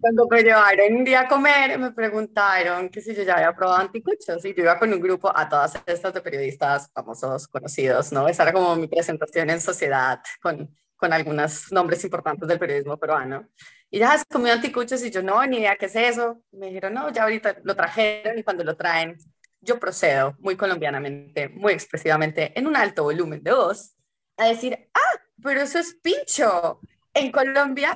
cuando 0.00 0.26
me 0.28 0.42
llevaron 0.42 0.96
un 0.96 1.04
día 1.04 1.20
a 1.20 1.28
comer, 1.28 1.78
me 1.78 1.92
preguntaron 1.92 2.88
que 2.88 3.02
si 3.02 3.14
yo 3.14 3.22
ya 3.22 3.34
había 3.34 3.54
probado 3.54 3.80
anticuchos 3.80 4.42
y 4.44 4.54
yo 4.54 4.62
iba 4.62 4.78
con 4.78 4.92
un 4.92 5.00
grupo 5.00 5.30
a 5.34 5.48
todas 5.48 5.78
estas 5.86 6.14
de 6.14 6.22
periodistas 6.22 6.90
famosos, 6.92 7.46
conocidos, 7.48 8.10
¿no? 8.10 8.26
Esa 8.26 8.44
era 8.44 8.52
como 8.52 8.74
mi 8.76 8.88
presentación 8.88 9.50
en 9.50 9.60
sociedad 9.60 10.20
con, 10.40 10.74
con 10.96 11.12
algunos 11.12 11.70
nombres 11.70 12.02
importantes 12.02 12.48
del 12.48 12.58
periodismo 12.58 12.96
peruano. 12.96 13.46
Y 13.90 13.98
ya 13.98 14.12
has 14.12 14.24
comido 14.24 14.54
anticuchos 14.54 15.04
y 15.04 15.10
yo 15.10 15.22
no, 15.22 15.44
ni 15.46 15.58
idea 15.58 15.76
qué 15.76 15.86
es 15.86 15.96
eso. 15.96 16.42
Me 16.52 16.68
dijeron, 16.68 16.94
no, 16.94 17.10
ya 17.10 17.24
ahorita 17.24 17.56
lo 17.64 17.76
trajeron 17.76 18.38
y 18.38 18.42
cuando 18.42 18.64
lo 18.64 18.76
traen, 18.76 19.18
yo 19.60 19.78
procedo 19.78 20.34
muy 20.38 20.56
colombianamente, 20.56 21.50
muy 21.50 21.74
expresivamente, 21.74 22.58
en 22.58 22.66
un 22.66 22.76
alto 22.76 23.02
volumen 23.02 23.42
de 23.42 23.52
voz, 23.52 23.92
a 24.38 24.46
decir, 24.46 24.88
ah, 24.94 25.20
pero 25.42 25.60
eso 25.60 25.78
es 25.78 25.94
pincho 26.02 26.80
en 27.14 27.32
Colombia 27.32 27.94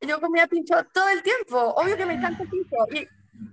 yo 0.00 0.20
comía 0.20 0.46
pincho 0.46 0.74
todo 0.92 1.08
el 1.08 1.22
tiempo. 1.22 1.58
Obvio 1.58 1.96
que 1.96 2.06
me 2.06 2.14
encanta 2.14 2.42
el 2.42 2.48
pincho. 2.48 2.76
Y 2.92 3.08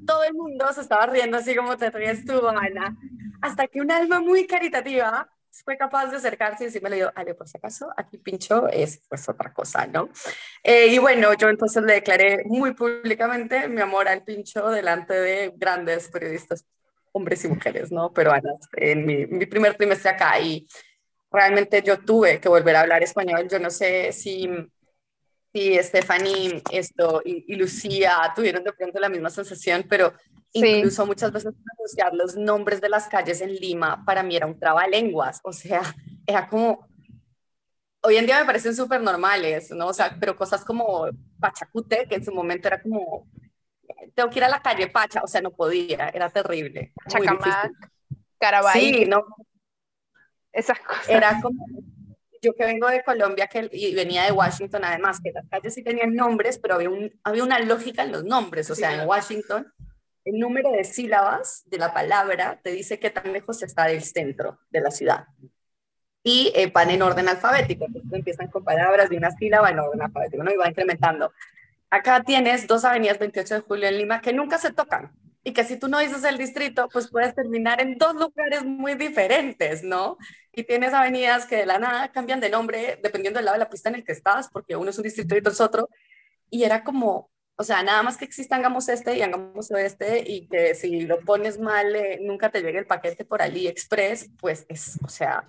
todo 0.05 0.23
el 0.23 0.33
mundo 0.33 0.71
se 0.73 0.81
estaba 0.81 1.05
riendo 1.05 1.37
así 1.37 1.55
como 1.55 1.77
te 1.77 1.89
ríes 1.89 2.25
tú, 2.25 2.47
Ana. 2.47 2.95
Hasta 3.41 3.67
que 3.67 3.81
un 3.81 3.91
alma 3.91 4.19
muy 4.19 4.47
caritativa 4.47 5.29
fue 5.63 5.77
capaz 5.77 6.07
de 6.07 6.17
acercarse 6.17 6.63
y 6.63 6.67
decirme, 6.67 6.89
le 6.89 6.95
digo, 6.97 7.11
Ale, 7.15 7.35
por 7.35 7.47
si 7.47 7.57
acaso, 7.57 7.87
aquí 7.95 8.17
pincho 8.17 8.67
es 8.69 9.01
pues 9.07 9.29
otra 9.29 9.53
cosa, 9.53 9.85
¿no? 9.85 10.09
Eh, 10.63 10.87
y 10.87 10.97
bueno, 10.97 11.33
yo 11.35 11.47
entonces 11.47 11.83
le 11.83 11.93
declaré 11.93 12.43
muy 12.45 12.73
públicamente 12.73 13.67
mi 13.67 13.79
amor 13.79 14.07
al 14.07 14.23
pincho 14.23 14.69
delante 14.69 15.13
de 15.13 15.53
grandes 15.55 16.07
periodistas, 16.09 16.65
hombres 17.11 17.45
y 17.45 17.49
mujeres, 17.49 17.91
¿no? 17.91 18.11
Peruanas, 18.11 18.61
en 18.75 19.05
mi, 19.05 19.27
mi 19.27 19.45
primer 19.45 19.75
trimestre 19.75 20.09
acá. 20.09 20.39
Y 20.39 20.67
realmente 21.31 21.83
yo 21.83 21.99
tuve 21.99 22.39
que 22.39 22.49
volver 22.49 22.75
a 22.75 22.81
hablar 22.81 23.03
español. 23.03 23.47
Yo 23.47 23.59
no 23.59 23.69
sé 23.69 24.11
si 24.11 24.49
Sí, 25.53 25.77
Stephanie 25.83 26.63
esto, 26.71 27.21
y, 27.23 27.55
Lucía 27.55 28.33
tuvieron 28.35 28.63
de 28.63 28.73
pronto 28.73 28.99
la 28.99 29.07
misma 29.07 29.29
sensación, 29.29 29.85
pero 29.87 30.11
incluso 30.51 31.05
muchas 31.05 31.31
veces 31.31 31.53
pronunciar 31.53 32.13
los 32.15 32.35
nombres 32.35 32.81
de 32.81 32.89
las 32.89 33.07
calles 33.07 33.39
en 33.39 33.53
Lima 33.55 34.03
para 34.03 34.23
mí 34.23 34.35
era 34.35 34.47
un 34.47 34.59
trabalenguas, 34.59 35.41
o 35.43 35.53
sea, 35.53 35.81
era 36.25 36.47
como, 36.49 36.87
hoy 38.01 38.17
en 38.17 38.25
día 38.25 38.39
me 38.39 38.45
parecen 38.45 38.75
súper 38.75 39.01
normales, 39.01 39.69
¿no? 39.69 39.87
O 39.87 39.93
sea, 39.93 40.17
pero 40.19 40.35
cosas 40.35 40.65
como 40.65 41.07
Pachacute, 41.39 42.07
que 42.09 42.15
en 42.15 42.25
su 42.25 42.33
momento 42.33 42.67
era 42.67 42.81
como, 42.81 43.27
tengo 44.15 44.31
que 44.31 44.39
ir 44.39 44.45
a 44.45 44.49
la 44.49 44.61
calle 44.61 44.87
Pacha, 44.87 45.21
o 45.23 45.27
sea, 45.27 45.41
no 45.41 45.51
podía, 45.51 46.09
era 46.09 46.31
terrible. 46.31 46.93
Chacamac, 47.07 47.71
Carabay. 48.39 48.73
Sí, 48.73 49.05
no. 49.05 49.23
Esas 50.51 50.79
cosas. 50.79 51.09
Era 51.09 51.39
como 51.41 51.63
yo 52.43 52.53
que 52.53 52.65
vengo 52.65 52.87
de 52.87 53.03
Colombia 53.03 53.47
que, 53.47 53.69
y 53.71 53.95
venía 53.95 54.23
de 54.25 54.31
Washington, 54.31 54.83
además, 54.83 55.19
que 55.23 55.31
las 55.31 55.47
calles 55.49 55.73
sí 55.73 55.83
tenían 55.83 56.13
nombres, 56.13 56.59
pero 56.59 56.75
había, 56.75 56.89
un, 56.89 57.11
había 57.23 57.43
una 57.43 57.59
lógica 57.59 58.03
en 58.03 58.11
los 58.11 58.23
nombres. 58.25 58.69
O 58.69 58.75
sea, 58.75 58.93
en 59.01 59.07
Washington, 59.07 59.71
el 60.25 60.39
número 60.39 60.71
de 60.71 60.83
sílabas 60.83 61.63
de 61.67 61.77
la 61.77 61.93
palabra 61.93 62.59
te 62.61 62.71
dice 62.71 62.99
qué 62.99 63.09
tan 63.09 63.31
lejos 63.31 63.63
está 63.63 63.85
del 63.85 64.03
centro 64.03 64.59
de 64.69 64.81
la 64.81 64.91
ciudad. 64.91 65.27
y 66.25 66.53
eh, 66.55 66.71
van 66.73 66.89
en 66.89 67.01
orden 67.01 67.27
alfabético. 67.27 67.85
Entonces 67.85 68.11
empiezan 68.13 68.47
con 68.49 68.63
palabras 68.63 69.09
de 69.09 69.17
una 69.17 69.31
sílaba 69.31 69.69
en 69.69 69.79
orden 69.79 70.01
alfabético, 70.01 70.43
¿no? 70.43 70.51
Y 70.51 70.57
va 70.57 70.69
incrementando. 70.69 71.31
Acá 71.89 72.23
tienes 72.23 72.67
dos 72.67 72.85
avenidas 72.85 73.19
28 73.19 73.55
de 73.55 73.61
julio 73.61 73.87
en 73.87 73.97
Lima 73.97 74.21
que 74.21 74.33
nunca 74.33 74.57
se 74.57 74.71
tocan 74.71 75.11
y 75.43 75.51
que 75.51 75.63
si 75.63 75.77
tú 75.77 75.87
no 75.87 75.99
dices 75.99 76.23
el 76.23 76.37
distrito, 76.37 76.87
pues 76.91 77.09
puedes 77.09 77.35
terminar 77.35 77.81
en 77.81 77.97
dos 77.97 78.15
lugares 78.15 78.63
muy 78.63 78.95
diferentes, 78.95 79.83
¿no? 79.83 80.17
Y 80.53 80.63
tienes 80.63 80.93
avenidas 80.93 81.45
que 81.45 81.57
de 81.57 81.65
la 81.65 81.79
nada 81.79 82.11
cambian 82.11 82.39
de 82.39 82.49
nombre 82.49 82.99
dependiendo 83.01 83.39
del 83.39 83.45
lado 83.45 83.55
de 83.55 83.63
la 83.63 83.69
pista 83.69 83.89
en 83.89 83.95
el 83.95 84.03
que 84.03 84.11
estás, 84.11 84.49
porque 84.49 84.75
uno 84.75 84.91
es 84.91 84.97
un 84.97 85.03
distrito 85.03 85.35
y 85.35 85.39
otro 85.39 85.51
es 85.51 85.61
otro. 85.61 85.89
Y 86.49 86.63
era 86.63 86.83
como, 86.83 87.31
o 87.55 87.63
sea, 87.63 87.81
nada 87.81 88.03
más 88.03 88.17
que 88.17 88.25
exista 88.25 88.55
hagamos 88.55 88.87
este 88.87 89.17
y 89.17 89.21
hagamos 89.23 89.71
oeste 89.71 90.23
y 90.25 90.47
que 90.47 90.75
si 90.75 91.01
lo 91.01 91.19
pones 91.21 91.59
mal, 91.59 91.95
eh, 91.95 92.19
nunca 92.21 92.51
te 92.51 92.61
llegue 92.61 92.79
el 92.79 92.85
paquete 92.85 93.25
por 93.25 93.41
AliExpress, 93.41 94.29
pues 94.39 94.65
es, 94.69 94.99
o 95.03 95.09
sea, 95.09 95.47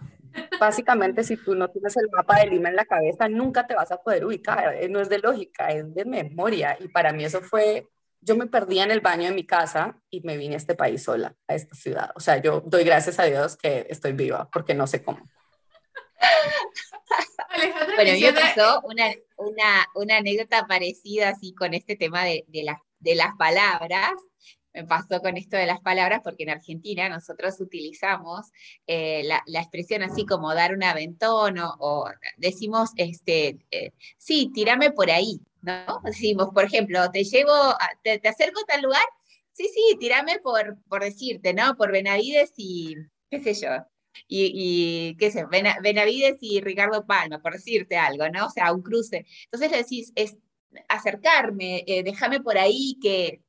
básicamente 0.59 1.23
si 1.23 1.37
tú 1.37 1.55
no 1.55 1.69
tienes 1.69 1.97
el 1.97 2.09
mapa 2.11 2.41
de 2.41 2.47
Lima 2.47 2.71
en 2.71 2.77
la 2.77 2.87
cabeza, 2.87 3.29
nunca 3.29 3.67
te 3.67 3.75
vas 3.75 3.93
a 3.93 3.99
poder 3.99 4.25
ubicar. 4.25 4.75
Eh, 4.75 4.89
no 4.89 5.01
es 5.01 5.09
de 5.11 5.19
lógica, 5.19 5.69
es 5.69 5.95
de 5.95 6.05
memoria. 6.05 6.77
Y 6.81 6.89
para 6.89 7.13
mí 7.13 7.25
eso 7.25 7.43
fue 7.43 7.89
yo 8.25 8.37
me 8.37 8.47
perdí 8.47 8.79
en 8.81 8.91
el 8.91 9.01
baño 9.01 9.29
de 9.29 9.35
mi 9.35 9.47
casa 9.47 10.01
y 10.11 10.21
me 10.23 10.37
vine 10.37 10.55
a 10.55 10.59
este 10.59 10.75
país 10.75 11.03
sola, 11.03 11.35
a 11.47 11.55
esta 11.55 11.75
ciudad. 11.75 12.11
O 12.17 12.21
sea, 12.21 12.41
yo 12.41 12.63
doy 12.65 12.85
gracias 12.85 13.19
a 13.19 13.25
Dios 13.25 13.57
que 13.57 13.87
estoy 13.89 14.13
viva, 14.13 14.49
porque 14.53 14.75
no 14.75 14.87
sé 14.87 15.03
cómo. 15.03 15.29
bueno, 17.97 18.11
a 18.11 18.15
mí 18.15 18.21
me 18.23 18.33
pasó 18.33 18.81
una, 18.85 19.13
una, 19.37 19.87
una, 19.95 20.17
anécdota 20.17 20.67
parecida 20.67 21.31
así 21.31 21.55
con 21.55 21.75
este 21.75 21.97
tema 21.97 22.25
de, 22.25 22.45
de, 22.49 22.65
de 22.99 23.15
las 23.15 23.35
palabras 23.37 24.13
me 24.75 24.85
pasó 24.85 25.21
con 25.21 25.37
esto 25.37 25.57
de 25.57 25.67
las 25.67 25.81
palabras, 25.81 26.21
porque 26.23 26.43
en 26.43 26.51
Argentina 26.51 27.09
nosotros 27.09 27.61
utilizamos 27.61 28.51
eh, 28.87 29.23
la, 29.25 29.41
la, 29.47 29.61
expresión 29.61 30.03
así 30.03 30.27
como 30.27 30.53
dar 30.53 30.75
un 30.75 30.83
aventón 30.83 31.59
o, 31.61 32.11
decimos, 32.37 32.91
este, 32.97 33.59
eh, 33.71 33.93
sí, 34.19 34.51
tírame 34.53 34.91
por 34.91 35.11
ahí, 35.11 35.41
¿no? 35.65 36.01
Decimos, 36.05 36.49
por 36.55 36.65
ejemplo, 36.65 37.11
te 37.11 37.25
llevo, 37.25 37.53
te, 38.03 38.19
te, 38.19 38.29
acerco 38.29 38.61
a 38.61 38.67
tal 38.67 38.83
lugar, 38.83 39.05
sí, 39.53 39.69
sí, 39.75 39.97
tírame 39.99 40.39
por, 40.41 40.79
por 40.89 41.03
decirte, 41.03 41.55
¿no? 41.55 41.77
Por 41.77 41.93
Benavides 41.93 42.53
y, 42.57 42.97
qué 43.31 43.43
sé 43.43 43.55
yo, 43.55 43.71
y, 44.29 45.17
qué 45.19 45.31
sé, 45.31 45.45
Benavides 45.47 46.39
y 46.41 46.61
Ricardo 46.61 47.07
Palma, 47.07 47.41
por 47.41 47.53
decirte 47.55 47.97
algo, 47.97 48.29
¿no? 48.29 48.47
O 48.47 48.51
sea, 48.51 48.73
un 48.73 48.83
cruce. 48.83 49.27
Entonces 49.47 49.71
le 49.71 49.79
decís, 49.79 50.13
es 50.15 50.37
acercarme, 50.89 51.85
eh, 51.87 52.03
déjame 52.03 52.41
por 52.41 52.59
ahí 52.59 52.99
que, 53.01 53.43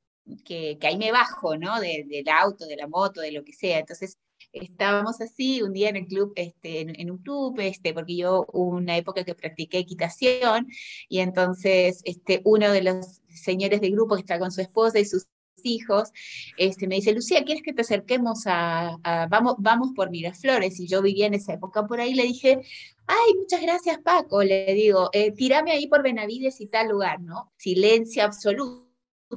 que, 0.46 0.78
que, 0.80 0.88
ahí 0.88 0.98
me 0.98 1.12
bajo, 1.12 1.58
¿no? 1.58 1.80
De, 1.80 2.06
del 2.08 2.30
auto, 2.30 2.66
de 2.66 2.78
la 2.78 2.88
moto, 2.88 3.22
de 3.22 3.32
lo 3.32 3.44
que 3.44 3.54
sea. 3.54 3.80
Entonces 3.80 4.18
estábamos 4.64 5.22
así 5.22 5.62
un 5.62 5.74
día 5.74 5.90
en 5.90 5.98
el 5.98 6.08
club, 6.08 6.34
este, 6.36 6.82
en, 6.82 7.12
un 7.12 7.18
club, 7.20 7.60
este, 7.60 7.94
porque 7.94 8.18
yo 8.18 8.46
hubo 8.54 8.76
una 8.76 8.98
época 8.98 9.24
que 9.24 9.36
practiqué 9.36 9.80
equitación 9.80 10.68
y 11.10 11.20
entonces 11.20 12.02
este, 12.06 12.42
uno 12.46 12.72
de 12.72 12.84
los 12.84 13.22
señores 13.28 13.82
del 13.82 13.92
grupo 13.92 14.16
que 14.16 14.22
está 14.22 14.40
con 14.40 14.52
su 14.52 14.62
esposa 14.62 15.00
y 15.00 15.06
sus 15.06 15.28
hijos, 15.64 16.12
este, 16.58 16.88
me 16.88 16.96
dice, 16.96 17.14
Lucía, 17.14 17.44
¿quieres 17.44 17.64
que 17.64 17.74
te 17.74 17.82
acerquemos 17.82 18.46
a, 18.46 18.98
a, 19.04 19.28
vamos, 19.28 19.56
vamos 19.58 19.92
por 19.96 20.12
Miraflores? 20.12 20.80
Y 20.80 20.88
yo 20.88 21.02
vivía 21.02 21.26
en 21.28 21.34
esa 21.34 21.54
época 21.54 21.88
por 21.88 22.00
ahí, 22.00 22.14
le 22.14 22.24
dije, 22.24 22.62
ay, 23.08 23.34
muchas 23.36 23.62
gracias 23.62 24.00
Paco, 24.00 24.44
le 24.44 24.74
digo, 24.74 25.10
eh, 25.14 25.32
tirame 25.32 25.72
ahí 25.72 25.88
por 25.88 26.04
Benavides 26.04 26.62
y 26.62 26.68
tal 26.68 26.90
lugar, 26.90 27.22
¿no? 27.22 27.52
Silencio 27.58 28.24
absoluto 28.24 28.85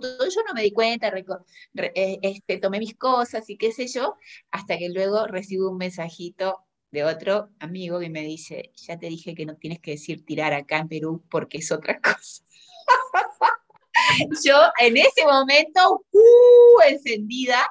yo 0.01 0.43
no 0.47 0.55
me 0.55 0.63
di 0.63 0.73
cuenta, 0.73 1.13
eh, 1.15 2.19
este, 2.23 2.59
tomé 2.59 2.79
mis 2.79 2.95
cosas 2.95 3.49
y 3.51 3.57
qué 3.57 3.73
sé 3.73 3.87
yo, 3.87 4.17
hasta 4.51 4.79
que 4.79 4.89
luego 4.89 5.27
recibo 5.27 5.71
un 5.71 5.79
mensajito 5.79 6.65
de 6.91 7.05
otro 7.05 7.51
amigo 7.59 8.01
que 8.01 8.11
me 8.11 8.23
dice, 8.23 8.73
ya 8.77 8.99
te 8.99 9.09
dije 9.09 9.35
que 9.35 9.47
no 9.47 9.57
tienes 9.57 9.81
que 9.81 9.93
decir 9.93 10.25
tirar 10.25 10.55
acá 10.55 10.79
en 10.79 10.89
Perú 10.89 11.25
porque 11.31 11.59
es 11.59 11.71
otra 11.71 12.01
cosa. 12.03 12.45
yo 14.45 14.57
en 14.81 14.97
ese 14.97 15.25
momento, 15.25 16.05
uh, 16.11 16.81
encendida, 16.89 17.69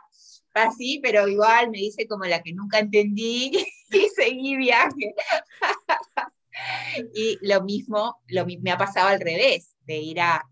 así, 0.53 0.99
pero 1.03 1.27
igual 1.27 1.69
me 1.69 1.77
dice 1.77 2.07
como 2.07 2.25
la 2.25 2.41
que 2.41 2.53
nunca 2.53 2.79
entendí 2.79 3.51
y 3.91 4.09
seguí 4.15 4.57
viaje. 4.57 5.15
y 7.13 7.37
lo 7.41 7.63
mismo, 7.63 8.21
lo, 8.27 8.45
me 8.45 8.71
ha 8.71 8.77
pasado 8.77 9.09
al 9.09 9.19
revés, 9.19 9.75
de 9.85 9.97
ir 9.97 10.19
a 10.19 10.43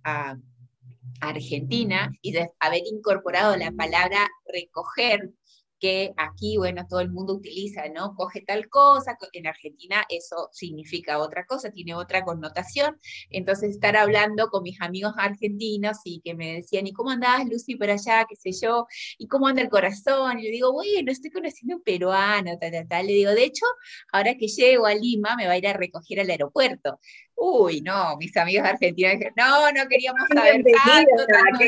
Argentina 1.21 2.11
y 2.21 2.31
de 2.31 2.51
haber 2.59 2.81
incorporado 2.85 3.55
la 3.55 3.71
palabra 3.71 4.27
recoger 4.45 5.31
que 5.79 6.13
aquí, 6.17 6.57
bueno, 6.57 6.85
todo 6.87 6.99
el 6.99 7.11
mundo 7.11 7.33
utiliza, 7.33 7.87
¿no? 7.89 8.15
Coge 8.15 8.41
tal 8.41 8.69
cosa, 8.69 9.17
en 9.33 9.47
Argentina 9.47 10.05
eso 10.09 10.49
significa 10.51 11.19
otra 11.19 11.45
cosa, 11.45 11.71
tiene 11.71 11.95
otra 11.95 12.23
connotación. 12.23 12.99
Entonces, 13.29 13.71
estar 13.71 13.95
hablando 13.97 14.49
con 14.49 14.63
mis 14.63 14.81
amigos 14.81 15.13
argentinos 15.17 15.97
y 16.03 16.21
que 16.21 16.35
me 16.35 16.55
decían, 16.55 16.87
¿y 16.87 16.93
cómo 16.93 17.11
andás, 17.11 17.45
Lucy, 17.49 17.75
por 17.75 17.89
allá, 17.89 18.25
qué 18.27 18.35
sé 18.35 18.51
yo? 18.51 18.87
¿Y 19.17 19.27
cómo 19.27 19.47
anda 19.47 19.61
el 19.61 19.69
corazón? 19.69 20.39
Y 20.39 20.43
le 20.43 20.51
digo, 20.51 20.71
bueno, 20.73 21.11
estoy 21.11 21.31
conociendo 21.31 21.77
un 21.77 21.83
peruano, 21.83 22.57
tal, 22.59 22.71
tal, 22.71 22.87
tal. 22.87 23.07
Le 23.07 23.13
digo, 23.13 23.31
de 23.31 23.43
hecho, 23.43 23.65
ahora 24.11 24.35
que 24.35 24.47
llego 24.47 24.85
a 24.85 24.95
Lima, 24.95 25.35
me 25.35 25.47
va 25.47 25.53
a 25.53 25.57
ir 25.57 25.67
a 25.67 25.73
recoger 25.73 26.19
al 26.21 26.29
aeropuerto. 26.29 26.99
Uy, 27.35 27.81
no, 27.81 28.15
mis 28.17 28.35
amigos 28.37 28.65
argentinos 28.65 29.13
dijeron, 29.13 29.33
no, 29.35 29.71
no 29.71 29.87
queríamos 29.87 30.21
saber 30.33 30.63
tanto, 30.63 31.25
tanto, 31.27 31.63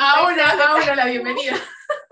Ahora, 0.00 0.68
ahora 0.68 0.94
la 0.94 1.06
bienvenida. 1.06 1.56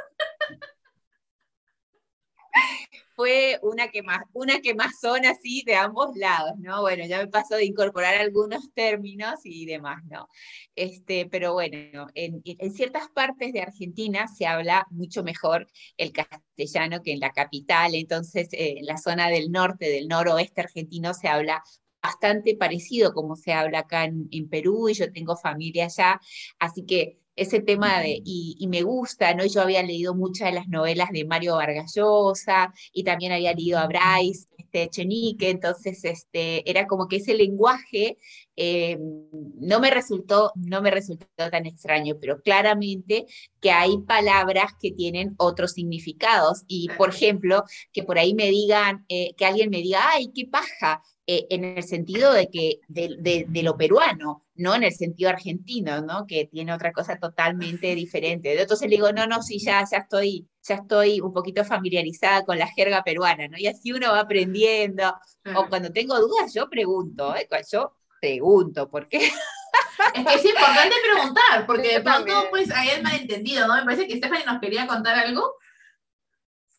fue 3.17 3.59
una 3.63 3.89
que 3.89 4.03
más, 4.03 4.21
una 4.33 4.61
que 4.61 4.75
más 4.75 5.01
son 5.01 5.27
así 5.27 5.63
de 5.67 5.75
ambos 5.75 6.17
lados, 6.17 6.53
¿no? 6.59 6.83
Bueno, 6.83 7.05
ya 7.07 7.19
me 7.19 7.27
pasó 7.29 7.57
de 7.57 7.65
incorporar 7.65 8.15
algunos 8.15 8.73
términos 8.75 9.41
y 9.45 9.67
demás, 9.67 10.03
¿no? 10.11 10.29
Este, 10.75 11.27
pero 11.27 11.53
bueno, 11.55 12.07
en, 12.15 12.41
en 12.45 12.73
ciertas 12.73 13.09
partes 13.09 13.53
de 13.53 13.63
Argentina 13.63 14.29
se 14.29 14.47
habla 14.47 14.87
mucho 14.91 15.23
mejor 15.25 15.67
el 15.97 16.13
castellano 16.13 17.03
que 17.03 17.13
en 17.13 17.21
la 17.21 17.33
capital, 17.33 17.95
entonces 17.95 18.49
eh, 18.53 18.77
en 18.79 18.87
la 18.87 18.99
zona 18.99 19.29
del 19.29 19.51
norte, 19.51 19.89
del 19.91 20.09
noroeste 20.09 20.61
argentino 20.61 21.15
se 21.15 21.29
habla 21.29 21.63
bastante 22.03 22.57
parecido 22.57 23.13
como 23.13 23.35
se 23.37 23.53
habla 23.53 23.81
acá 23.81 24.05
en, 24.05 24.29
en 24.31 24.49
Perú 24.49 24.89
y 24.89 24.95
yo 24.95 25.13
tengo 25.13 25.37
familia 25.37 25.87
allá, 25.87 26.21
así 26.59 26.87
que 26.87 27.19
ese 27.39 27.61
tema 27.61 28.01
de, 28.01 28.21
y, 28.25 28.67
me 28.69 28.83
gusta, 28.83 29.33
¿no? 29.35 29.47
Yo 29.47 29.63
había 29.63 29.83
leído 29.83 30.15
muchas 30.15 30.49
de 30.49 30.55
las 30.57 30.69
novelas 30.69 31.11
de 31.11 31.25
Mario 31.25 31.57
Vargas 31.57 31.95
Llosa 31.95 32.73
y 32.93 33.05
también 33.05 33.33
había 33.33 33.55
leído 33.55 33.79
a 33.79 33.87
Bryce 33.87 34.49
este, 34.57 34.89
Chenique, 34.91 35.49
entonces 35.51 36.05
este, 36.05 36.69
era 36.69 36.87
como 36.87 37.09
que 37.09 37.17
ese 37.17 37.35
lenguaje 37.35 38.19
eh, 38.57 38.99
no, 38.99 39.81
me 39.81 39.91
resultó, 39.91 40.53
no 40.57 40.83
me 40.83 40.91
resultó 40.91 41.27
tan 41.37 41.65
extraño, 41.67 42.17
pero 42.21 42.43
claramente 42.43 43.27
que 43.61 43.71
hay 43.71 43.99
palabras 43.99 44.73
que 44.81 44.91
tienen 44.91 45.35
otros 45.39 45.73
significados 45.73 46.65
y, 46.67 46.89
por 46.99 47.11
ejemplo, 47.11 47.65
que 47.93 48.03
por 48.03 48.19
ahí 48.19 48.35
me 48.35 48.51
digan, 48.51 49.05
eh, 49.09 49.35
que 49.37 49.47
alguien 49.47 49.71
me 49.71 49.79
diga, 49.79 50.01
ay, 50.13 50.31
qué 50.35 50.47
paja, 50.47 51.03
eh, 51.27 51.47
en 51.51 51.65
el 51.65 51.85
sentido 51.85 52.33
de 52.33 52.49
que 52.49 52.81
de, 52.89 53.17
de, 53.21 53.45
de, 53.49 53.63
lo 53.63 53.77
peruano, 53.77 54.45
no 54.59 54.75
en 54.75 54.83
el 54.83 54.93
sentido 54.93 55.31
argentino, 55.31 56.03
¿no? 56.03 56.27
Que 56.27 56.47
tiene 56.51 56.75
otra 56.75 56.93
cosa 56.93 57.17
totalmente 57.17 57.95
diferente. 57.95 58.61
Entonces 58.61 58.89
le 58.89 58.97
digo, 58.97 59.13
no, 59.13 59.27
no, 59.27 59.41
sí, 59.41 59.59
ya, 59.59 59.85
ya 59.91 59.99
estoy, 59.99 60.49
ya 60.63 60.75
estoy 60.75 61.21
un 61.21 61.33
poquito 61.33 61.65
familiarizada 61.65 62.45
con 62.45 62.59
la 62.59 62.67
jerga 62.67 63.05
peruana, 63.05 63.47
¿no? 63.49 63.57
Y 63.57 63.69
así 63.69 63.93
uno 63.93 64.11
va 64.11 64.21
aprendiendo. 64.21 65.15
O 65.55 65.69
cuando 65.69 65.93
tengo 65.93 66.19
dudas, 66.19 66.53
yo 66.53 66.69
pregunto, 66.69 67.35
¿eh? 67.37 67.49
Yo 67.73 67.95
pregunto, 68.21 68.91
¿por 68.91 69.09
qué? 69.09 69.31
Es 70.15 70.27
que 70.27 70.35
es 70.35 70.45
importante 70.45 70.95
preguntar, 71.13 71.67
porque 71.67 71.95
de 71.95 72.01
pronto 72.01 72.33
pues 72.51 72.71
hay 72.73 72.91
el 72.91 73.03
malentendido, 73.03 73.67
¿no? 73.67 73.77
Me 73.77 73.85
parece 73.85 74.07
que 74.09 74.17
Stephanie 74.17 74.45
nos 74.45 74.61
quería 74.61 74.87
contar 74.87 75.15
algo. 75.19 75.55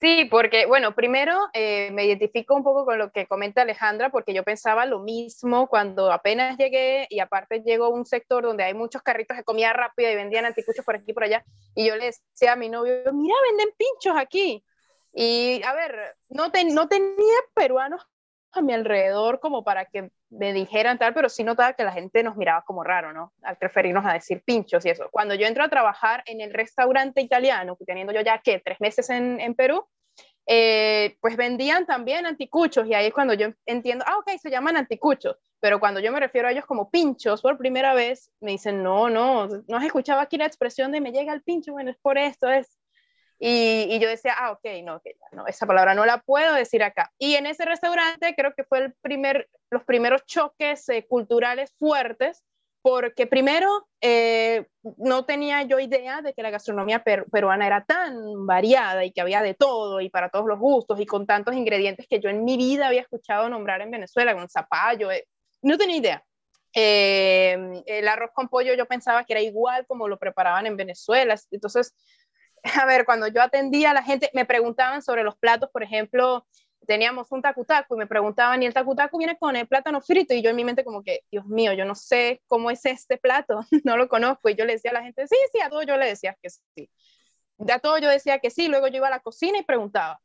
Sí, 0.01 0.25
porque, 0.31 0.65
bueno, 0.65 0.95
primero 0.95 1.49
eh, 1.51 1.91
me 1.91 2.05
identifico 2.05 2.55
un 2.55 2.63
poco 2.63 2.85
con 2.85 2.97
lo 2.97 3.11
que 3.11 3.27
comenta 3.27 3.63
Alejandra, 3.63 4.09
porque 4.09 4.33
yo 4.33 4.43
pensaba 4.43 4.85
lo 4.85 4.99
mismo 4.99 5.67
cuando 5.67 6.09
apenas 6.09 6.57
llegué 6.57 7.05
y 7.09 7.19
aparte 7.19 7.61
llegó 7.65 7.89
un 7.89 8.05
sector 8.05 8.43
donde 8.43 8.63
hay 8.63 8.73
muchos 8.73 9.01
carritos 9.01 9.35
de 9.35 9.43
comida 9.43 9.73
rápida 9.73 10.09
y 10.09 10.15
vendían 10.15 10.45
anticuchos 10.45 10.85
por 10.85 10.95
aquí 10.95 11.11
y 11.11 11.13
por 11.13 11.25
allá, 11.25 11.43
y 11.75 11.85
yo 11.85 11.97
le 11.97 12.05
decía 12.05 12.53
a 12.53 12.55
mi 12.55 12.69
novio, 12.69 12.93
mira, 13.11 13.35
venden 13.49 13.75
pinchos 13.77 14.17
aquí. 14.17 14.63
Y 15.11 15.61
a 15.65 15.73
ver, 15.73 16.15
no, 16.29 16.49
te, 16.49 16.63
no 16.63 16.87
tenía 16.87 17.35
peruanos 17.53 18.01
a 18.53 18.61
mi 18.61 18.73
alrededor 18.73 19.41
como 19.41 19.65
para 19.65 19.83
que 19.83 20.11
me 20.29 20.53
dijeran 20.53 20.97
tal, 20.99 21.13
pero 21.13 21.29
sí 21.29 21.43
notaba 21.43 21.73
que 21.73 21.83
la 21.83 21.91
gente 21.91 22.23
nos 22.23 22.35
miraba 22.35 22.63
como 22.63 22.83
raro, 22.83 23.13
¿no? 23.13 23.33
Al 23.41 23.57
preferirnos 23.57 24.05
a 24.05 24.13
decir 24.13 24.43
pinchos 24.43 24.85
y 24.85 24.89
eso. 24.89 25.07
Cuando 25.11 25.35
yo 25.35 25.47
entro 25.47 25.63
a 25.63 25.69
trabajar 25.69 26.23
en 26.25 26.41
el 26.41 26.53
restaurante 26.53 27.21
italiano, 27.21 27.77
teniendo 27.85 28.13
yo 28.13 28.21
ya 28.21 28.39
que 28.39 28.59
tres 28.59 28.79
meses 28.79 29.09
en, 29.09 29.39
en 29.39 29.55
Perú, 29.55 29.85
eh, 30.51 31.15
pues 31.21 31.37
vendían 31.37 31.85
también 31.85 32.25
anticuchos 32.25 32.87
y 32.87 32.95
ahí 32.95 33.05
es 33.05 33.13
cuando 33.13 33.35
yo 33.35 33.49
entiendo, 33.67 34.03
ah, 34.07 34.17
ok, 34.17 34.31
se 34.41 34.49
llaman 34.49 34.77
anticuchos, 34.77 35.35
pero 35.59 35.79
cuando 35.79 35.99
yo 35.99 36.11
me 36.11 36.19
refiero 36.19 36.47
a 36.47 36.51
ellos 36.51 36.65
como 36.65 36.89
pinchos 36.89 37.43
por 37.43 37.55
primera 37.59 37.93
vez, 37.93 38.31
me 38.39 38.53
dicen, 38.53 38.81
no, 38.81 39.11
no, 39.11 39.47
no 39.67 39.77
has 39.77 39.83
escuchado 39.83 40.19
aquí 40.21 40.37
la 40.37 40.47
expresión 40.47 40.91
de 40.91 41.01
me 41.01 41.11
llega 41.11 41.33
el 41.33 41.43
pincho, 41.43 41.73
bueno, 41.73 41.91
es 41.91 41.97
por 41.97 42.17
esto, 42.17 42.49
es... 42.49 42.78
Y, 43.41 43.97
yo 43.99 44.09
decía, 44.09 44.35
ah, 44.37 44.51
ok, 44.51 44.65
no, 44.83 45.01
no, 45.31 45.47
esa 45.47 45.65
palabra 45.65 45.95
no 45.95 46.05
la 46.05 46.17
puedo 46.17 46.53
decir 46.53 46.83
acá. 46.83 47.13
Y 47.17 47.35
en 47.35 47.45
ese 47.45 47.63
restaurante 47.63 48.35
creo 48.35 48.53
que 48.53 48.65
fue 48.65 48.79
el 48.79 48.93
primer, 49.01 49.49
los 49.69 49.85
primeros 49.85 50.25
choques 50.25 50.89
eh, 50.89 51.05
culturales 51.07 51.73
fuertes, 51.79 52.43
porque 52.81 53.27
primero 53.27 53.87
eh, 54.01 54.67
no 54.97 55.23
tenía 55.23 55.63
yo 55.63 55.79
idea 55.79 56.21
de 56.21 56.33
que 56.33 56.43
la 56.43 56.49
gastronomía 56.49 57.01
peruana 57.03 57.65
era 57.65 57.85
tan 57.85 58.45
variada 58.45 59.05
y 59.05 59.11
que 59.11 59.21
había 59.21 59.41
de 59.41 59.53
todo 59.53 60.01
y 60.01 60.09
para 60.09 60.29
todos 60.29 60.45
los 60.45 60.59
gustos 60.59 60.99
y 60.99 61.05
con 61.05 61.25
tantos 61.25 61.55
ingredientes 61.55 62.07
que 62.09 62.19
yo 62.19 62.29
en 62.29 62.43
mi 62.43 62.57
vida 62.57 62.87
había 62.87 63.01
escuchado 63.01 63.47
nombrar 63.47 63.81
en 63.81 63.91
Venezuela, 63.91 64.35
con 64.35 64.49
zapallo, 64.49 65.11
eh, 65.11 65.25
no 65.61 65.77
tenía 65.77 65.95
idea. 65.95 66.23
el 66.73 68.07
arroz 68.07 68.31
con 68.33 68.49
pollo 68.49 68.73
yo 68.73 68.85
pensaba 68.85 69.23
que 69.23 69.33
era 69.33 69.41
igual 69.41 69.85
como 69.87 70.07
lo 70.09 70.19
preparaban 70.19 70.65
en 70.65 70.75
Venezuela, 70.75 71.35
entonces 71.51 71.93
a 72.63 72.85
ver, 72.85 73.05
cuando 73.05 73.27
yo 73.27 73.41
atendía 73.41 73.91
a 73.91 73.93
la 73.93 74.03
gente, 74.03 74.29
me 74.33 74.45
preguntaban 74.45 75.01
sobre 75.01 75.23
los 75.23 75.37
platos, 75.37 75.69
por 75.71 75.83
ejemplo, 75.83 76.45
teníamos 76.87 77.31
un 77.31 77.41
tacutaco 77.41 77.95
y 77.95 77.99
me 77.99 78.07
preguntaban, 78.07 78.63
¿y 78.63 78.65
el 78.65 78.73
tacutaco 78.73 79.17
viene 79.17 79.37
con 79.37 79.55
el 79.55 79.67
plátano 79.67 80.01
frito? 80.01 80.33
Y 80.33 80.41
yo 80.41 80.49
en 80.49 80.55
mi 80.55 80.63
mente 80.63 80.83
como 80.83 81.03
que, 81.03 81.21
Dios 81.31 81.45
mío, 81.45 81.73
yo 81.73 81.85
no 81.85 81.95
sé 81.95 82.41
cómo 82.47 82.71
es 82.71 82.85
este 82.85 83.17
plato, 83.17 83.61
no 83.83 83.97
lo 83.97 84.07
conozco. 84.09 84.49
Y 84.49 84.55
yo 84.55 84.65
le 84.65 84.73
decía 84.73 84.91
a 84.91 84.95
la 84.95 85.03
gente, 85.03 85.27
sí, 85.27 85.35
sí, 85.53 85.61
a 85.61 85.69
todo 85.69 85.83
yo 85.83 85.97
le 85.97 86.07
decía 86.07 86.35
que 86.41 86.49
sí. 86.49 86.89
A 87.69 87.79
todo 87.79 87.97
yo 87.99 88.09
decía 88.09 88.39
que 88.39 88.49
sí, 88.49 88.67
luego 88.69 88.87
yo 88.87 88.97
iba 88.97 89.07
a 89.07 89.11
la 89.11 89.19
cocina 89.19 89.59
y 89.59 89.63
preguntaba. 89.63 90.19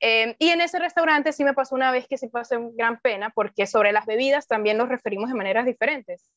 Eh, 0.00 0.34
y 0.38 0.48
en 0.48 0.60
ese 0.60 0.78
restaurante 0.78 1.32
sí 1.32 1.44
me 1.44 1.54
pasó 1.54 1.74
una 1.74 1.92
vez 1.92 2.06
que 2.08 2.18
sí 2.18 2.28
pasé 2.28 2.58
gran 2.72 3.00
pena, 3.00 3.30
porque 3.30 3.66
sobre 3.66 3.92
las 3.92 4.06
bebidas 4.06 4.46
también 4.46 4.76
nos 4.78 4.88
referimos 4.88 5.28
de 5.28 5.36
maneras 5.36 5.66
diferentes. 5.66 6.30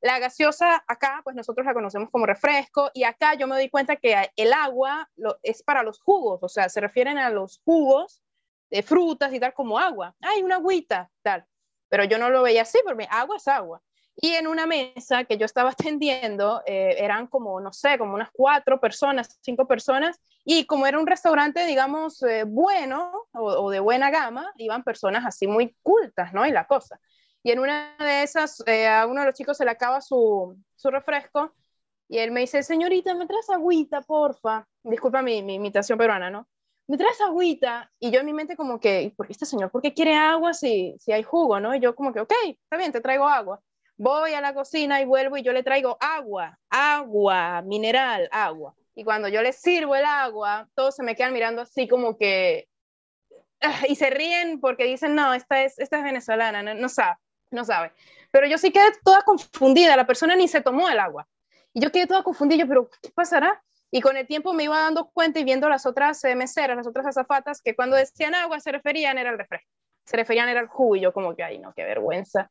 La 0.00 0.18
gaseosa 0.20 0.84
acá, 0.86 1.20
pues 1.24 1.34
nosotros 1.34 1.66
la 1.66 1.74
conocemos 1.74 2.10
como 2.10 2.24
refresco 2.24 2.90
y 2.94 3.02
acá 3.02 3.34
yo 3.34 3.46
me 3.48 3.56
doy 3.56 3.68
cuenta 3.68 3.96
que 3.96 4.30
el 4.36 4.52
agua 4.52 5.08
es 5.42 5.62
para 5.62 5.82
los 5.82 6.00
jugos, 6.00 6.40
o 6.42 6.48
sea, 6.48 6.68
se 6.68 6.80
refieren 6.80 7.18
a 7.18 7.30
los 7.30 7.60
jugos 7.64 8.22
de 8.70 8.82
frutas 8.82 9.32
y 9.32 9.40
tal 9.40 9.54
como 9.54 9.78
agua. 9.78 10.14
Hay 10.20 10.42
una 10.42 10.56
agüita, 10.56 11.10
tal. 11.22 11.44
Pero 11.88 12.04
yo 12.04 12.18
no 12.18 12.30
lo 12.30 12.42
veía 12.42 12.62
así, 12.62 12.78
porque 12.84 13.08
agua 13.10 13.36
es 13.36 13.48
agua. 13.48 13.82
Y 14.20 14.32
en 14.32 14.48
una 14.48 14.66
mesa 14.66 15.24
que 15.24 15.38
yo 15.38 15.46
estaba 15.46 15.70
atendiendo, 15.78 16.62
eh, 16.66 16.96
eran 16.98 17.26
como, 17.26 17.60
no 17.60 17.72
sé, 17.72 17.98
como 17.98 18.14
unas 18.14 18.30
cuatro 18.32 18.80
personas, 18.80 19.38
cinco 19.42 19.66
personas, 19.66 20.20
y 20.44 20.66
como 20.66 20.86
era 20.86 20.98
un 20.98 21.06
restaurante, 21.06 21.64
digamos, 21.66 22.22
eh, 22.22 22.44
bueno 22.44 23.26
o, 23.32 23.44
o, 23.44 23.70
de 23.70 23.80
buena 23.80 24.10
gama, 24.10 24.52
iban 24.56 24.82
personas 24.82 25.24
así 25.26 25.46
muy 25.46 25.76
cultas, 25.82 26.32
¿no? 26.32 26.46
Y 26.46 26.50
la 26.50 26.66
cosa. 26.66 27.00
Y 27.48 27.50
en 27.50 27.60
una 27.60 27.96
de 27.98 28.24
esas, 28.24 28.62
eh, 28.66 28.86
a 28.86 29.06
uno 29.06 29.20
de 29.22 29.28
los 29.28 29.34
chicos 29.34 29.56
se 29.56 29.64
le 29.64 29.70
acaba 29.70 30.02
su, 30.02 30.54
su, 30.76 30.90
refresco 30.90 31.54
y 32.06 32.18
él 32.18 32.30
me 32.30 32.40
dice, 32.40 32.62
señorita, 32.62 33.14
¿me 33.14 33.26
traes 33.26 33.48
agüita, 33.48 34.02
porfa? 34.02 34.68
Disculpa 34.82 35.22
mi, 35.22 35.42
mi 35.42 35.54
imitación 35.54 35.96
peruana, 35.96 36.28
¿no? 36.28 36.46
¿Me 36.88 36.98
traes 36.98 37.18
agüita? 37.22 37.90
Y 37.98 38.10
yo 38.10 38.20
en 38.20 38.26
mi 38.26 38.34
mente 38.34 38.54
como 38.54 38.78
que, 38.78 39.14
¿por 39.16 39.26
qué 39.26 39.32
este 39.32 39.46
señor? 39.46 39.70
¿Por 39.70 39.80
qué 39.80 39.94
quiere 39.94 40.14
agua 40.14 40.52
si, 40.52 40.94
si 40.98 41.10
hay 41.10 41.22
jugo, 41.22 41.58
no? 41.58 41.74
Y 41.74 41.80
yo 41.80 41.94
como 41.94 42.12
que, 42.12 42.20
ok, 42.20 42.34
está 42.50 42.76
bien, 42.76 42.92
te 42.92 43.00
traigo 43.00 43.26
agua. 43.26 43.62
Voy 43.96 44.34
a 44.34 44.42
la 44.42 44.52
cocina 44.52 45.00
y 45.00 45.06
vuelvo 45.06 45.38
y 45.38 45.42
yo 45.42 45.54
le 45.54 45.62
traigo 45.62 45.96
agua, 46.00 46.58
agua, 46.68 47.62
mineral, 47.62 48.28
agua. 48.30 48.74
Y 48.94 49.04
cuando 49.04 49.26
yo 49.28 49.40
le 49.40 49.54
sirvo 49.54 49.96
el 49.96 50.04
agua, 50.04 50.68
todos 50.74 50.96
se 50.96 51.02
me 51.02 51.16
quedan 51.16 51.32
mirando 51.32 51.62
así 51.62 51.88
como 51.88 52.18
que... 52.18 52.68
Ah, 53.62 53.86
y 53.88 53.96
se 53.96 54.10
ríen 54.10 54.60
porque 54.60 54.84
dicen, 54.84 55.14
no, 55.14 55.32
esta 55.32 55.62
es, 55.64 55.78
esta 55.78 55.96
es 55.96 56.04
venezolana, 56.04 56.62
no, 56.62 56.74
no 56.74 56.90
sabe 56.90 57.16
no 57.50 57.64
sabe. 57.64 57.92
Pero 58.30 58.46
yo 58.46 58.58
sí 58.58 58.70
quedé 58.70 58.92
toda 59.04 59.22
confundida, 59.22 59.96
la 59.96 60.06
persona 60.06 60.36
ni 60.36 60.48
se 60.48 60.60
tomó 60.60 60.88
el 60.88 60.98
agua. 60.98 61.26
Y 61.72 61.80
yo 61.80 61.90
quedé 61.92 62.06
toda 62.06 62.22
confundida, 62.22 62.66
pero 62.66 62.90
¿qué 63.02 63.10
pasará? 63.10 63.62
Y 63.90 64.00
con 64.00 64.16
el 64.16 64.26
tiempo 64.26 64.52
me 64.52 64.64
iba 64.64 64.78
dando 64.78 65.10
cuenta 65.10 65.40
y 65.40 65.44
viendo 65.44 65.68
las 65.68 65.86
otras 65.86 66.22
eh, 66.24 66.34
meseras, 66.34 66.76
las 66.76 66.86
otras 66.86 67.06
azafatas, 67.06 67.62
que 67.62 67.74
cuando 67.74 67.96
decían 67.96 68.34
agua 68.34 68.60
se 68.60 68.72
referían 68.72 69.16
era 69.16 69.30
el 69.30 69.38
refresco, 69.38 69.68
se 70.04 70.16
referían 70.16 70.48
era 70.48 70.60
el 70.60 70.66
jugo, 70.66 70.96
y 70.96 71.00
yo 71.00 71.12
como 71.12 71.34
que, 71.34 71.42
ay, 71.42 71.58
no, 71.58 71.72
qué 71.74 71.84
vergüenza. 71.84 72.50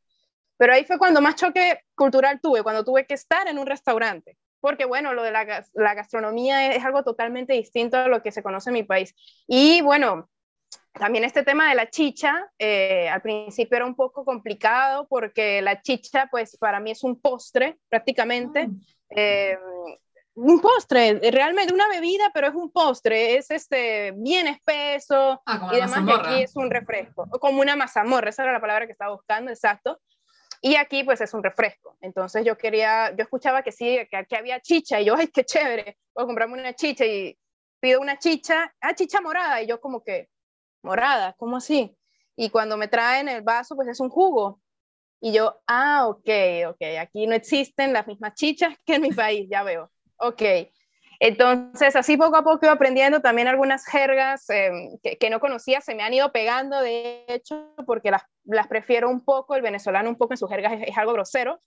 Pero 0.57 0.73
ahí 0.73 0.83
fue 0.85 0.97
cuando 0.97 1.21
más 1.21 1.35
choque 1.35 1.81
cultural 1.95 2.39
tuve, 2.41 2.63
cuando 2.63 2.83
tuve 2.83 3.05
que 3.05 3.13
estar 3.13 3.47
en 3.47 3.59
un 3.59 3.67
restaurante. 3.67 4.37
Porque 4.59 4.85
bueno, 4.85 5.13
lo 5.13 5.21
de 5.21 5.31
la, 5.31 5.65
la 5.73 5.93
gastronomía 5.93 6.73
es 6.73 6.83
algo 6.83 7.03
totalmente 7.03 7.53
distinto 7.53 7.97
a 7.97 8.07
lo 8.07 8.23
que 8.23 8.31
se 8.31 8.41
conoce 8.41 8.71
en 8.71 8.73
mi 8.73 8.83
país. 8.83 9.13
Y 9.47 9.81
bueno, 9.81 10.29
también 10.97 11.23
este 11.23 11.43
tema 11.43 11.69
de 11.69 11.75
la 11.75 11.89
chicha, 11.89 12.49
eh, 12.57 13.09
al 13.09 13.21
principio 13.21 13.77
era 13.77 13.85
un 13.85 13.95
poco 13.95 14.25
complicado 14.25 15.07
porque 15.07 15.61
la 15.61 15.81
chicha, 15.81 16.27
pues 16.29 16.57
para 16.57 16.79
mí 16.79 16.91
es 16.91 17.03
un 17.03 17.19
postre 17.19 17.77
prácticamente. 17.89 18.67
Mm. 18.67 18.81
Eh, 19.09 19.57
un 20.37 20.61
postre, 20.61 21.19
realmente 21.31 21.73
una 21.73 21.87
bebida, 21.89 22.29
pero 22.31 22.47
es 22.47 22.53
un 22.53 22.71
postre, 22.71 23.37
es 23.37 23.49
este 23.49 24.11
bien 24.15 24.45
espeso 24.45 25.41
ah, 25.47 25.71
y 25.73 25.77
demás, 25.77 26.03
y 26.05 26.11
aquí 26.11 26.43
es 26.43 26.55
un 26.55 26.69
refresco, 26.69 27.27
como 27.39 27.59
una 27.59 27.75
mazamorra, 27.75 28.29
esa 28.29 28.43
era 28.43 28.53
la 28.53 28.61
palabra 28.61 28.85
que 28.85 28.91
estaba 28.91 29.15
buscando, 29.15 29.49
exacto. 29.49 29.99
Y 30.61 30.75
aquí 30.75 31.03
pues 31.03 31.21
es 31.21 31.33
un 31.33 31.43
refresco. 31.43 31.97
Entonces 32.01 32.45
yo 32.45 32.55
quería, 32.55 33.15
yo 33.15 33.23
escuchaba 33.23 33.63
que 33.63 33.71
sí, 33.71 33.99
que 34.09 34.17
aquí 34.17 34.35
había 34.35 34.59
chicha 34.59 35.01
y 35.01 35.05
yo, 35.05 35.15
ay, 35.15 35.27
qué 35.27 35.43
chévere, 35.43 35.97
voy 36.13 36.23
a 36.23 36.27
comprarme 36.27 36.59
una 36.59 36.73
chicha 36.73 37.03
y 37.05 37.35
pido 37.79 37.99
una 37.99 38.19
chicha, 38.19 38.71
ah, 38.81 38.93
chicha 38.93 39.21
morada, 39.21 39.61
y 39.61 39.67
yo 39.67 39.81
como 39.81 40.03
que, 40.03 40.29
morada, 40.81 41.33
¿cómo 41.37 41.57
así? 41.57 41.97
Y 42.35 42.49
cuando 42.49 42.77
me 42.77 42.87
traen 42.87 43.29
el 43.29 43.41
vaso, 43.41 43.75
pues 43.75 43.87
es 43.87 43.99
un 43.99 44.09
jugo. 44.09 44.61
Y 45.19 45.33
yo, 45.33 45.59
ah, 45.67 46.07
ok, 46.07 46.29
ok, 46.69 46.81
aquí 46.99 47.25
no 47.25 47.33
existen 47.33 47.93
las 47.93 48.05
mismas 48.07 48.33
chichas 48.35 48.75
que 48.85 48.95
en 48.95 49.01
mi 49.01 49.11
país, 49.11 49.47
ya 49.49 49.63
veo. 49.63 49.91
Ok. 50.17 50.41
Entonces, 51.19 51.95
así 51.95 52.15
poco 52.15 52.35
a 52.37 52.43
poco 52.43 52.59
iba 52.65 52.73
aprendiendo 52.73 53.21
también 53.21 53.47
algunas 53.47 53.85
jergas 53.85 54.47
em, 54.49 54.97
que, 55.01 55.29
no 55.29 55.39
conocía, 55.39 55.81
se 55.81 55.95
me 55.95 56.03
han 56.03 56.13
ido 56.13 56.31
pegando, 56.31 56.79
de 56.79 57.25
hecho, 57.27 57.73
porque 57.87 58.11
las, 58.11 58.67
prefiero 58.67 59.09
un 59.09 59.25
poco, 59.25 59.55
el 59.55 59.63
venezolano 59.63 60.09
un 60.09 60.17
poco 60.17 60.33
en 60.33 60.37
sus 60.37 60.49
jergas 60.49 60.73
es 60.85 60.97
algo 60.97 61.13
grosero, 61.13 61.59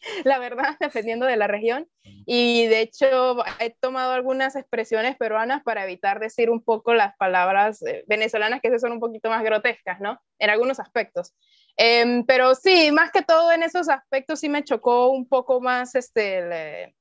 la 0.24 0.38
verdad, 0.38 0.76
dependiendo 0.80 1.26
de 1.26 1.36
la 1.36 1.46
región. 1.46 1.88
Y 2.26 2.66
de 2.66 2.80
hecho, 2.80 3.36
he 3.58 3.70
tomado 3.70 4.12
algunas 4.12 4.56
expresiones 4.56 5.16
peruanas 5.16 5.62
para 5.62 5.84
evitar 5.84 6.20
decir 6.20 6.50
un 6.50 6.62
poco 6.62 6.94
las 6.94 7.16
palabras 7.16 7.82
eh, 7.82 8.04
venezolanas 8.06 8.60
que 8.60 8.78
son 8.78 8.92
un 8.92 9.00
poquito 9.00 9.30
más 9.30 9.42
grotescas, 9.42 10.00
¿no? 10.00 10.20
En 10.38 10.50
algunos 10.50 10.80
aspectos. 10.80 11.34
Em, 11.76 12.24
pero 12.26 12.54
sí, 12.54 12.90
más 12.92 13.10
que 13.12 13.22
todo 13.22 13.52
en 13.52 13.62
esos 13.62 13.88
aspectos 13.88 14.40
sí 14.40 14.48
me 14.48 14.64
chocó 14.64 15.08
un 15.08 15.28
poco 15.28 15.60
más 15.60 15.94
este, 15.94 16.38
el, 16.38 16.92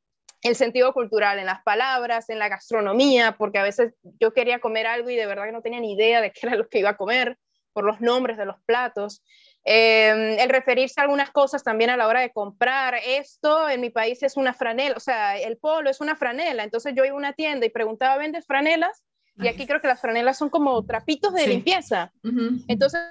el 0.43 0.55
sentido 0.55 0.93
cultural, 0.93 1.39
en 1.39 1.45
las 1.45 1.63
palabras, 1.63 2.29
en 2.29 2.39
la 2.39 2.47
gastronomía, 2.47 3.35
porque 3.37 3.57
a 3.57 3.63
veces 3.63 3.93
yo 4.19 4.33
quería 4.33 4.59
comer 4.59 4.87
algo 4.87 5.09
y 5.09 5.15
de 5.15 5.25
verdad 5.25 5.45
que 5.45 5.51
no 5.51 5.61
tenía 5.61 5.79
ni 5.79 5.93
idea 5.93 6.21
de 6.21 6.31
qué 6.31 6.47
era 6.47 6.55
lo 6.55 6.69
que 6.69 6.79
iba 6.79 6.91
a 6.91 6.97
comer 6.97 7.37
por 7.73 7.85
los 7.85 8.01
nombres 8.01 8.37
de 8.37 8.45
los 8.45 8.55
platos. 8.65 9.23
Em, 9.69 10.39
el 10.39 10.47
referirse 10.47 11.01
a 11.01 11.03
algunas 11.03 11.29
cosas 11.29 11.61
también 11.61 11.89
a 11.89 11.97
la 11.97 12.07
hora 12.07 12.21
de 12.21 12.31
comprar. 12.31 12.95
Esto 13.05 13.67
en 13.67 13.81
mi 13.81 13.89
país 13.89 14.23
es 14.23 14.37
una 14.37 14.53
franela, 14.53 14.95
o 14.95 15.01
sea, 15.01 15.37
el 15.37 15.57
polo 15.57 15.89
es 15.89 15.99
una 15.99 16.15
franela. 16.15 16.63
Entonces 16.63 16.93
yo 16.95 17.03
iba 17.03 17.13
a 17.13 17.17
una 17.17 17.33
tienda 17.33 17.65
y 17.65 17.69
preguntaba, 17.69 18.17
¿vendes 18.17 18.45
franelas? 18.45 19.03
Y 19.35 19.49
aquí 19.49 19.67
creo 19.67 19.81
que 19.81 19.89
las 19.89 19.99
franelas 19.99 20.37
son 20.37 20.49
como 20.49 20.83
trapitos 20.85 21.33
de 21.33 21.47
limpieza. 21.47 22.13
Entonces 22.69 23.01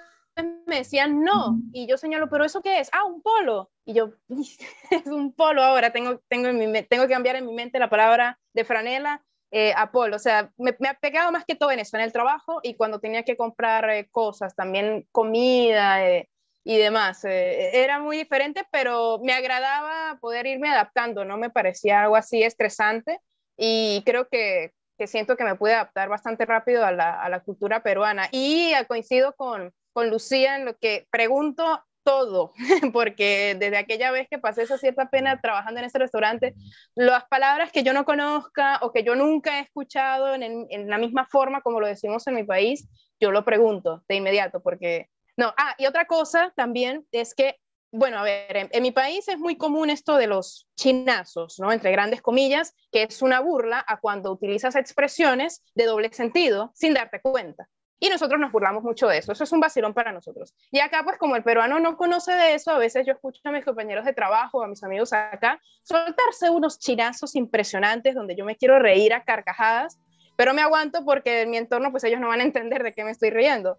me 0.67 0.77
decían 0.77 1.23
no. 1.23 1.59
Y 1.75 1.87
yo 1.87 1.99
señalo, 1.99 2.31
¿pero 2.31 2.47
eso 2.47 2.63
qué 2.63 2.81
es? 2.81 2.89
Ah, 2.91 3.05
un 3.05 3.21
polo. 3.21 3.71
Y 3.85 3.93
yo, 3.93 4.15
es 4.91 5.07
un 5.07 5.35
polo 5.35 5.63
ahora. 5.63 5.93
Tengo, 5.93 6.23
tengo, 6.27 6.49
tengo 6.89 7.07
que 7.07 7.13
cambiar 7.13 7.37
en 7.37 7.45
mi 7.45 7.53
mente 7.53 7.79
la 7.79 7.91
palabra 7.91 8.41
de 8.55 8.65
franela 8.65 9.23
eh, 9.51 9.75
a 9.77 9.93
polo. 9.93 10.17
O 10.17 10.21
sea, 10.21 10.51
me, 10.57 10.75
me, 10.81 10.89
ha 10.89 10.95
pegado 10.95 11.31
más 11.33 11.45
que 11.45 11.55
todo 11.55 11.71
en 11.71 11.81
eso, 11.81 11.99
en 11.99 12.03
el 12.03 12.13
trabajo 12.13 12.61
y 12.63 12.77
cuando 12.77 12.99
tenía 12.99 13.25
que 13.25 13.37
comprar 13.37 13.91
eh, 13.91 14.09
cosas, 14.11 14.57
también 14.57 15.07
comida. 15.13 16.03
Eh, 16.09 16.31
y 16.67 16.79
demás. 16.79 17.25
Eh, 17.25 17.81
era 17.81 18.01
muy 18.01 18.17
diferente, 18.17 18.67
pero 18.73 19.21
me 19.23 19.33
agradaba 19.33 20.19
poder 20.21 20.49
irme 20.49 20.69
adaptando, 20.69 21.25
no 21.25 21.37
me 21.37 21.49
parecía 21.49 22.03
algo 22.03 22.17
así 22.17 22.43
estresante 22.43 23.21
y 23.57 24.03
creo 24.05 24.29
que, 24.29 24.73
que 24.99 25.07
siento 25.07 25.37
que 25.37 25.45
me 25.45 25.55
pude 25.55 25.75
adaptar 25.75 26.09
bastante 26.09 26.45
rápido 26.45 26.85
a 26.85 26.91
la, 26.91 27.23
a 27.23 27.29
la 27.29 27.39
cultura 27.39 27.85
peruana. 27.85 28.29
Y 28.33 28.73
coincido 28.89 29.33
con, 29.37 29.73
con 29.93 30.11
Lucía 30.11 30.57
en 30.57 30.65
lo 30.65 30.77
que 30.77 31.07
pregunto 31.13 31.85
todo, 32.03 32.53
porque 32.93 33.57
desde 33.57 33.77
aquella 33.77 34.11
vez 34.11 34.27
que 34.29 34.41
pasé 34.41 34.63
esa 34.63 34.77
cierta 34.77 35.09
pena 35.09 35.41
trabajando 35.41 35.79
en 35.79 35.87
ese 35.87 36.01
restaurante, 36.01 36.57
las 36.97 37.27
palabras 37.27 37.71
que 37.71 37.85
yo 37.85 37.93
no 37.93 38.05
conozca 38.05 38.81
o 38.83 38.93
que 38.93 39.05
yo 39.05 39.15
nunca 39.15 39.61
he 39.61 39.63
escuchado 39.63 40.35
en, 40.35 40.67
en, 40.69 40.89
la 40.89 40.99
misma 40.99 41.27
forma 41.31 41.61
como 41.61 41.79
lo 41.79 41.87
decimos 41.87 42.27
en 42.27 42.35
mi 42.35 42.43
país, 42.43 42.89
yo 43.21 43.31
lo 43.31 43.45
pregunto 43.45 44.03
de 44.09 44.17
inmediato, 44.17 44.61
porque 44.61 45.09
no, 45.37 45.53
ah, 45.57 45.75
y 45.79 45.87
otra 45.87 46.07
cosa 46.07 46.53
también 46.57 47.07
es 47.13 47.35
que, 47.35 47.57
bueno, 47.93 48.19
a 48.19 48.23
ver, 48.23 48.69
en, 48.71 48.83
mi 48.83 48.91
país 48.91 49.29
es 49.29 49.39
muy 49.39 49.57
común 49.57 49.91
esto 49.91 50.17
de 50.17 50.27
los 50.27 50.67
chinazos, 50.77 51.59
¿no? 51.59 51.73
Entre 51.73 51.93
grandes 51.93 52.23
comillas, 52.23 52.75
que 52.91 53.05
es 53.05 53.23
una 53.23 53.41
burla 53.41 53.85
a 53.87 54.01
cuando 54.01 54.33
utilizas 54.33 54.77
expresiones 54.77 55.63
de 55.75 55.85
doble 55.85 56.13
sentido 56.13 56.73
sin 56.75 56.95
darte 56.95 57.21
cuenta. 57.21 57.69
Y 57.99 58.11
nosotros 58.11 58.39
nos 58.39 58.53
burlamos 58.53 58.83
mucho 58.83 59.09
de 59.09 59.19
eso, 59.19 59.33
eso 59.33 59.45
es 59.45 59.53
un 59.53 59.61
vacilón 59.61 59.95
para 59.95 60.13
nosotros. 60.13 60.55
Y 60.71 60.81
acá, 60.81 61.03
pues 61.03 61.17
como 61.17 61.37
el 61.37 61.43
peruano 61.43 61.81
no 61.81 61.97
conoce 61.97 62.33
de 62.33 62.55
eso, 62.55 62.71
a 62.71 62.79
veces 62.79 63.07
yo 63.07 63.15
escucho 63.15 63.41
a 63.45 63.53
mis 63.53 63.65
compañeros 63.65 64.05
de 64.05 64.13
trabajo, 64.13 64.63
a 64.63 64.69
mis 64.69 64.83
amigos 64.85 65.15
acá, 65.15 65.61
soltarse 65.83 66.51
unos 66.51 66.79
chinazos 66.79 67.35
impresionantes 67.35 68.15
donde 68.15 68.37
yo 68.37 68.45
me 68.45 68.57
quiero 68.57 68.79
reír 68.79 69.15
a 69.15 69.25
carcajadas 69.25 69.99
pero 70.37 70.53
me 70.53 70.63
aguanto 70.63 71.05
porque 71.05 71.43
en 71.43 71.51
mi 71.51 71.57
entorno 71.57 71.91
pues 71.91 72.05
ellos 72.05 72.21
no 72.21 72.29
van 72.29 72.41
a 72.41 72.45
entender 72.45 72.83
de 72.83 72.93
qué 72.93 73.05
me 73.05 73.11
estoy 73.11 73.31
riendo. 73.31 73.79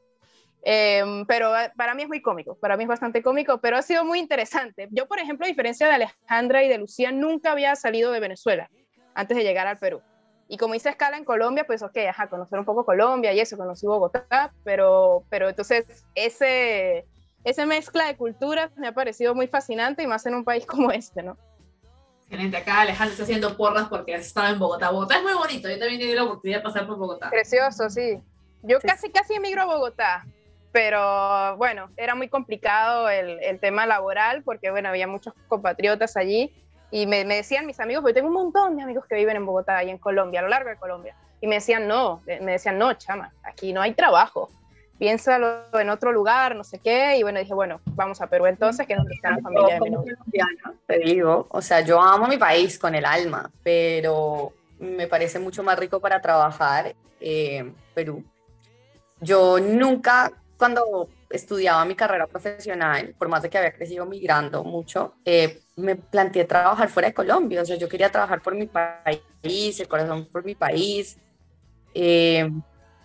Em, 0.64 1.26
pero 1.26 1.58
eh, 1.58 1.72
para 1.78 1.94
mí 1.94 2.04
es 2.04 2.10
muy 2.10 2.22
cómico, 2.22 2.56
para 2.56 2.76
mí 2.76 2.84
es 2.84 2.90
bastante 2.90 3.22
cómico, 3.22 3.60
pero 3.60 3.78
ha 3.78 3.82
sido 3.82 4.04
muy 4.04 4.20
interesante. 4.20 4.88
Yo, 4.92 5.08
por 5.08 5.20
ejemplo, 5.20 5.46
a 5.46 5.50
diferencia 5.50 5.88
de 5.88 5.94
Alejandra 5.94 6.64
y 6.64 6.70
de 6.70 6.78
Lucía, 6.78 7.12
nunca 7.12 7.52
había 7.52 7.76
salido 7.76 8.12
de 8.12 8.20
Venezuela 8.20 8.70
antes 9.14 9.38
de 9.38 9.44
llegar 9.44 9.68
al 9.68 9.78
Perú. 9.78 10.02
Y 10.50 10.58
como 10.58 10.76
hice 10.76 10.90
escala 10.90 11.18
en 11.18 11.26
Colombia, 11.26 11.66
pues 11.66 11.84
ok, 11.84 11.98
ajá, 12.10 12.30
conocer 12.30 12.58
un 12.58 12.66
poco 12.66 12.86
Colombia 12.86 13.34
y 13.34 13.40
eso, 13.40 13.58
conocí 13.58 13.86
Bogotá, 13.86 14.54
pero, 14.64 15.24
pero 15.30 15.50
entonces 15.50 16.06
ese, 16.16 17.06
esa 17.44 17.66
mezcla 17.66 18.08
de 18.08 18.16
culturas 18.16 18.72
me 18.78 18.88
ha 18.88 18.94
parecido 18.94 19.36
muy 19.36 19.48
fascinante 19.48 20.04
y 20.04 20.08
más 20.08 20.26
en 20.26 20.36
un 20.36 20.46
país 20.46 20.66
como 20.68 20.92
este, 20.92 21.24
¿no? 21.24 21.38
Excelente, 22.24 22.58
acá 22.58 22.82
Alejandro 22.82 23.14
está 23.14 23.24
haciendo 23.24 23.56
porras 23.56 23.88
porque 23.88 24.16
has 24.16 24.26
estado 24.26 24.54
en 24.54 24.60
Bogotá. 24.60 24.90
Bogotá 24.90 25.18
es 25.18 25.24
muy 25.24 25.34
bonito, 25.34 25.70
yo 25.70 25.80
también 25.80 25.96
he 25.96 26.04
tenido 26.04 26.16
la 26.16 26.24
oportunidad 26.26 26.60
de 26.60 26.64
pasar 26.64 26.88
por 26.88 26.98
Bogotá. 26.98 27.30
Precioso, 27.30 27.90
sí. 27.90 28.20
Yo 28.64 28.80
casi, 28.82 29.10
casi 29.12 29.36
emigro 29.36 29.62
a 29.62 29.66
Bogotá, 29.66 30.26
pero 30.78 31.58
bueno, 31.58 31.90
era 31.98 32.14
muy 32.14 32.30
complicado 32.30 33.10
el, 33.10 33.40
el, 33.42 33.60
tema 33.60 33.88
laboral 33.88 34.44
porque, 34.44 34.70
bueno, 34.70 34.90
había 34.90 35.08
muchos 35.08 35.34
compatriotas 35.48 36.16
allí 36.16 36.54
y 36.92 37.08
me, 37.08 37.26
me, 37.26 37.38
decían 37.38 37.66
mis 37.66 37.80
amigos, 37.80 38.04
porque 38.04 38.14
tengo 38.14 38.28
un 38.28 38.36
montón 38.36 38.78
de 38.78 38.84
amigos 38.84 39.04
que 39.10 39.16
viven 39.16 39.38
en 39.38 39.46
Bogotá 39.48 39.84
y 39.84 39.90
en 39.90 39.98
Colombia, 39.98 40.40
a 40.40 40.44
lo 40.44 40.50
largo 40.50 40.70
de 40.70 40.76
Colombia, 40.76 41.16
y 41.42 41.48
me 41.48 41.56
decían, 41.56 41.88
no, 41.88 42.22
me 42.28 42.52
decían, 42.52 42.78
no, 42.78 42.94
chama, 42.94 43.34
aquí 43.42 43.74
no 43.74 43.82
hay 43.82 43.96
trabajo, 43.96 44.52
piénsalo 45.00 45.64
en 45.74 45.90
otro 45.90 46.12
lugar, 46.12 46.56
no 46.56 46.64
sé 46.64 46.78
qué, 46.78 47.18
y 47.18 47.24
bueno, 47.24 47.40
dije, 47.40 47.56
bueno, 47.56 47.82
vamos 47.96 48.22
a 48.22 48.28
Perú 48.28 48.46
entonces, 48.46 48.86
que 48.86 48.94
es 48.94 49.00
donde 49.00 49.16
está 49.16 49.32
la 49.32 49.40
familia 49.40 49.80
de 49.80 49.90
novio. 49.90 50.16
Te 50.86 51.00
digo, 51.00 51.48
o 51.50 51.62
sea, 51.64 51.82
yo 51.82 52.00
amo 52.00 52.28
mi 52.28 52.38
país 52.38 52.78
con 52.78 52.94
el 52.94 53.06
alma, 53.06 53.50
pero 53.64 54.54
me 54.78 55.08
parece 55.08 55.40
mucho 55.40 55.64
más 55.64 55.80
rico 55.80 56.00
para 56.00 56.22
trabajar 56.22 56.94
eh, 57.20 57.68
Perú. 57.96 58.24
Yo 59.20 59.60
nunca, 59.60 60.32
cuando 60.58 61.10
estudiaba 61.30 61.86
mi 61.86 61.96
carrera 61.96 62.28
profesional, 62.28 63.14
por 63.18 63.28
más 63.30 63.42
de 63.42 63.50
que 63.50 63.58
había 63.58 63.74
crecido 63.74 64.06
migrando 64.06 64.64
mucho, 64.64 65.16
eh, 65.24 65.62
me 65.76 65.96
planteé 65.96 66.46
trabajar 66.46 66.90
fuera 66.90 67.10
de 67.10 67.14
Colombia, 67.14 67.62
o 67.62 67.66
sea, 67.66 67.76
yo 67.76 67.88
quería 67.88 68.12
trabajar 68.12 68.42
por 68.42 68.56
mi 68.56 68.66
país, 68.68 69.80
el 69.80 69.88
corazón 69.88 70.28
por 70.32 70.44
mi 70.44 70.56
país, 70.56 71.18
eh, 71.94 72.50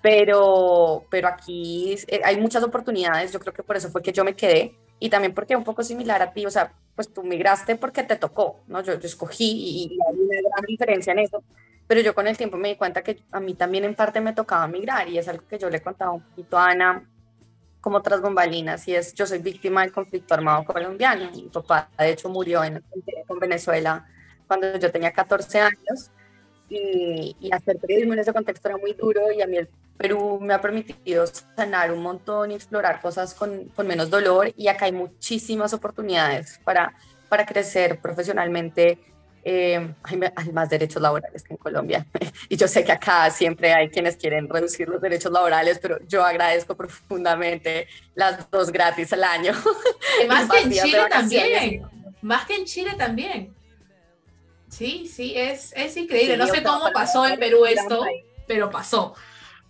pero, 0.01 1.05
pero 1.11 1.29
aquí 1.29 1.95
eh, 2.09 2.21
hay 2.25 2.41
muchas 2.41 2.63
oportunidades, 2.65 3.33
yo 3.33 3.41
creo 3.41 3.53
que 3.53 3.63
por 3.63 3.77
eso 3.77 3.91
fue 3.91 4.03
que 4.03 4.13
yo 4.13 4.25
me 4.25 4.35
quedé, 4.35 4.75
y 4.99 5.11
también 5.11 5.35
porque 5.35 5.57
un 5.57 5.65
poco 5.65 5.83
similar 5.83 6.23
a 6.23 6.33
ti, 6.33 6.47
o 6.47 6.51
sea, 6.51 6.73
pues 6.95 7.13
tú 7.13 7.23
migraste 7.23 7.77
porque 7.77 8.03
te 8.03 8.17
tocó, 8.17 8.61
¿no? 8.69 8.83
Yo, 8.83 8.99
yo 8.99 9.07
escogí 9.07 9.51
y, 9.51 9.85
y 9.85 9.99
hay 10.09 10.19
una 10.19 10.51
gran 10.51 10.67
diferencia 10.67 11.13
en 11.13 11.19
eso, 11.21 11.43
pero 11.87 12.01
yo 12.01 12.15
con 12.15 12.27
el 12.29 12.37
tiempo 12.37 12.57
me 12.57 12.69
di 12.69 12.77
cuenta 12.77 13.03
que 13.03 13.23
a 13.33 13.41
mí 13.41 13.55
también 13.55 13.85
en 13.85 13.95
parte 13.95 14.21
me 14.21 14.33
tocaba 14.33 14.67
migrar, 14.69 15.09
y 15.09 15.19
es 15.19 15.29
algo 15.29 15.47
que 15.47 15.59
yo 15.59 15.69
le 15.69 15.83
contaba 15.83 16.13
un 16.13 16.23
poquito 16.23 16.57
a 16.57 16.71
Ana, 16.71 17.09
como 17.83 17.99
otras 17.99 18.23
bombalinas 18.23 18.89
y 18.89 18.95
es 18.95 19.13
yo 19.13 19.27
soy 19.27 19.41
víctima 19.41 19.83
del 19.83 19.93
conflicto 19.93 20.33
armado 20.33 20.65
colombiano. 20.65 21.31
Mi 21.33 21.43
papá 21.43 21.91
de 21.99 22.13
hecho 22.13 22.31
murió 22.31 22.65
en 22.65 22.83
Venezuela 23.39 24.07
cuando 24.47 24.79
yo 24.79 24.91
tenía 24.91 25.13
14 25.13 25.61
años 25.61 26.11
y, 26.69 27.37
y, 27.41 27.53
hacer 27.53 27.79
periodismo 27.79 28.15
en 28.15 28.21
ese 28.21 28.33
contexto 28.33 28.69
era 28.69 28.79
muy 28.79 28.95
duro 28.95 29.31
y 29.31 29.43
a 29.43 29.47
mí 29.47 29.59
el 29.59 29.69
Perú 29.99 30.39
me 30.41 30.55
ha 30.55 30.61
permitido 30.61 31.27
sanar 31.27 31.93
un 31.93 32.03
montón 32.03 32.51
y 32.51 32.55
explorar 32.55 33.01
cosas 33.01 33.35
con, 33.35 33.67
con 33.69 33.87
menos 33.87 34.09
dolor 34.09 34.53
y 34.57 34.69
acá 34.69 34.87
hay 34.87 34.93
muchísimas 34.93 35.75
oportunidades 35.75 36.61
para, 36.65 36.95
para 37.29 37.45
crecer 37.45 38.01
profesionalmente 38.01 38.99
eh, 39.45 39.95
hay, 40.05 40.53
más 40.53 40.71
derechos 40.71 41.03
laborales 41.03 41.43
que 41.43 41.55
en 41.55 41.59
Colombia. 41.59 42.07
Y 42.49 42.57
yo 42.57 42.69
sé 42.69 42.85
que 42.85 42.93
acá 42.93 43.31
siempre 43.31 43.73
hay 43.73 43.89
quienes 43.89 44.17
quieren 44.17 44.49
reducir 44.49 44.89
los 44.89 45.01
derechos 45.01 45.33
laborales, 45.33 45.79
pero 45.81 45.99
yo 46.07 46.25
agradezco 46.25 46.77
profundamente 46.77 47.87
las 48.15 48.51
dos 48.51 48.71
gratis 48.71 49.13
al 49.13 49.25
año. 49.25 49.53
más 50.29 50.51
que 50.51 50.59
en 50.59 50.71
Chile 50.73 50.99
también. 51.09 51.83
Más 52.21 52.47
que 52.47 52.55
en 52.57 52.65
Chile 52.65 52.93
también. 52.97 53.55
Sí, 54.69 55.07
sí, 55.07 55.35
es, 55.37 55.73
es 55.77 55.97
increíble. 55.97 56.37
no 56.37 56.47
sé 56.47 56.63
cómo 56.63 56.91
pasó 56.93 57.27
en 57.27 57.39
Perú 57.39 57.67
esto, 57.67 58.05
pero 58.47 58.71
pasó. 58.71 59.15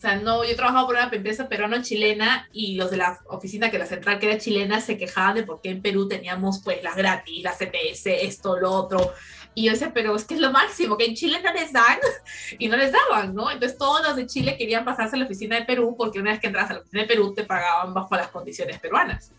O 0.03 0.05
sea, 0.05 0.17
no, 0.17 0.43
yo 0.43 0.51
he 0.51 0.57
trabajado 0.57 0.87
por 0.87 0.97
una 0.97 1.09
empresa 1.13 1.49
peruano-chilena 1.49 2.49
y 2.53 2.75
los 2.75 2.91
de 2.91 2.97
la 2.97 3.21
oficina, 3.29 3.71
que 3.71 3.79
la 3.79 3.87
central 3.87 4.19
que 4.19 4.27
era 4.27 4.39
chilena, 4.39 4.81
se 4.81 4.99
quejaban 4.99 5.37
de 5.37 5.43
por 5.45 5.61
qué 5.61 5.71
en 5.71 5.81
Perú 5.81 6.09
teníamos 6.09 6.61
pues 6.65 6.83
las 6.83 6.97
gratis, 6.97 7.45
la 7.45 7.53
CPS, 7.53 8.25
esto, 8.25 8.59
lo 8.59 8.73
otro. 8.73 9.13
Y 9.55 9.67
yo 9.67 9.73
decía, 9.73 9.93
pero 9.93 10.17
es 10.17 10.25
que 10.25 10.35
es 10.35 10.41
lo 10.41 10.51
máximo, 10.51 10.97
que 10.97 11.05
en 11.05 11.15
Chile 11.15 11.41
no 11.43 11.53
les 11.53 11.73
dan 11.73 11.99
y 12.59 12.69
no 12.69 12.77
les 12.77 12.93
daban, 12.93 13.35
¿no? 13.35 13.51
Entonces 13.51 13.77
todos 13.77 14.07
los 14.07 14.17
de 14.17 14.27
Chile 14.27 14.57
querían 14.57 14.85
pasarse 14.85 15.17
a 15.17 15.19
la 15.19 15.27
oficina 15.27 15.57
de 15.57 15.65
Perú 15.65 15.95
porque 15.97 16.21
una 16.21 16.33
vez 16.33 16.41
que 16.41 16.47
entras 16.47 16.71
a 16.71 16.75
la 16.75 16.81
oficina 16.81 17.03
de 17.03 17.09
Perú 17.09 17.35
te 17.35 17.45
pagaban 17.45 17.93
bajo 17.93 18.15
las 18.17 18.29
condiciones 18.29 18.79
peruanas. 18.79 19.33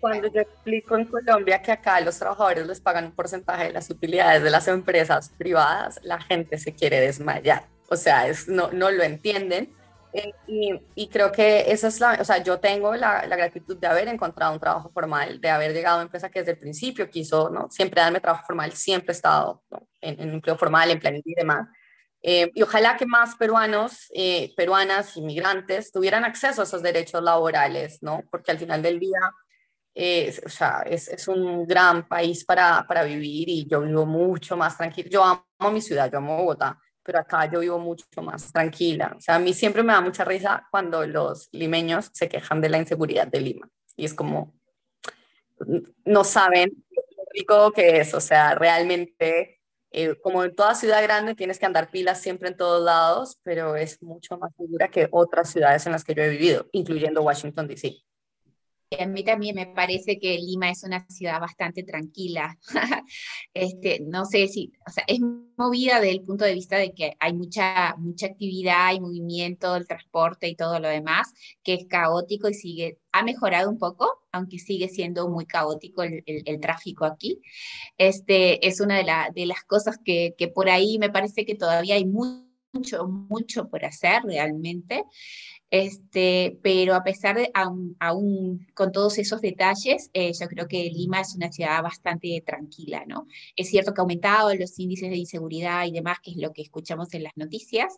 Cuando 0.00 0.32
yo 0.32 0.40
explico 0.40 0.96
en 0.96 1.04
Colombia 1.06 1.62
que 1.62 1.70
acá 1.70 2.00
los 2.00 2.18
trabajadores 2.18 2.66
les 2.66 2.80
pagan 2.80 3.06
un 3.06 3.12
porcentaje 3.12 3.66
de 3.66 3.72
las 3.72 3.88
utilidades 3.88 4.42
de 4.42 4.50
las 4.50 4.66
empresas 4.66 5.30
privadas, 5.38 6.00
la 6.02 6.20
gente 6.20 6.58
se 6.58 6.74
quiere 6.74 7.00
desmayar. 7.00 7.68
O 7.88 7.96
sea, 7.96 8.26
es, 8.26 8.48
no, 8.48 8.72
no 8.72 8.90
lo 8.90 9.04
entienden 9.04 9.72
eh, 10.12 10.82
y, 10.94 11.08
creo 11.08 11.32
que 11.32 11.72
esa 11.72 11.88
es 11.88 11.98
la, 11.98 12.18
o 12.20 12.24
sea, 12.24 12.42
yo 12.42 12.60
tengo 12.60 12.94
la, 12.96 13.26
la, 13.26 13.36
gratitud 13.36 13.78
de 13.78 13.86
haber 13.86 14.08
encontrado 14.08 14.52
un 14.52 14.60
trabajo 14.60 14.90
formal, 14.90 15.40
de 15.40 15.48
haber 15.48 15.72
llegado 15.72 15.94
a 15.94 15.98
una 16.00 16.04
empresa 16.04 16.30
que 16.30 16.40
desde 16.40 16.52
el 16.52 16.58
principio 16.58 17.08
quiso, 17.08 17.48
¿no? 17.48 17.70
Siempre 17.70 18.02
darme 18.02 18.20
trabajo 18.20 18.44
formal, 18.46 18.72
siempre 18.72 19.12
he 19.12 19.16
estado 19.16 19.62
en, 20.02 20.20
en, 20.20 20.30
empleo 20.34 20.58
formal, 20.58 20.90
en 20.90 21.00
planilla 21.00 21.22
y 21.24 21.34
demás. 21.34 21.68
Eh, 22.22 22.50
y 22.54 22.62
ojalá 22.62 22.96
que 22.96 23.06
más 23.06 23.36
peruanos, 23.36 24.10
eh, 24.14 24.52
peruanas, 24.54 25.16
inmigrantes 25.16 25.90
tuvieran 25.90 26.24
acceso 26.24 26.60
a 26.60 26.64
esos 26.64 26.82
derechos 26.82 27.22
laborales, 27.22 27.98
¿no? 28.02 28.22
Porque 28.30 28.50
al 28.50 28.58
final 28.58 28.82
del 28.82 29.00
día, 29.00 29.18
o 30.44 30.48
sea, 30.48 30.82
es, 30.86 31.08
es, 31.08 31.28
un 31.28 31.66
gran 31.66 32.06
país 32.08 32.44
para, 32.44 32.84
para 32.86 33.02
vivir 33.04 33.48
y 33.48 33.66
yo 33.66 33.80
vivo 33.80 34.06
mucho 34.06 34.56
más 34.56 34.76
tranquilo. 34.76 35.08
Yo 35.10 35.24
amo 35.24 35.72
mi 35.72 35.80
ciudad, 35.80 36.10
yo 36.10 36.18
amo 36.18 36.36
Bogotá, 36.36 36.78
pero 37.02 37.18
acá 37.18 37.50
yo 37.50 37.60
vivo 37.60 37.78
mucho 37.78 38.04
más 38.22 38.52
tranquila. 38.52 39.14
O 39.16 39.20
sea, 39.20 39.36
a 39.36 39.38
mí 39.38 39.52
siempre 39.52 39.82
me 39.82 39.92
da 39.92 40.00
mucha 40.00 40.24
risa 40.24 40.66
cuando 40.70 41.06
los 41.06 41.48
limeños 41.52 42.10
se 42.12 42.28
quejan 42.28 42.60
de 42.60 42.68
la 42.68 42.78
inseguridad 42.78 43.26
de 43.26 43.40
Lima. 43.40 43.68
Y 43.96 44.04
es 44.04 44.14
como, 44.14 44.54
no 46.04 46.24
saben 46.24 46.70
lo 46.90 47.24
rico 47.32 47.72
que 47.72 48.00
es. 48.00 48.14
O 48.14 48.20
sea, 48.20 48.54
realmente, 48.54 49.60
eh, 49.90 50.16
como 50.22 50.44
en 50.44 50.54
toda 50.54 50.74
ciudad 50.74 51.02
grande, 51.02 51.34
tienes 51.34 51.58
que 51.58 51.66
andar 51.66 51.90
pilas 51.90 52.20
siempre 52.20 52.48
en 52.48 52.56
todos 52.56 52.82
lados, 52.82 53.38
pero 53.42 53.76
es 53.76 54.02
mucho 54.02 54.38
más 54.38 54.52
segura 54.56 54.88
que 54.88 55.08
otras 55.10 55.50
ciudades 55.50 55.86
en 55.86 55.92
las 55.92 56.04
que 56.04 56.14
yo 56.14 56.22
he 56.22 56.30
vivido, 56.30 56.66
incluyendo 56.72 57.22
Washington, 57.22 57.68
D.C. 57.68 58.02
A 58.98 59.06
mí 59.06 59.24
también 59.24 59.54
me 59.54 59.66
parece 59.66 60.18
que 60.18 60.38
Lima 60.38 60.70
es 60.70 60.82
una 60.84 61.06
ciudad 61.08 61.40
bastante 61.40 61.82
tranquila. 61.82 62.58
este, 63.54 64.00
no 64.00 64.24
sé 64.24 64.48
si, 64.48 64.72
o 64.86 64.90
sea, 64.90 65.04
es 65.06 65.20
movida 65.56 66.00
desde 66.00 66.12
el 66.12 66.22
punto 66.22 66.44
de 66.44 66.54
vista 66.54 66.76
de 66.76 66.92
que 66.92 67.16
hay 67.20 67.32
mucha, 67.32 67.94
mucha 67.98 68.26
actividad 68.26 68.92
y 68.94 69.00
movimiento, 69.00 69.76
el 69.76 69.86
transporte 69.86 70.48
y 70.48 70.56
todo 70.56 70.78
lo 70.80 70.88
demás, 70.88 71.32
que 71.62 71.74
es 71.74 71.86
caótico 71.86 72.48
y 72.48 72.54
sigue, 72.54 72.98
ha 73.12 73.22
mejorado 73.22 73.70
un 73.70 73.78
poco, 73.78 74.22
aunque 74.32 74.58
sigue 74.58 74.88
siendo 74.88 75.28
muy 75.28 75.46
caótico 75.46 76.02
el, 76.02 76.22
el, 76.26 76.60
tráfico 76.60 77.04
aquí. 77.04 77.40
Este, 77.98 78.66
es 78.66 78.80
una 78.80 78.96
de, 78.96 79.04
la, 79.04 79.30
de 79.34 79.46
las 79.46 79.62
cosas 79.64 79.98
que, 80.04 80.34
que 80.36 80.48
por 80.48 80.68
ahí 80.68 80.98
me 80.98 81.10
parece 81.10 81.44
que 81.44 81.54
todavía 81.54 81.96
hay 81.96 82.04
mucho, 82.04 83.06
mucho 83.06 83.68
por 83.68 83.84
hacer 83.84 84.22
realmente. 84.24 85.04
Este, 85.72 86.58
pero 86.62 86.94
a 86.94 87.02
pesar 87.02 87.34
de, 87.34 87.50
aún, 87.54 88.66
con 88.74 88.92
todos 88.92 89.16
esos 89.16 89.40
detalles, 89.40 90.10
eh, 90.12 90.30
yo 90.38 90.46
creo 90.46 90.68
que 90.68 90.90
Lima 90.90 91.22
es 91.22 91.34
una 91.34 91.50
ciudad 91.50 91.82
bastante 91.82 92.42
tranquila, 92.46 93.04
¿no? 93.06 93.26
Es 93.56 93.70
cierto 93.70 93.94
que 93.94 94.02
ha 94.02 94.02
aumentado 94.02 94.54
los 94.54 94.78
índices 94.78 95.08
de 95.08 95.16
inseguridad 95.16 95.86
y 95.86 95.92
demás, 95.92 96.18
que 96.22 96.32
es 96.32 96.36
lo 96.36 96.52
que 96.52 96.60
escuchamos 96.60 97.14
en 97.14 97.22
las 97.22 97.32
noticias, 97.36 97.94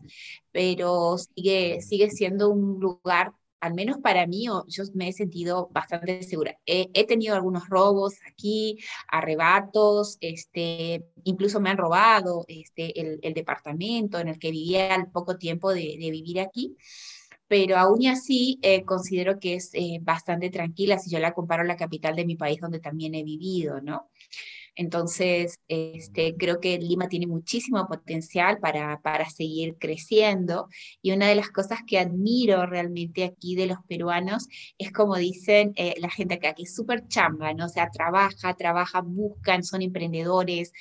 pero 0.53 1.19
sigue, 1.19 1.81
sigue 1.83 2.11
siendo 2.11 2.49
un 2.51 2.79
lugar 2.79 3.33
al 3.61 3.75
menos 3.75 3.99
para 3.99 4.27
mí, 4.27 4.47
yo 4.69 4.85
me 4.93 5.09
he 5.09 5.13
sentido 5.13 5.69
bastante 5.73 6.23
segura. 6.23 6.57
He, 6.67 7.07
tenido 7.07 7.35
algunos 7.35 7.67
robos 7.69 8.15
aquí, 8.31 8.79
arrebatos, 9.09 10.19
este, 10.21 11.03
incluso 11.25 11.61
me 11.61 11.71
han 11.71 11.79
robado 11.79 12.45
este, 12.47 13.01
el, 13.27 13.35
departamento 13.35 14.19
en 14.19 14.29
el 14.29 14.39
que 14.39 14.51
vivía 14.51 14.95
al 14.95 15.11
poco 15.11 15.39
tiempo 15.39 15.73
de, 15.73 15.97
de 15.99 16.11
vivir 16.11 16.41
aquí 16.41 16.77
pero 17.55 17.77
aún 17.77 18.05
así 18.09 18.59
eh, 18.63 18.83
considero 18.83 19.39
que 19.39 19.55
es 19.55 19.71
eh, 19.75 20.01
bastante 20.03 20.51
tranquila 20.51 20.99
si 20.99 21.09
yo 21.09 21.21
la 21.21 21.33
comparo 21.35 21.63
a 21.63 21.67
la 21.67 21.77
capital 21.77 22.17
de 22.17 22.25
mi 22.25 22.35
país 22.35 22.61
donde 22.61 22.81
también 22.81 23.15
he 23.15 23.23
vivido, 23.23 23.81
¿no? 23.81 24.11
Entonces, 24.75 25.61
este, 25.69 26.35
creo 26.37 26.59
que 26.59 26.77
Lima 26.79 27.09
tiene 27.09 27.29
muchísimo 27.29 27.87
potencial 27.87 28.59
para, 28.59 29.01
para 29.03 29.31
seguir 29.31 29.77
creciendo 29.79 30.69
y 31.01 31.13
una 31.13 31.29
de 31.29 31.37
las 31.37 31.51
cosas 31.51 31.79
que 31.87 32.01
admiro 32.01 32.67
realmente 32.67 33.23
aquí 33.23 33.55
de 33.55 33.69
los 33.69 33.79
peruanos 33.87 34.49
es 34.77 34.91
como 34.91 35.15
dicen 35.15 35.75
eh, 35.77 35.95
la 35.99 36.11
gente 36.11 36.35
acá, 36.35 36.55
que 36.55 36.65
es 36.65 36.75
súper 36.75 37.07
chamba, 37.07 37.55
¿no? 37.55 37.67
O 37.67 37.69
sea, 37.69 37.89
trabaja, 37.89 38.55
trabaja, 38.55 39.01
buscan, 39.01 39.63
son 39.63 39.81
emprendedores 39.83 40.73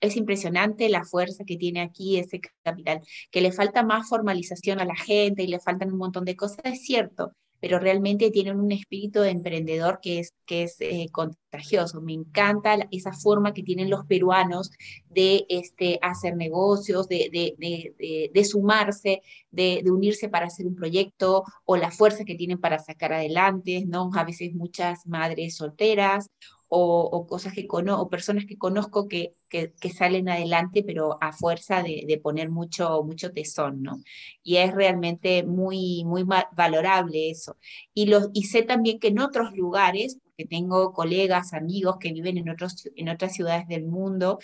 es 0.00 0.16
impresionante 0.16 0.88
la 0.88 1.04
fuerza 1.04 1.44
que 1.44 1.56
tiene 1.56 1.80
aquí 1.80 2.18
ese 2.18 2.40
capital, 2.62 3.00
que 3.30 3.40
le 3.40 3.52
falta 3.52 3.82
más 3.82 4.08
formalización 4.08 4.80
a 4.80 4.84
la 4.84 4.96
gente 4.96 5.42
y 5.42 5.48
le 5.48 5.60
faltan 5.60 5.92
un 5.92 5.98
montón 5.98 6.24
de 6.24 6.36
cosas, 6.36 6.60
es 6.64 6.82
cierto, 6.84 7.32
pero 7.60 7.78
realmente 7.78 8.30
tienen 8.30 8.58
un 8.60 8.70
espíritu 8.72 9.20
de 9.20 9.30
emprendedor 9.30 10.00
que 10.00 10.20
es, 10.20 10.76
eh, 10.80 11.08
contagioso. 11.10 12.00
Me 12.00 12.12
encanta 12.12 12.76
esa 12.90 13.12
forma 13.12 13.52
que 13.52 13.62
tienen 13.62 13.90
los 13.90 14.06
peruanos 14.06 14.70
de 15.08 15.44
este, 15.48 15.98
hacer 16.02 16.36
negocios, 16.36 17.08
de, 17.08 17.28
de, 17.32 18.30
de, 18.32 18.44
sumarse, 18.44 19.22
de, 19.50 19.82
unirse 19.90 20.28
para 20.28 20.46
hacer 20.46 20.66
un 20.66 20.76
proyecto 20.76 21.44
o 21.64 21.76
la 21.76 21.90
fuerza 21.90 22.24
que 22.24 22.36
tienen 22.36 22.60
para 22.60 22.78
sacar 22.78 23.12
adelante, 23.12 23.84
¿no? 23.86 24.10
A 24.14 24.24
veces 24.24 24.54
muchas 24.54 25.06
madres 25.06 25.56
solteras 25.56 26.30
o, 26.68 27.26
cosas 27.26 27.52
que 27.54 27.66
conozco, 27.66 28.02
o 28.02 28.10
personas 28.10 28.44
que 28.46 28.58
conozco 28.58 29.08
que, 29.08 29.34
que, 29.48 29.90
salen 29.90 30.28
adelante, 30.28 30.82
pero 30.82 31.18
a 31.20 31.32
fuerza 31.32 31.82
de, 31.82 32.04
de, 32.06 32.18
poner 32.18 32.50
mucho, 32.50 33.02
mucho 33.04 33.32
tesón, 33.32 33.82
¿no? 33.82 34.00
Y 34.42 34.56
es 34.56 34.74
realmente 34.74 35.44
muy, 35.44 36.04
muy 36.04 36.24
valorable 36.24 37.30
eso. 37.30 37.56
Y, 37.94 38.06
los, 38.06 38.28
y 38.34 38.44
sé 38.44 38.62
también 38.62 38.98
que 38.98 39.08
en 39.08 39.20
otros 39.20 39.52
lugares, 39.56 40.18
que 40.38 40.46
tengo 40.46 40.92
colegas, 40.92 41.52
amigos 41.52 41.96
que 41.98 42.12
viven 42.12 42.38
en, 42.38 42.48
otros, 42.48 42.88
en 42.94 43.08
otras 43.08 43.34
ciudades 43.34 43.66
del 43.66 43.84
mundo 43.84 44.38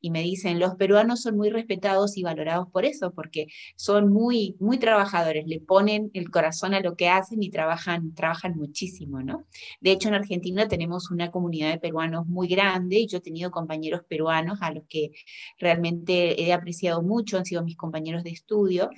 y 0.00 0.12
me 0.12 0.22
dicen, 0.22 0.60
los 0.60 0.76
peruanos 0.76 1.22
son 1.22 1.36
muy 1.36 1.50
respetados 1.50 2.16
y 2.16 2.22
valorados 2.22 2.68
por 2.70 2.84
eso, 2.84 3.12
porque 3.12 3.48
son 3.74 4.12
muy, 4.12 4.56
muy 4.60 4.78
trabajadores, 4.78 5.48
le 5.48 5.58
ponen 5.58 6.12
el 6.14 6.30
corazón 6.30 6.72
a 6.72 6.80
lo 6.80 6.94
que 6.94 7.08
hacen 7.08 7.42
y 7.42 7.50
trabajan, 7.50 8.14
trabajan 8.14 8.56
muchísimo, 8.56 9.22
¿no? 9.22 9.44
De 9.80 9.90
hecho, 9.90 10.06
en 10.08 10.14
Argentina 10.14 10.68
tenemos 10.68 11.10
una 11.10 11.32
comunidad 11.32 11.72
de 11.72 11.80
peruanos 11.80 12.28
muy 12.28 12.46
grande 12.46 13.00
y 13.00 13.08
yo 13.08 13.18
he 13.18 13.20
tenido 13.20 13.50
compañeros 13.50 14.02
peruanos 14.08 14.58
a 14.62 14.70
los 14.70 14.84
que 14.88 15.10
realmente 15.58 16.40
he 16.40 16.52
apreciado 16.52 17.02
mucho, 17.02 17.38
han 17.38 17.44
sido 17.44 17.64
mis 17.64 17.76
compañeros 17.76 18.22
de 18.22 18.30
estudio 18.30 18.88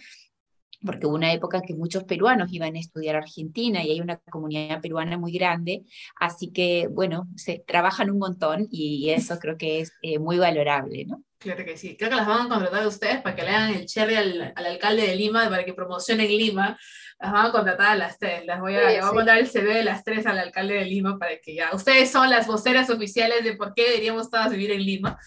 porque 0.85 1.07
hubo 1.07 1.15
una 1.15 1.33
época 1.33 1.63
que 1.63 1.75
muchos 1.75 2.05
peruanos 2.05 2.53
iban 2.53 2.77
a 2.77 2.81
estudiar 2.81 3.17
a 3.17 3.19
Argentina 3.19 3.83
y 3.85 3.91
hay 3.91 4.01
una 4.01 4.17
comunidad 4.31 4.81
peruana 4.81 5.19
muy 5.19 5.33
grande, 5.33 5.85
así 6.19 6.53
que 6.53 6.89
bueno, 6.91 7.29
se 7.37 7.63
trabajan 7.67 8.11
un 8.11 8.19
montón 8.19 8.69
y 8.71 9.11
eso 9.11 9.39
creo 9.39 9.57
que 9.57 9.81
es 9.81 9.93
eh, 10.03 10.19
muy 10.19 10.39
valorable, 10.39 11.05
¿no? 11.07 11.23
Claro 11.39 11.65
que 11.65 11.77
sí, 11.77 11.97
creo 11.97 12.09
que 12.09 12.17
las 12.17 12.27
van 12.27 12.47
a 12.47 12.49
contratar 12.49 12.85
a 12.85 12.89
ustedes 12.89 13.21
para 13.21 13.35
que 13.35 13.43
le 13.43 13.49
hagan 13.49 13.75
el 13.75 13.87
cherry 13.87 14.15
al, 14.15 14.53
al 14.55 14.67
alcalde 14.67 15.09
de 15.09 15.17
Lima, 15.17 15.49
para 15.49 15.65
que 15.65 15.75
promocionen 15.75 16.29
Lima, 16.29 16.79
las 17.19 17.33
van 17.33 17.47
a 17.47 17.53
contratar 17.53 17.89
a 17.89 17.97
las 17.97 18.19
tres, 18.19 18.47
las 18.47 18.61
voy 18.61 18.77
a, 18.77 18.85
voy 18.85 18.95
a 18.97 19.13
mandar 19.13 19.39
el 19.39 19.49
CV 19.49 19.75
de 19.75 19.83
las 19.83 20.05
tres 20.05 20.25
al 20.27 20.39
alcalde 20.39 20.75
de 20.75 20.85
Lima 20.85 21.19
para 21.19 21.39
que 21.39 21.57
ya, 21.57 21.71
ustedes 21.73 22.11
son 22.11 22.31
las 22.31 22.47
voceras 22.47 22.91
oficiales 22.91 23.43
de 23.43 23.57
por 23.57 23.75
qué 23.75 23.85
deberíamos 23.85 24.31
todas 24.31 24.51
vivir 24.51 24.71
en 24.71 24.85
Lima. 24.85 25.19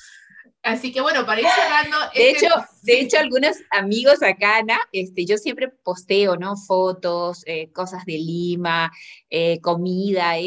Así 0.65 0.91
que 0.91 0.99
bueno, 0.99 1.27
para 1.27 1.41
ir 1.41 1.47
cerrando. 1.47 1.95
De, 2.15 2.31
este 2.31 2.47
hecho, 2.47 2.55
de 2.81 2.99
hecho, 2.99 3.19
algunos 3.19 3.55
amigos 3.69 4.23
acá, 4.23 4.57
Ana, 4.57 4.79
este, 4.91 5.23
yo 5.23 5.37
siempre 5.37 5.69
posteo, 5.69 6.37
¿no? 6.37 6.57
Fotos, 6.57 7.43
eh, 7.45 7.71
cosas 7.71 8.03
de 8.05 8.13
Lima, 8.13 8.91
eh, 9.29 9.61
comida, 9.61 10.39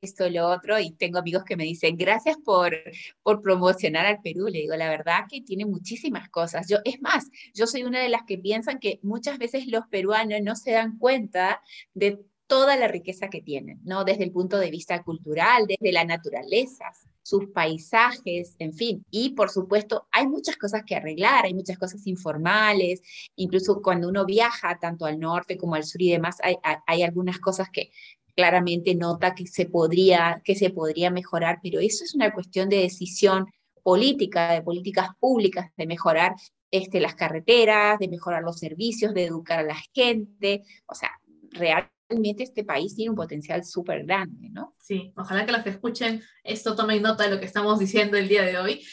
esto, 0.00 0.30
lo 0.30 0.48
otro, 0.48 0.80
y 0.80 0.92
tengo 0.92 1.18
amigos 1.18 1.44
que 1.44 1.56
me 1.56 1.64
dicen, 1.64 1.98
gracias 1.98 2.38
por, 2.42 2.74
por 3.22 3.42
promocionar 3.42 4.06
al 4.06 4.22
Perú. 4.22 4.46
Le 4.48 4.60
digo, 4.60 4.74
la 4.76 4.88
verdad 4.88 5.26
que 5.28 5.42
tiene 5.42 5.66
muchísimas 5.66 6.30
cosas. 6.30 6.66
Yo, 6.70 6.78
es 6.86 7.02
más, 7.02 7.26
yo 7.52 7.66
soy 7.66 7.82
una 7.82 8.00
de 8.00 8.08
las 8.08 8.22
que 8.26 8.38
piensan 8.38 8.78
que 8.78 8.98
muchas 9.02 9.36
veces 9.36 9.66
los 9.66 9.86
peruanos 9.88 10.40
no 10.42 10.56
se 10.56 10.70
dan 10.70 10.96
cuenta 10.96 11.60
de 11.92 12.18
toda 12.46 12.76
la 12.76 12.88
riqueza 12.88 13.28
que 13.28 13.42
tienen, 13.42 13.80
¿no? 13.84 14.04
Desde 14.04 14.24
el 14.24 14.32
punto 14.32 14.56
de 14.58 14.70
vista 14.70 15.02
cultural, 15.02 15.66
desde 15.66 15.92
la 15.92 16.04
naturaleza 16.06 16.86
sus 17.26 17.48
paisajes, 17.48 18.54
en 18.60 18.72
fin. 18.72 19.04
Y 19.10 19.30
por 19.30 19.50
supuesto, 19.50 20.06
hay 20.12 20.28
muchas 20.28 20.56
cosas 20.56 20.84
que 20.86 20.94
arreglar, 20.94 21.44
hay 21.44 21.54
muchas 21.54 21.76
cosas 21.76 22.06
informales, 22.06 23.02
incluso 23.34 23.82
cuando 23.82 24.08
uno 24.08 24.24
viaja 24.24 24.78
tanto 24.80 25.06
al 25.06 25.18
norte 25.18 25.58
como 25.58 25.74
al 25.74 25.82
sur 25.82 26.00
y 26.00 26.12
demás, 26.12 26.36
hay, 26.40 27.02
algunas 27.02 27.40
cosas 27.40 27.68
que 27.68 27.90
claramente 28.36 28.94
nota 28.94 29.34
que 29.34 29.48
se, 29.48 29.66
podría, 29.66 30.40
que 30.44 30.54
se 30.54 30.70
podría 30.70 31.10
mejorar, 31.10 31.58
pero 31.60 31.80
eso 31.80 32.04
es 32.04 32.14
una 32.14 32.32
cuestión 32.32 32.68
de 32.68 32.76
decisión 32.76 33.46
política, 33.82 34.52
de 34.52 34.62
políticas 34.62 35.08
públicas, 35.18 35.72
de 35.76 35.86
mejorar 35.86 36.36
este, 36.70 37.00
las 37.00 37.16
carreteras, 37.16 37.98
de 37.98 38.06
mejorar 38.06 38.44
los 38.44 38.60
servicios, 38.60 39.14
de 39.14 39.24
educar 39.24 39.58
a 39.58 39.64
la 39.64 39.78
gente, 39.92 40.62
o 40.86 40.94
sea, 40.94 41.10
realmente 41.50 41.95
realmente 42.08 42.42
este 42.42 42.64
país 42.64 42.94
tiene 42.94 43.10
un 43.10 43.16
potencial 43.16 43.64
súper 43.64 44.04
grande, 44.04 44.48
¿no? 44.50 44.74
Sí, 44.78 45.12
ojalá 45.16 45.44
que 45.44 45.52
los 45.52 45.62
que 45.62 45.70
escuchen 45.70 46.22
esto 46.44 46.76
tomen 46.76 47.02
nota 47.02 47.24
de 47.24 47.30
lo 47.30 47.40
que 47.40 47.46
estamos 47.46 47.78
diciendo 47.78 48.16
el 48.16 48.28
día 48.28 48.44
de 48.44 48.58
hoy 48.58 48.84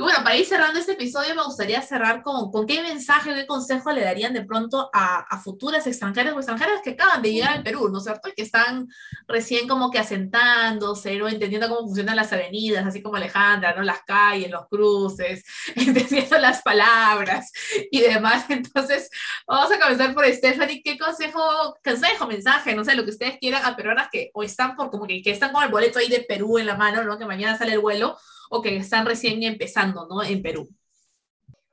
y 0.00 0.02
bueno, 0.02 0.24
para 0.24 0.34
ir 0.34 0.46
cerrando 0.46 0.80
este 0.80 0.92
episodio, 0.92 1.34
me 1.34 1.44
gustaría 1.44 1.82
cerrar 1.82 2.22
con, 2.22 2.50
con 2.50 2.66
qué 2.66 2.80
mensaje 2.80 3.32
o 3.32 3.34
qué 3.34 3.46
consejo 3.46 3.92
le 3.92 4.00
darían 4.00 4.32
de 4.32 4.42
pronto 4.46 4.88
a, 4.94 5.18
a 5.18 5.38
futuras 5.42 5.86
extranjeras 5.86 6.32
o 6.32 6.38
extranjeras 6.38 6.80
que 6.82 6.92
acaban 6.92 7.20
de 7.20 7.30
llegar 7.30 7.52
al 7.52 7.62
Perú, 7.62 7.90
¿no 7.90 7.98
es 7.98 8.04
cierto? 8.04 8.30
Y 8.30 8.32
que 8.32 8.40
están 8.40 8.88
recién 9.28 9.68
como 9.68 9.90
que 9.90 9.98
asentándose, 9.98 11.16
¿no? 11.16 11.28
Entendiendo 11.28 11.68
cómo 11.68 11.86
funcionan 11.86 12.16
las 12.16 12.32
avenidas, 12.32 12.86
así 12.86 13.02
como 13.02 13.16
Alejandra, 13.16 13.74
¿no? 13.74 13.82
Las 13.82 14.00
calles, 14.04 14.50
los 14.50 14.68
cruces, 14.68 15.44
entendiendo 15.76 16.38
las 16.38 16.62
palabras 16.62 17.52
y 17.90 18.00
demás. 18.00 18.46
Entonces, 18.48 19.10
vamos 19.46 19.70
a 19.70 19.78
comenzar 19.78 20.14
por 20.14 20.24
Stephanie. 20.32 20.80
¿Qué 20.82 20.96
consejo, 20.96 21.76
consejo, 21.84 22.26
mensaje, 22.26 22.74
no 22.74 22.86
sé, 22.86 22.94
lo 22.94 23.04
que 23.04 23.10
ustedes 23.10 23.36
quieran 23.38 23.66
a 23.66 23.76
peruanas 23.76 24.08
que 24.10 24.30
o 24.32 24.42
están 24.42 24.76
por 24.76 24.90
como 24.90 25.06
que, 25.06 25.20
que 25.20 25.30
están 25.30 25.52
con 25.52 25.62
el 25.62 25.70
boleto 25.70 25.98
ahí 25.98 26.08
de 26.08 26.24
Perú 26.26 26.56
en 26.56 26.64
la 26.64 26.78
mano, 26.78 27.04
¿no? 27.04 27.18
Que 27.18 27.26
mañana 27.26 27.58
sale 27.58 27.74
el 27.74 27.80
vuelo 27.80 28.16
o 28.50 28.60
que 28.60 28.76
están 28.76 29.06
recién 29.06 29.42
empezando 29.42 30.06
¿no? 30.06 30.22
en 30.22 30.42
Perú? 30.42 30.68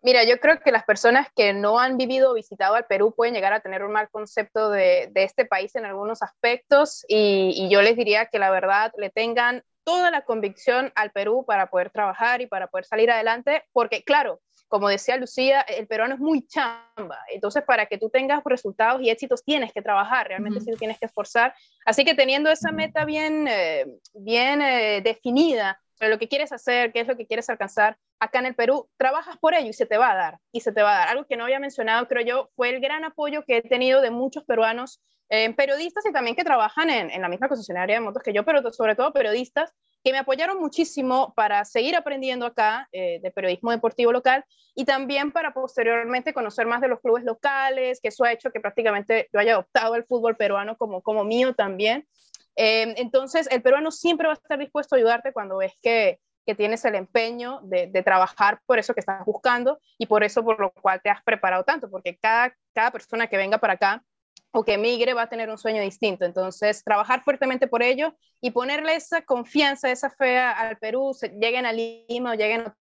Mira, 0.03 0.23
yo 0.23 0.39
creo 0.39 0.59
que 0.61 0.71
las 0.71 0.85
personas 0.85 1.27
que 1.35 1.53
no 1.53 1.79
han 1.79 1.97
vivido 1.97 2.31
o 2.31 2.35
visitado 2.35 2.75
al 2.75 2.85
Perú 2.85 3.13
pueden 3.15 3.33
llegar 3.33 3.51
a 3.51 3.59
tener 3.59 3.83
un 3.83 3.91
mal 3.91 4.09
concepto 4.09 4.69
de, 4.69 5.11
este 5.15 5.45
país 5.45 5.75
en 5.75 5.85
algunos 5.85 6.21
aspectos 6.21 7.03
y, 7.09 7.51
y, 7.55 7.69
yo 7.69 7.81
les 7.81 7.97
diría 7.97 8.27
que 8.27 8.39
la 8.39 8.51
verdad 8.51 8.93
le 8.97 9.09
tengan 9.09 9.63
toda 9.83 10.11
la 10.11 10.21
convicción 10.21 10.93
al 10.95 11.11
Perú 11.11 11.43
para 11.45 11.69
poder 11.69 11.89
trabajar 11.89 12.41
y 12.41 12.47
para 12.47 12.67
poder 12.67 12.85
salir 12.85 13.09
adelante, 13.09 13.63
porque 13.73 14.03
claro, 14.03 14.39
como 14.67 14.89
decía 14.89 15.17
Lucía, 15.17 15.61
el 15.61 15.87
peruano 15.87 16.15
es 16.15 16.19
muy 16.19 16.45
chamba, 16.45 17.19
entonces 17.33 17.63
para 17.63 17.85
que 17.85 17.97
tú 17.97 18.09
tengas 18.09 18.43
resultados 18.43 19.01
y 19.01 19.09
éxitos 19.09 19.43
tienes 19.43 19.71
que 19.73 19.81
trabajar, 19.81 20.27
realmente 20.27 20.59
sí 20.61 20.71
tienes 20.77 20.99
que 20.99 21.05
esforzar, 21.05 21.53
así 21.85 22.03
que 22.03 22.15
teniendo 22.15 22.51
esa 22.51 22.71
meta 22.71 23.05
bien, 23.05 23.47
eh, 23.47 23.85
bien 24.13 24.61
eh, 24.61 25.01
definida, 25.01 25.79
sobre 25.97 26.11
lo 26.11 26.19
que 26.19 26.27
quieres 26.27 26.51
hacer, 26.51 26.91
qué 26.91 27.01
es 27.01 27.07
lo 27.07 27.17
que 27.17 27.25
quieres 27.25 27.49
alcanzar 27.49 27.97
acá 28.19 28.39
en 28.39 28.47
el 28.47 28.55
Perú, 28.55 28.89
trabajas 28.97 29.37
por 29.37 29.53
ello 29.53 29.69
y 29.69 29.73
se 29.73 29.85
te 29.85 29.97
va 29.97 30.11
a 30.11 30.15
dar, 30.15 30.39
y 30.51 30.61
se 30.61 30.71
te 30.71 30.83
va 30.83 30.95
a 30.95 30.99
dar. 30.99 31.07
Algo 31.09 31.25
que 31.25 31.37
no 31.37 31.45
había 31.45 31.59
mencionado, 31.59 32.07
creo 32.07 32.25
yo, 32.25 32.49
fue 32.55 32.69
el 32.69 32.79
gran 32.79 33.03
apoyo 33.03 33.43
que 33.43 33.57
he 33.57 33.61
tenido 33.61 34.01
de 34.01 34.11
muchos 34.11 34.43
peruanos, 34.43 35.01
eh, 35.29 35.53
periodistas 35.53 36.05
y 36.05 36.13
también 36.13 36.35
que 36.35 36.43
trabajan 36.43 36.89
en, 36.89 37.11
en, 37.11 37.21
la 37.21 37.27
misma 37.27 37.49
concesionaria 37.49 37.95
de 37.95 38.01
motos 38.01 38.23
que 38.23 38.31
yo, 38.31 38.45
pero 38.45 38.71
sobre 38.71 38.95
todo 38.95 39.11
periodistas, 39.11 39.73
que 40.03 40.13
me 40.13 40.19
apoyaron 40.19 40.59
muchísimo 40.59 41.33
para 41.35 41.65
seguir 41.65 41.95
aprendiendo 41.95 42.45
acá 42.45 42.87
eh, 42.93 43.19
de 43.21 43.31
periodismo 43.31 43.71
deportivo 43.71 44.13
local 44.13 44.45
y 44.73 44.85
también 44.85 45.33
para 45.33 45.53
posteriormente 45.53 46.33
conocer 46.33 46.65
más 46.65 46.79
de 46.79 46.87
los 46.87 47.01
clubes 47.01 47.25
locales, 47.25 47.99
que 48.01 48.07
eso 48.07 48.23
ha 48.23 48.31
hecho 48.31 48.51
que 48.51 48.61
prácticamente 48.61 49.27
yo 49.33 49.39
haya 49.39 49.53
adoptado 49.53 49.95
el 49.95 50.05
fútbol 50.05 50.37
peruano 50.37 50.77
como, 50.77 51.01
como 51.01 51.25
mío 51.25 51.55
también. 51.55 52.07
Em, 52.59 52.95
entonces, 52.97 53.47
el 53.51 53.61
peruano 53.61 53.91
siempre 53.91 54.27
va 54.27 54.33
a 54.33 54.35
estar 54.35 54.57
dispuesto 54.57 54.95
a 54.95 54.97
ayudarte 54.97 55.31
cuando 55.31 55.57
ves 55.57 55.73
que, 55.79 56.19
que 56.43 56.55
tienes 56.55 56.83
el 56.85 56.95
empeño 56.95 57.59
de, 57.61 57.85
de, 57.85 58.01
trabajar 58.01 58.61
por 58.65 58.79
eso 58.79 58.95
que 58.95 58.99
estás 58.99 59.23
buscando 59.25 59.79
y 59.99 60.07
por 60.07 60.23
eso 60.23 60.43
por 60.43 60.59
lo 60.59 60.71
cual 60.71 60.99
te 61.03 61.11
has 61.11 61.21
preparado 61.21 61.63
tanto, 61.63 61.87
porque 61.87 62.17
cada, 62.17 62.55
cada 62.73 62.89
persona 62.89 63.27
que 63.27 63.37
venga 63.37 63.59
para 63.59 63.73
acá 63.73 64.03
o 64.51 64.65
que 64.65 64.73
emigre 64.73 65.13
va 65.13 65.23
a 65.23 65.29
tener 65.29 65.51
un 65.51 65.59
sueño 65.59 65.83
distinto. 65.83 66.25
Entonces, 66.25 66.83
trabajar 66.83 67.21
fuertemente 67.21 67.67
por 67.67 67.83
ello 67.83 68.15
y 68.41 68.49
ponerle 68.49 68.95
esa 68.95 69.21
confianza, 69.21 69.91
esa 69.91 70.09
fe 70.09 70.39
al 70.39 70.77
Perú, 70.79 71.15
lleguen 71.39 71.67
a 71.67 71.73
Lima 71.73 72.31
o 72.31 72.33
lleguen 72.33 72.61
a 72.61 72.75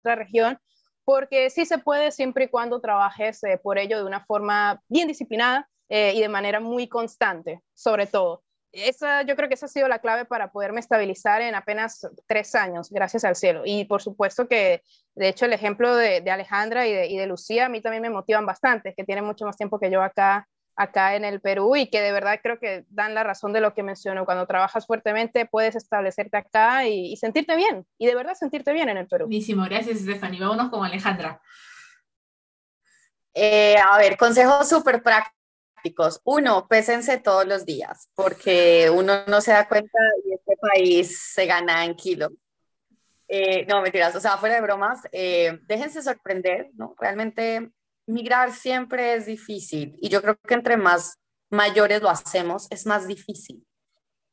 otra 0.00 0.14
región, 0.14 0.58
porque 1.04 1.50
sí 1.50 1.66
se 1.66 1.76
puede 1.76 2.12
siempre 2.12 2.44
y 2.44 2.48
cuando 2.48 2.80
trabajes 2.80 3.44
eh, 3.44 3.58
por 3.62 3.76
ello 3.76 3.98
de 3.98 4.04
una 4.04 4.24
forma 4.24 4.82
bien 4.88 5.06
disciplinada 5.06 5.68
eh, 5.90 6.14
y 6.14 6.20
de 6.20 6.28
manera 6.30 6.60
muy 6.60 6.88
constante, 6.88 7.62
sobre 7.74 8.06
todo 8.06 8.42
esa, 8.72 9.22
yo 9.22 9.34
creo 9.36 9.48
que 9.48 9.54
esa 9.54 9.66
ha 9.66 9.68
sido 9.68 9.88
la 9.88 10.00
clave 10.00 10.24
para 10.24 10.52
poderme 10.52 10.80
estabilizar 10.80 11.40
en 11.40 11.54
apenas 11.54 12.06
tres 12.26 12.54
años, 12.54 12.90
gracias 12.90 13.24
al 13.24 13.36
cielo. 13.36 13.62
Y 13.64 13.84
por 13.84 14.02
supuesto 14.02 14.48
que, 14.48 14.82
de 15.14 15.28
hecho, 15.28 15.46
el 15.46 15.52
ejemplo 15.52 15.94
de, 15.94 16.22
Alejandra 16.30 16.86
y 16.86 16.92
de, 16.92 17.06
y 17.06 17.16
de, 17.16 17.26
Lucía 17.26 17.66
a 17.66 17.68
mí 17.68 17.80
también 17.80 18.02
me 18.02 18.10
motivan 18.10 18.46
bastante, 18.46 18.94
que 18.94 19.04
tienen 19.04 19.24
mucho 19.24 19.46
más 19.46 19.56
tiempo 19.56 19.80
que 19.80 19.90
yo 19.90 20.02
acá, 20.02 20.48
acá 20.78 21.16
en 21.16 21.24
el 21.24 21.40
Perú 21.40 21.76
y 21.76 21.90
que 21.90 22.00
de 22.00 22.12
verdad 22.12 22.38
creo 22.42 22.58
que 22.58 22.84
dan 22.88 23.14
la 23.14 23.24
razón 23.24 23.52
de 23.52 23.60
lo 23.60 23.74
que 23.74 23.82
menciono. 23.82 24.24
Cuando 24.24 24.46
trabajas 24.46 24.86
fuertemente 24.86 25.44
puedes 25.44 25.74
establecerte 25.74 26.36
acá 26.36 26.86
y, 26.86 27.16
sentirte 27.16 27.56
bien, 27.56 27.84
y 27.98 28.06
de 28.06 28.14
verdad 28.14 28.34
sentirte 28.34 28.72
bien 28.72 28.88
en 28.88 28.96
el 28.96 29.08
Perú. 29.08 29.24
Buenísimo, 29.26 29.64
gracias 29.64 29.98
Stephanie. 29.98 30.40
Vámonos 30.40 30.70
con 30.70 30.84
Alejandra. 30.84 31.40
Eh, 33.34 33.76
a 33.76 33.98
ver, 33.98 34.16
consejo 34.16 34.64
súper 34.64 35.02
práctico 35.78 36.08
uno, 36.24 36.66
pésense 36.68 37.18
todos 37.18 37.46
los 37.46 37.64
días, 37.64 38.10
porque 38.14 38.90
uno 38.90 39.24
no 39.26 39.40
se 39.40 39.52
da 39.52 39.68
cuenta 39.68 39.98
y 40.24 40.34
este 40.34 40.56
país 40.56 41.32
se 41.34 41.46
gana 41.46 41.84
en 41.84 41.94
kilo. 41.94 42.30
Eh, 43.28 43.66
no, 43.66 43.82
mentiras, 43.82 44.14
o 44.16 44.20
sea, 44.20 44.38
fuera 44.38 44.54
de 44.54 44.62
bromas, 44.62 45.00
eh, 45.12 45.58
déjense 45.66 46.02
sorprender, 46.02 46.70
¿no? 46.74 46.94
Realmente 46.98 47.70
migrar 48.06 48.52
siempre 48.52 49.14
es 49.14 49.26
difícil 49.26 49.94
y 50.00 50.08
yo 50.08 50.22
creo 50.22 50.36
que 50.36 50.54
entre 50.54 50.78
más 50.78 51.18
mayores 51.50 52.00
lo 52.00 52.08
hacemos, 52.08 52.66
es 52.70 52.86
más 52.86 53.06
difícil, 53.06 53.66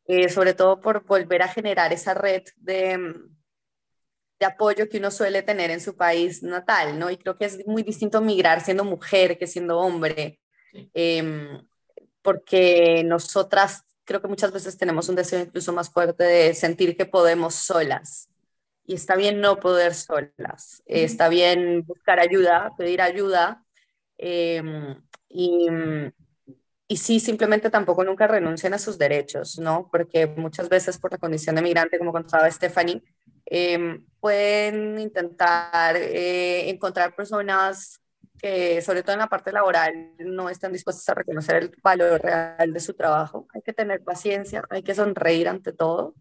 eh, 0.07 0.29
sobre 0.29 0.53
todo 0.53 0.79
por 0.79 1.05
volver 1.05 1.41
a 1.41 1.49
generar 1.49 1.91
esa 1.91 2.13
red 2.13 2.43
de, 2.55 3.13
de 4.39 4.45
apoyo 4.45 4.87
que 4.87 4.97
uno 4.97 5.11
suele 5.11 5.41
tener 5.43 5.71
en 5.71 5.81
su 5.81 5.97
país 5.97 6.41
natal, 6.41 6.97
¿no? 6.97 7.09
Y 7.09 7.17
creo 7.17 7.35
que 7.35 7.45
es 7.45 7.67
muy 7.67 7.83
distinto 7.83 8.21
migrar 8.21 8.61
siendo 8.61 8.85
mujer 8.85 9.37
que 9.37 9.47
siendo 9.47 9.77
hombre, 9.77 10.39
em, 10.93 11.65
porque 12.21 13.03
nosotras 13.05 13.83
creo 14.05 14.21
que 14.21 14.27
muchas 14.27 14.51
veces 14.51 14.77
tenemos 14.77 15.09
un 15.09 15.15
deseo 15.15 15.41
incluso 15.41 15.73
más 15.73 15.89
fuerte 15.89 16.23
de 16.23 16.53
sentir 16.53 16.95
que 16.95 17.05
podemos 17.05 17.55
solas. 17.55 18.29
Y 18.85 18.93
está 18.93 19.15
bien 19.15 19.41
no 19.41 19.59
poder 19.59 19.95
solas, 19.95 20.83
está 20.85 21.27
bien 21.27 21.83
buscar 21.87 22.19
ayuda, 22.19 22.71
pedir 22.77 23.01
ayuda 23.01 23.65
em, 24.19 25.01
y, 25.27 25.67
y, 26.87 26.97
sí, 26.97 27.19
simplemente 27.19 27.71
tampoco 27.71 28.03
nunca 28.03 28.27
renuncien 28.27 28.75
a 28.75 28.79
sus 28.79 28.99
derechos, 28.99 29.57
¿no? 29.57 29.89
Porque 29.91 30.27
muchas 30.27 30.69
veces 30.69 30.99
por 30.99 31.11
la 31.11 31.17
condición 31.17 31.55
de 31.55 31.63
migrante, 31.63 31.97
como 31.97 32.11
contaba 32.11 32.49
Stephanie, 32.51 33.01
em, 33.47 34.05
pueden 34.19 34.99
intentar 34.99 35.95
eh, 35.97 36.69
encontrar 36.69 37.15
personas 37.15 37.99
que, 38.37 38.81
sobre 38.81 39.03
todo 39.03 39.13
en 39.13 39.19
la 39.19 39.27
parte 39.27 39.51
laboral, 39.51 40.11
no 40.19 40.49
están 40.49 40.73
dispuestas 40.73 41.07
a 41.09 41.13
reconocer 41.13 41.55
el 41.57 41.71
valor 41.81 42.21
real 42.21 42.73
de 42.73 42.79
su 42.79 42.93
trabajo. 42.93 43.47
Hay 43.53 43.61
que 43.61 43.73
tener 43.73 44.03
paciencia, 44.03 44.63
hay 44.69 44.83
que 44.83 44.95
sonreír 44.95 45.47
ante 45.47 45.73
todo 45.73 46.15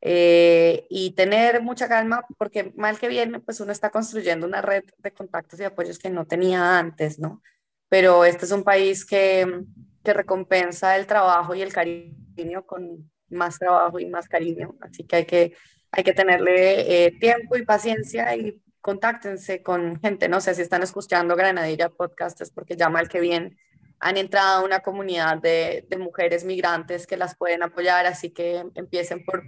eh, 0.00 0.86
y 0.90 1.12
tener 1.12 1.62
mucha 1.62 1.88
calma 1.88 2.24
porque 2.38 2.72
mal 2.76 2.98
que 2.98 3.08
bien, 3.08 3.42
pues 3.44 3.60
uno 3.60 3.72
está 3.72 3.90
construyendo 3.90 4.46
una 4.46 4.62
red 4.62 4.84
de 4.98 5.12
contactos 5.12 5.58
y 5.60 5.64
apoyos 5.64 5.98
que 5.98 6.10
no 6.10 6.26
tenía 6.26 6.78
antes, 6.78 7.18
¿no? 7.18 7.42
Pero 7.88 8.24
este 8.24 8.44
es 8.44 8.52
un 8.52 8.62
país 8.62 9.04
que, 9.04 9.64
que 10.04 10.12
recompensa 10.12 10.96
el 10.96 11.06
trabajo 11.06 11.54
y 11.54 11.62
el 11.62 11.72
cariño 11.72 12.64
con 12.66 13.10
más 13.30 13.58
trabajo 13.58 13.98
y 13.98 14.06
más 14.06 14.28
cariño, 14.28 14.76
así 14.80 15.04
que 15.04 15.16
hay 15.16 15.24
que, 15.26 15.56
hay 15.90 16.04
que 16.04 16.12
tenerle 16.12 17.06
eh, 17.06 17.12
tiempo 17.18 17.56
y 17.56 17.64
paciencia 17.64 18.36
y 18.36 18.62
contáctense 18.86 19.64
con 19.64 19.98
gente, 19.98 20.28
no 20.28 20.40
sé 20.40 20.54
si 20.54 20.62
están 20.62 20.84
escuchando 20.84 21.34
Granadilla 21.34 21.88
Podcast, 21.88 22.40
es 22.40 22.52
porque 22.52 22.76
ya 22.76 22.88
mal 22.88 23.08
que 23.08 23.18
bien 23.18 23.58
han 23.98 24.16
entrado 24.16 24.60
a 24.60 24.64
una 24.64 24.78
comunidad 24.78 25.38
de, 25.38 25.84
de 25.88 25.98
mujeres 25.98 26.44
migrantes 26.44 27.04
que 27.08 27.16
las 27.16 27.36
pueden 27.36 27.64
apoyar, 27.64 28.06
así 28.06 28.30
que 28.30 28.64
empiecen 28.76 29.24
por 29.24 29.42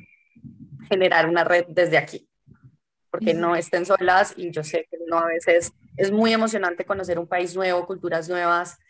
generar 0.89 1.29
una 1.29 1.45
red 1.45 1.67
desde 1.69 1.99
aquí, 1.99 2.29
porque 3.13 3.33
no 3.33 3.55
estén 3.55 3.87
solas 3.87 4.35
y 4.37 4.51
yo 4.51 4.65
sé 4.65 4.89
que 4.91 4.99
no 5.07 5.21
a 5.21 5.27
veces 5.27 5.73
es 5.97 6.11
muy 6.11 6.33
emocionante 6.33 6.85
conocer 6.85 7.21
un 7.21 7.29
país 7.29 7.55
nuevo, 7.55 7.87
culturas 7.87 8.29
nuevas, 8.29 8.81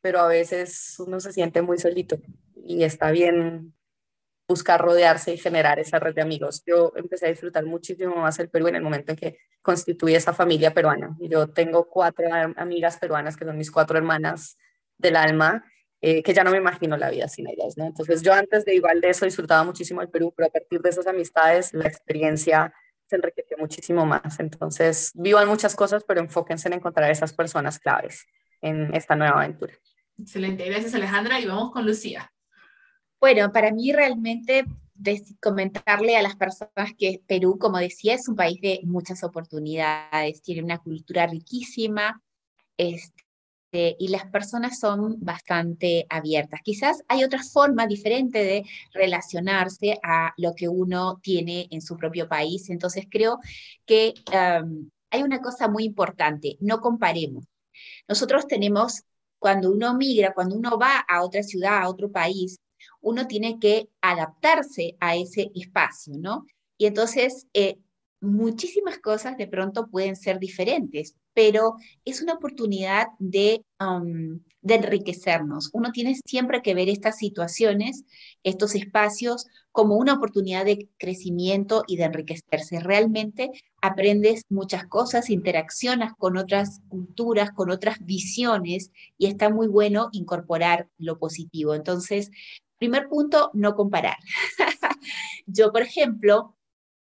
pero 0.00 0.20
a 0.20 0.26
veces 0.26 0.94
uno 1.00 1.20
se 1.20 1.34
siente 1.34 1.60
muy 1.60 1.76
solito 1.76 2.16
y 2.56 2.82
está 2.82 3.10
bien 3.10 3.74
buscar 4.48 4.80
rodearse 4.80 5.34
y 5.34 5.38
generar 5.38 5.78
esa 5.78 5.98
red 5.98 6.14
de 6.14 6.22
amigos. 6.22 6.62
Yo 6.66 6.92
empecé 6.96 7.26
a 7.26 7.28
disfrutar 7.28 7.66
muchísimo 7.66 8.16
más 8.16 8.38
el 8.38 8.48
Perú 8.48 8.68
en 8.68 8.76
el 8.76 8.82
momento 8.82 9.12
en 9.12 9.18
que 9.18 9.38
constituí 9.60 10.14
esa 10.14 10.32
familia 10.32 10.72
peruana. 10.72 11.16
Yo 11.20 11.48
tengo 11.48 11.88
cuatro 11.88 12.26
amigas 12.56 12.96
peruanas 12.96 13.36
que 13.36 13.44
son 13.44 13.58
mis 13.58 13.70
cuatro 13.70 13.98
hermanas 13.98 14.56
del 14.96 15.16
alma 15.16 15.64
eh, 16.00 16.22
que 16.22 16.32
ya 16.32 16.44
no 16.44 16.52
me 16.52 16.58
imagino 16.58 16.96
la 16.96 17.10
vida 17.10 17.26
sin 17.26 17.48
ellas, 17.48 17.76
¿no? 17.76 17.86
Entonces 17.86 18.22
yo 18.22 18.32
antes 18.32 18.64
de 18.64 18.74
igual 18.74 19.00
de 19.00 19.10
eso 19.10 19.24
disfrutaba 19.24 19.64
muchísimo 19.64 20.00
el 20.00 20.08
Perú, 20.08 20.32
pero 20.36 20.46
a 20.46 20.50
partir 20.50 20.80
de 20.80 20.90
esas 20.90 21.08
amistades 21.08 21.74
la 21.74 21.88
experiencia 21.88 22.72
se 23.08 23.16
enriqueció 23.16 23.58
muchísimo 23.58 24.06
más. 24.06 24.38
Entonces 24.38 25.10
vivan 25.14 25.48
muchas 25.48 25.74
cosas, 25.74 26.04
pero 26.04 26.20
enfóquense 26.20 26.68
en 26.68 26.74
encontrar 26.74 27.10
esas 27.10 27.32
personas 27.32 27.80
claves 27.80 28.26
en 28.60 28.94
esta 28.94 29.16
nueva 29.16 29.42
aventura. 29.42 29.74
Excelente, 30.16 30.64
gracias 30.66 30.94
Alejandra 30.94 31.40
y 31.40 31.46
vamos 31.46 31.72
con 31.72 31.84
Lucía. 31.84 32.30
Bueno, 33.20 33.52
para 33.52 33.72
mí 33.72 33.92
realmente 33.92 34.64
comentarle 35.40 36.16
a 36.16 36.22
las 36.22 36.36
personas 36.36 36.92
que 36.96 37.20
Perú, 37.26 37.58
como 37.58 37.78
decía, 37.78 38.14
es 38.14 38.28
un 38.28 38.36
país 38.36 38.60
de 38.60 38.80
muchas 38.84 39.24
oportunidades, 39.24 40.42
tiene 40.42 40.62
una 40.62 40.78
cultura 40.78 41.26
riquísima, 41.26 42.22
este, 42.76 43.96
y 43.98 44.08
las 44.08 44.26
personas 44.26 44.78
son 44.78 45.16
bastante 45.20 46.06
abiertas. 46.08 46.60
Quizás 46.64 47.02
hay 47.08 47.24
otra 47.24 47.42
forma 47.42 47.86
diferente 47.86 48.38
de 48.42 48.64
relacionarse 48.92 49.98
a 50.02 50.32
lo 50.36 50.54
que 50.54 50.68
uno 50.68 51.18
tiene 51.22 51.68
en 51.70 51.82
su 51.82 51.96
propio 51.96 52.28
país. 52.28 52.70
Entonces 52.70 53.06
creo 53.10 53.40
que 53.84 54.14
hay 55.10 55.22
una 55.22 55.40
cosa 55.40 55.68
muy 55.68 55.84
importante, 55.84 56.56
no 56.60 56.80
comparemos. 56.80 57.44
Nosotros 58.08 58.46
tenemos, 58.46 59.02
cuando 59.38 59.70
uno 59.70 59.94
migra, 59.94 60.34
cuando 60.34 60.56
uno 60.56 60.78
va 60.78 61.00
a 61.08 61.22
otra 61.22 61.42
ciudad, 61.42 61.78
a 61.82 61.88
otro 61.88 62.10
país, 62.10 62.58
uno 63.08 63.26
tiene 63.26 63.58
que 63.58 63.88
adaptarse 64.00 64.96
a 65.00 65.16
ese 65.16 65.50
espacio, 65.54 66.14
¿no? 66.18 66.44
Y 66.76 66.86
entonces, 66.86 67.46
eh, 67.54 67.78
muchísimas 68.20 68.98
cosas 68.98 69.36
de 69.36 69.46
pronto 69.46 69.88
pueden 69.88 70.16
ser 70.16 70.38
diferentes, 70.38 71.14
pero 71.34 71.76
es 72.04 72.20
una 72.20 72.34
oportunidad 72.34 73.06
de, 73.20 73.64
de 74.60 74.74
enriquecernos. 74.74 75.70
Uno 75.72 75.92
tiene 75.92 76.16
siempre 76.26 76.62
que 76.62 76.74
ver 76.74 76.88
estas 76.88 77.16
situaciones, 77.16 78.04
estos 78.42 78.74
espacios, 78.74 79.46
como 79.70 79.96
una 79.96 80.14
oportunidad 80.14 80.64
de 80.64 80.88
crecimiento 80.98 81.84
y 81.86 81.96
de 81.96 82.04
enriquecerse. 82.04 82.80
Realmente 82.80 83.50
aprendes 83.80 84.42
muchas 84.48 84.86
cosas, 84.88 85.30
interaccionas 85.30 86.12
con 86.18 86.36
otras 86.36 86.80
culturas, 86.88 87.52
con 87.52 87.70
otras 87.70 87.98
visiones, 88.00 88.90
y 89.16 89.26
está 89.26 89.48
muy 89.48 89.68
bueno 89.68 90.08
incorporar 90.10 90.88
lo 90.98 91.18
positivo. 91.18 91.76
Entonces, 91.76 92.32
primer 92.78 93.08
punto, 93.08 93.50
no 93.54 93.74
comparar. 93.74 94.16
Yo, 95.46 95.72
por 95.72 95.82
ejemplo, 95.82 96.56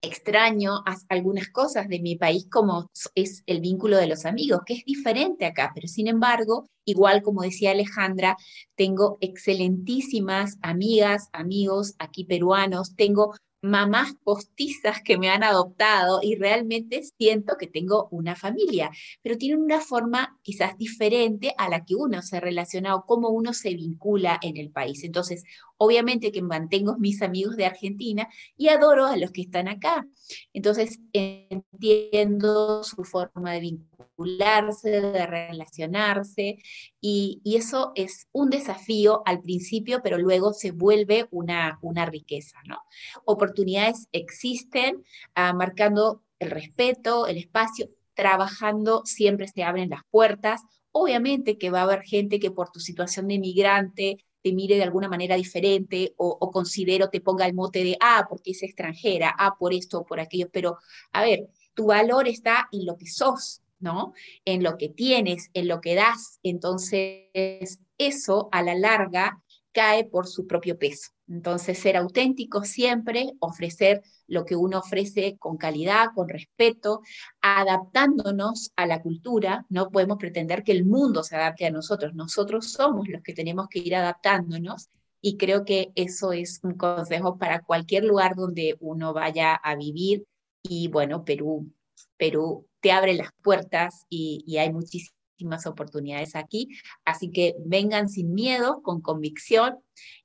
extraño 0.02 0.84
algunas 1.10 1.50
cosas 1.50 1.88
de 1.88 2.00
mi 2.00 2.16
país 2.16 2.48
como 2.50 2.90
es 3.16 3.44
el 3.48 3.60
vínculo 3.60 3.98
de 3.98 4.08
los 4.08 4.26
amigos, 4.26 4.62
que 4.66 4.76
es 4.76 4.86
diferente 4.86 5.46
acá, 5.46 5.72
pero 5.74 5.88
sin 5.88 6.08
embargo, 6.08 6.68
igual 6.86 7.22
como 7.22 7.42
decía 7.42 7.72
Alejandra, 7.72 8.38
tengo 8.76 9.18
excelentísimas 9.22 10.58
amigas, 10.62 11.30
amigos 11.34 11.96
aquí 12.00 12.24
peruanos, 12.26 12.96
tengo 12.96 13.34
mamás 13.66 14.16
postizas 14.24 15.02
que 15.02 15.18
me 15.18 15.30
han 15.30 15.44
adoptado 15.44 16.20
y 16.22 16.36
realmente 16.36 17.02
siento 17.18 17.56
que 17.58 17.68
tengo 17.68 18.08
una 18.12 18.36
familia, 18.36 18.92
pero 19.22 19.38
tienen 19.38 19.62
una 19.62 19.82
forma 19.82 20.40
quizás 20.44 20.78
diferente 20.78 21.54
a 21.58 21.70
la 21.70 21.84
que 21.84 21.96
uno 21.96 22.22
se 22.22 22.40
relaciona 22.40 22.96
o 22.96 23.06
cómo 23.06 23.30
uno 23.30 23.54
se 23.54 23.74
vincula 23.74 24.40
en 24.42 24.58
el 24.58 24.72
país. 24.72 25.04
Entonces, 25.04 25.44
obviamente 25.78 26.32
que 26.32 26.42
mantengo 26.42 26.96
mis 27.00 27.22
amigos 27.22 27.56
de 27.56 27.66
Argentina 27.66 28.30
y 28.56 28.70
adoro 28.70 29.06
a 29.06 29.18
los 29.18 29.32
que 29.32 29.42
están 29.42 29.68
acá. 29.68 30.08
Entonces, 30.54 31.00
entiendo 31.14 32.84
su 32.84 33.04
forma 33.04 33.52
de 33.52 33.60
vincularse, 33.98 34.90
de 34.90 35.26
relacionarse, 35.26 36.58
y, 37.02 37.42
eso 37.46 37.92
es 37.96 38.28
un 38.32 38.50
desafío 38.50 39.22
al 39.26 39.42
principio, 39.42 40.02
pero 40.04 40.18
luego 40.18 40.54
se 40.54 40.72
vuelve 40.72 41.28
una, 41.32 41.80
una 41.82 42.06
riqueza, 42.06 42.58
¿no? 42.68 42.78
Oportunidades 43.26 44.08
existen, 44.12 45.04
ah, 45.36 45.54
marcando 45.54 46.24
el 46.40 46.52
respeto, 46.52 47.28
el 47.28 47.38
espacio, 47.38 47.90
trabajando, 48.14 49.04
siempre 49.06 49.48
se 49.48 49.64
abren 49.64 49.90
las 49.90 50.02
puertas. 50.10 50.62
Obviamente 50.92 51.58
que 51.58 51.70
va 51.70 51.82
a 51.82 51.84
haber 51.84 52.02
gente 52.04 52.40
que 52.40 52.52
por 52.52 52.72
tu 52.72 52.80
situación 52.80 53.28
de 53.28 53.40
migrante 53.40 54.18
te 54.42 54.54
mire 54.54 54.76
de 54.76 54.84
alguna 54.84 55.10
manera 55.10 55.36
diferente 55.36 56.14
o, 56.18 56.52
considero 56.52 57.10
te 57.10 57.20
ponga 57.20 57.48
el 57.48 57.56
mote 57.56 57.84
de, 57.84 57.98
ah, 58.00 58.28
porque 58.30 58.52
es 58.52 58.62
extranjera, 58.62 59.34
ah, 59.40 59.56
por 59.58 59.74
esto 59.74 60.00
o 60.00 60.06
por 60.06 60.20
aquello, 60.20 60.50
pero 60.52 60.78
a 61.14 61.24
ver, 61.24 61.50
tu 61.74 61.88
valor 61.88 62.28
está 62.28 62.70
en 62.72 62.86
lo 62.86 62.96
que 62.96 63.08
sos, 63.08 63.64
¿no? 63.80 64.14
En 64.46 64.64
lo 64.64 64.78
que 64.78 64.90
tienes, 64.90 65.50
en 65.54 65.68
lo 65.68 65.82
que 65.82 65.96
das. 65.96 66.40
Entonces, 66.44 67.80
eso 67.98 68.50
a 68.52 68.62
la 68.62 68.76
larga 68.76 69.42
cae 69.72 70.06
por 70.06 70.28
su 70.28 70.48
propio 70.48 70.78
peso. 70.80 71.12
Entonces, 71.28 71.80
ser 71.80 71.98
auténtico 71.98 72.64
siempre, 72.64 73.32
ofrecer 73.40 74.02
lo 74.28 74.46
que 74.46 74.56
uno 74.56 74.80
ofrece 74.80 75.38
con 75.38 75.58
calidad, 75.58 76.08
con 76.16 76.30
respeto, 76.30 77.02
adaptándonos 77.42 78.72
a 78.76 78.86
la 78.86 79.02
cultura. 79.02 79.66
No 79.70 79.90
podemos 79.90 80.18
pretender 80.18 80.64
que 80.64 80.72
el 80.72 80.86
mundo 80.86 81.24
se 81.24 81.36
adapte 81.36 81.66
a 81.66 81.72
nosotros. 81.72 82.14
Nosotros 82.14 82.72
somos 82.72 83.08
los 83.10 83.22
que 83.22 83.34
tenemos 83.34 83.68
que 83.70 83.80
ir 83.80 83.96
adaptándonos. 83.96 84.90
Y 85.20 85.38
creo 85.38 85.66
que 85.66 85.92
eso 85.96 86.32
es 86.32 86.60
un 86.64 86.76
consejo 86.76 87.38
para 87.38 87.62
cualquier 87.62 88.04
lugar 88.04 88.36
donde 88.36 88.78
uno 88.80 89.14
vaya 89.14 89.56
a 89.56 89.76
vivir. 89.76 90.26
Y 90.62 90.88
bueno, 90.88 91.26
Perú, 91.26 91.72
Perú 92.18 92.68
te 92.86 92.92
abre 92.92 93.16
las 93.16 93.30
puertas 93.42 94.06
y, 94.12 94.44
y 94.46 94.60
hay 94.60 94.72
muchísimas 94.72 95.16
muchísimas 95.36 95.66
oportunidades 95.66 96.36
aquí. 96.36 96.70
Así 97.04 97.32
que 97.32 97.56
vengan 97.66 98.08
sin 98.08 98.34
miedo, 98.34 98.82
con 98.84 99.02
convicción 99.02 99.80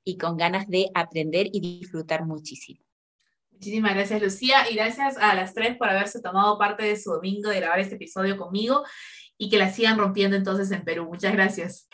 y 0.05 0.17
con 0.17 0.37
ganas 0.37 0.67
de 0.69 0.89
aprender 0.93 1.47
y 1.51 1.59
disfrutar 1.59 2.23
muchísimo. 2.25 2.79
Muchísimas 3.51 3.93
gracias, 3.93 4.21
Lucía, 4.21 4.69
y 4.71 4.75
gracias 4.75 5.17
a 5.17 5.35
las 5.35 5.53
tres 5.53 5.75
por 5.75 5.89
haberse 5.89 6.21
tomado 6.21 6.57
parte 6.57 6.83
de 6.83 6.95
su 6.97 7.11
domingo 7.11 7.49
de 7.49 7.59
grabar 7.59 7.79
este 7.79 7.95
episodio 7.95 8.37
conmigo 8.37 8.83
y 9.37 9.49
que 9.49 9.57
la 9.57 9.69
sigan 9.69 9.97
rompiendo 9.97 10.37
entonces 10.37 10.71
en 10.71 10.85
Perú. 10.85 11.05
Muchas 11.05 11.33
gracias. 11.33 11.89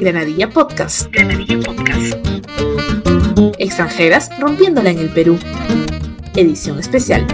Granadilla 0.00 0.50
Podcast. 0.50 1.08
Granadilla 1.12 1.60
Podcast. 1.60 2.14
Extranjeras 3.58 4.30
rompiéndola 4.40 4.90
en 4.90 4.98
el 4.98 5.10
Perú. 5.10 5.38
Edición 6.34 6.78
especial. 6.78 7.26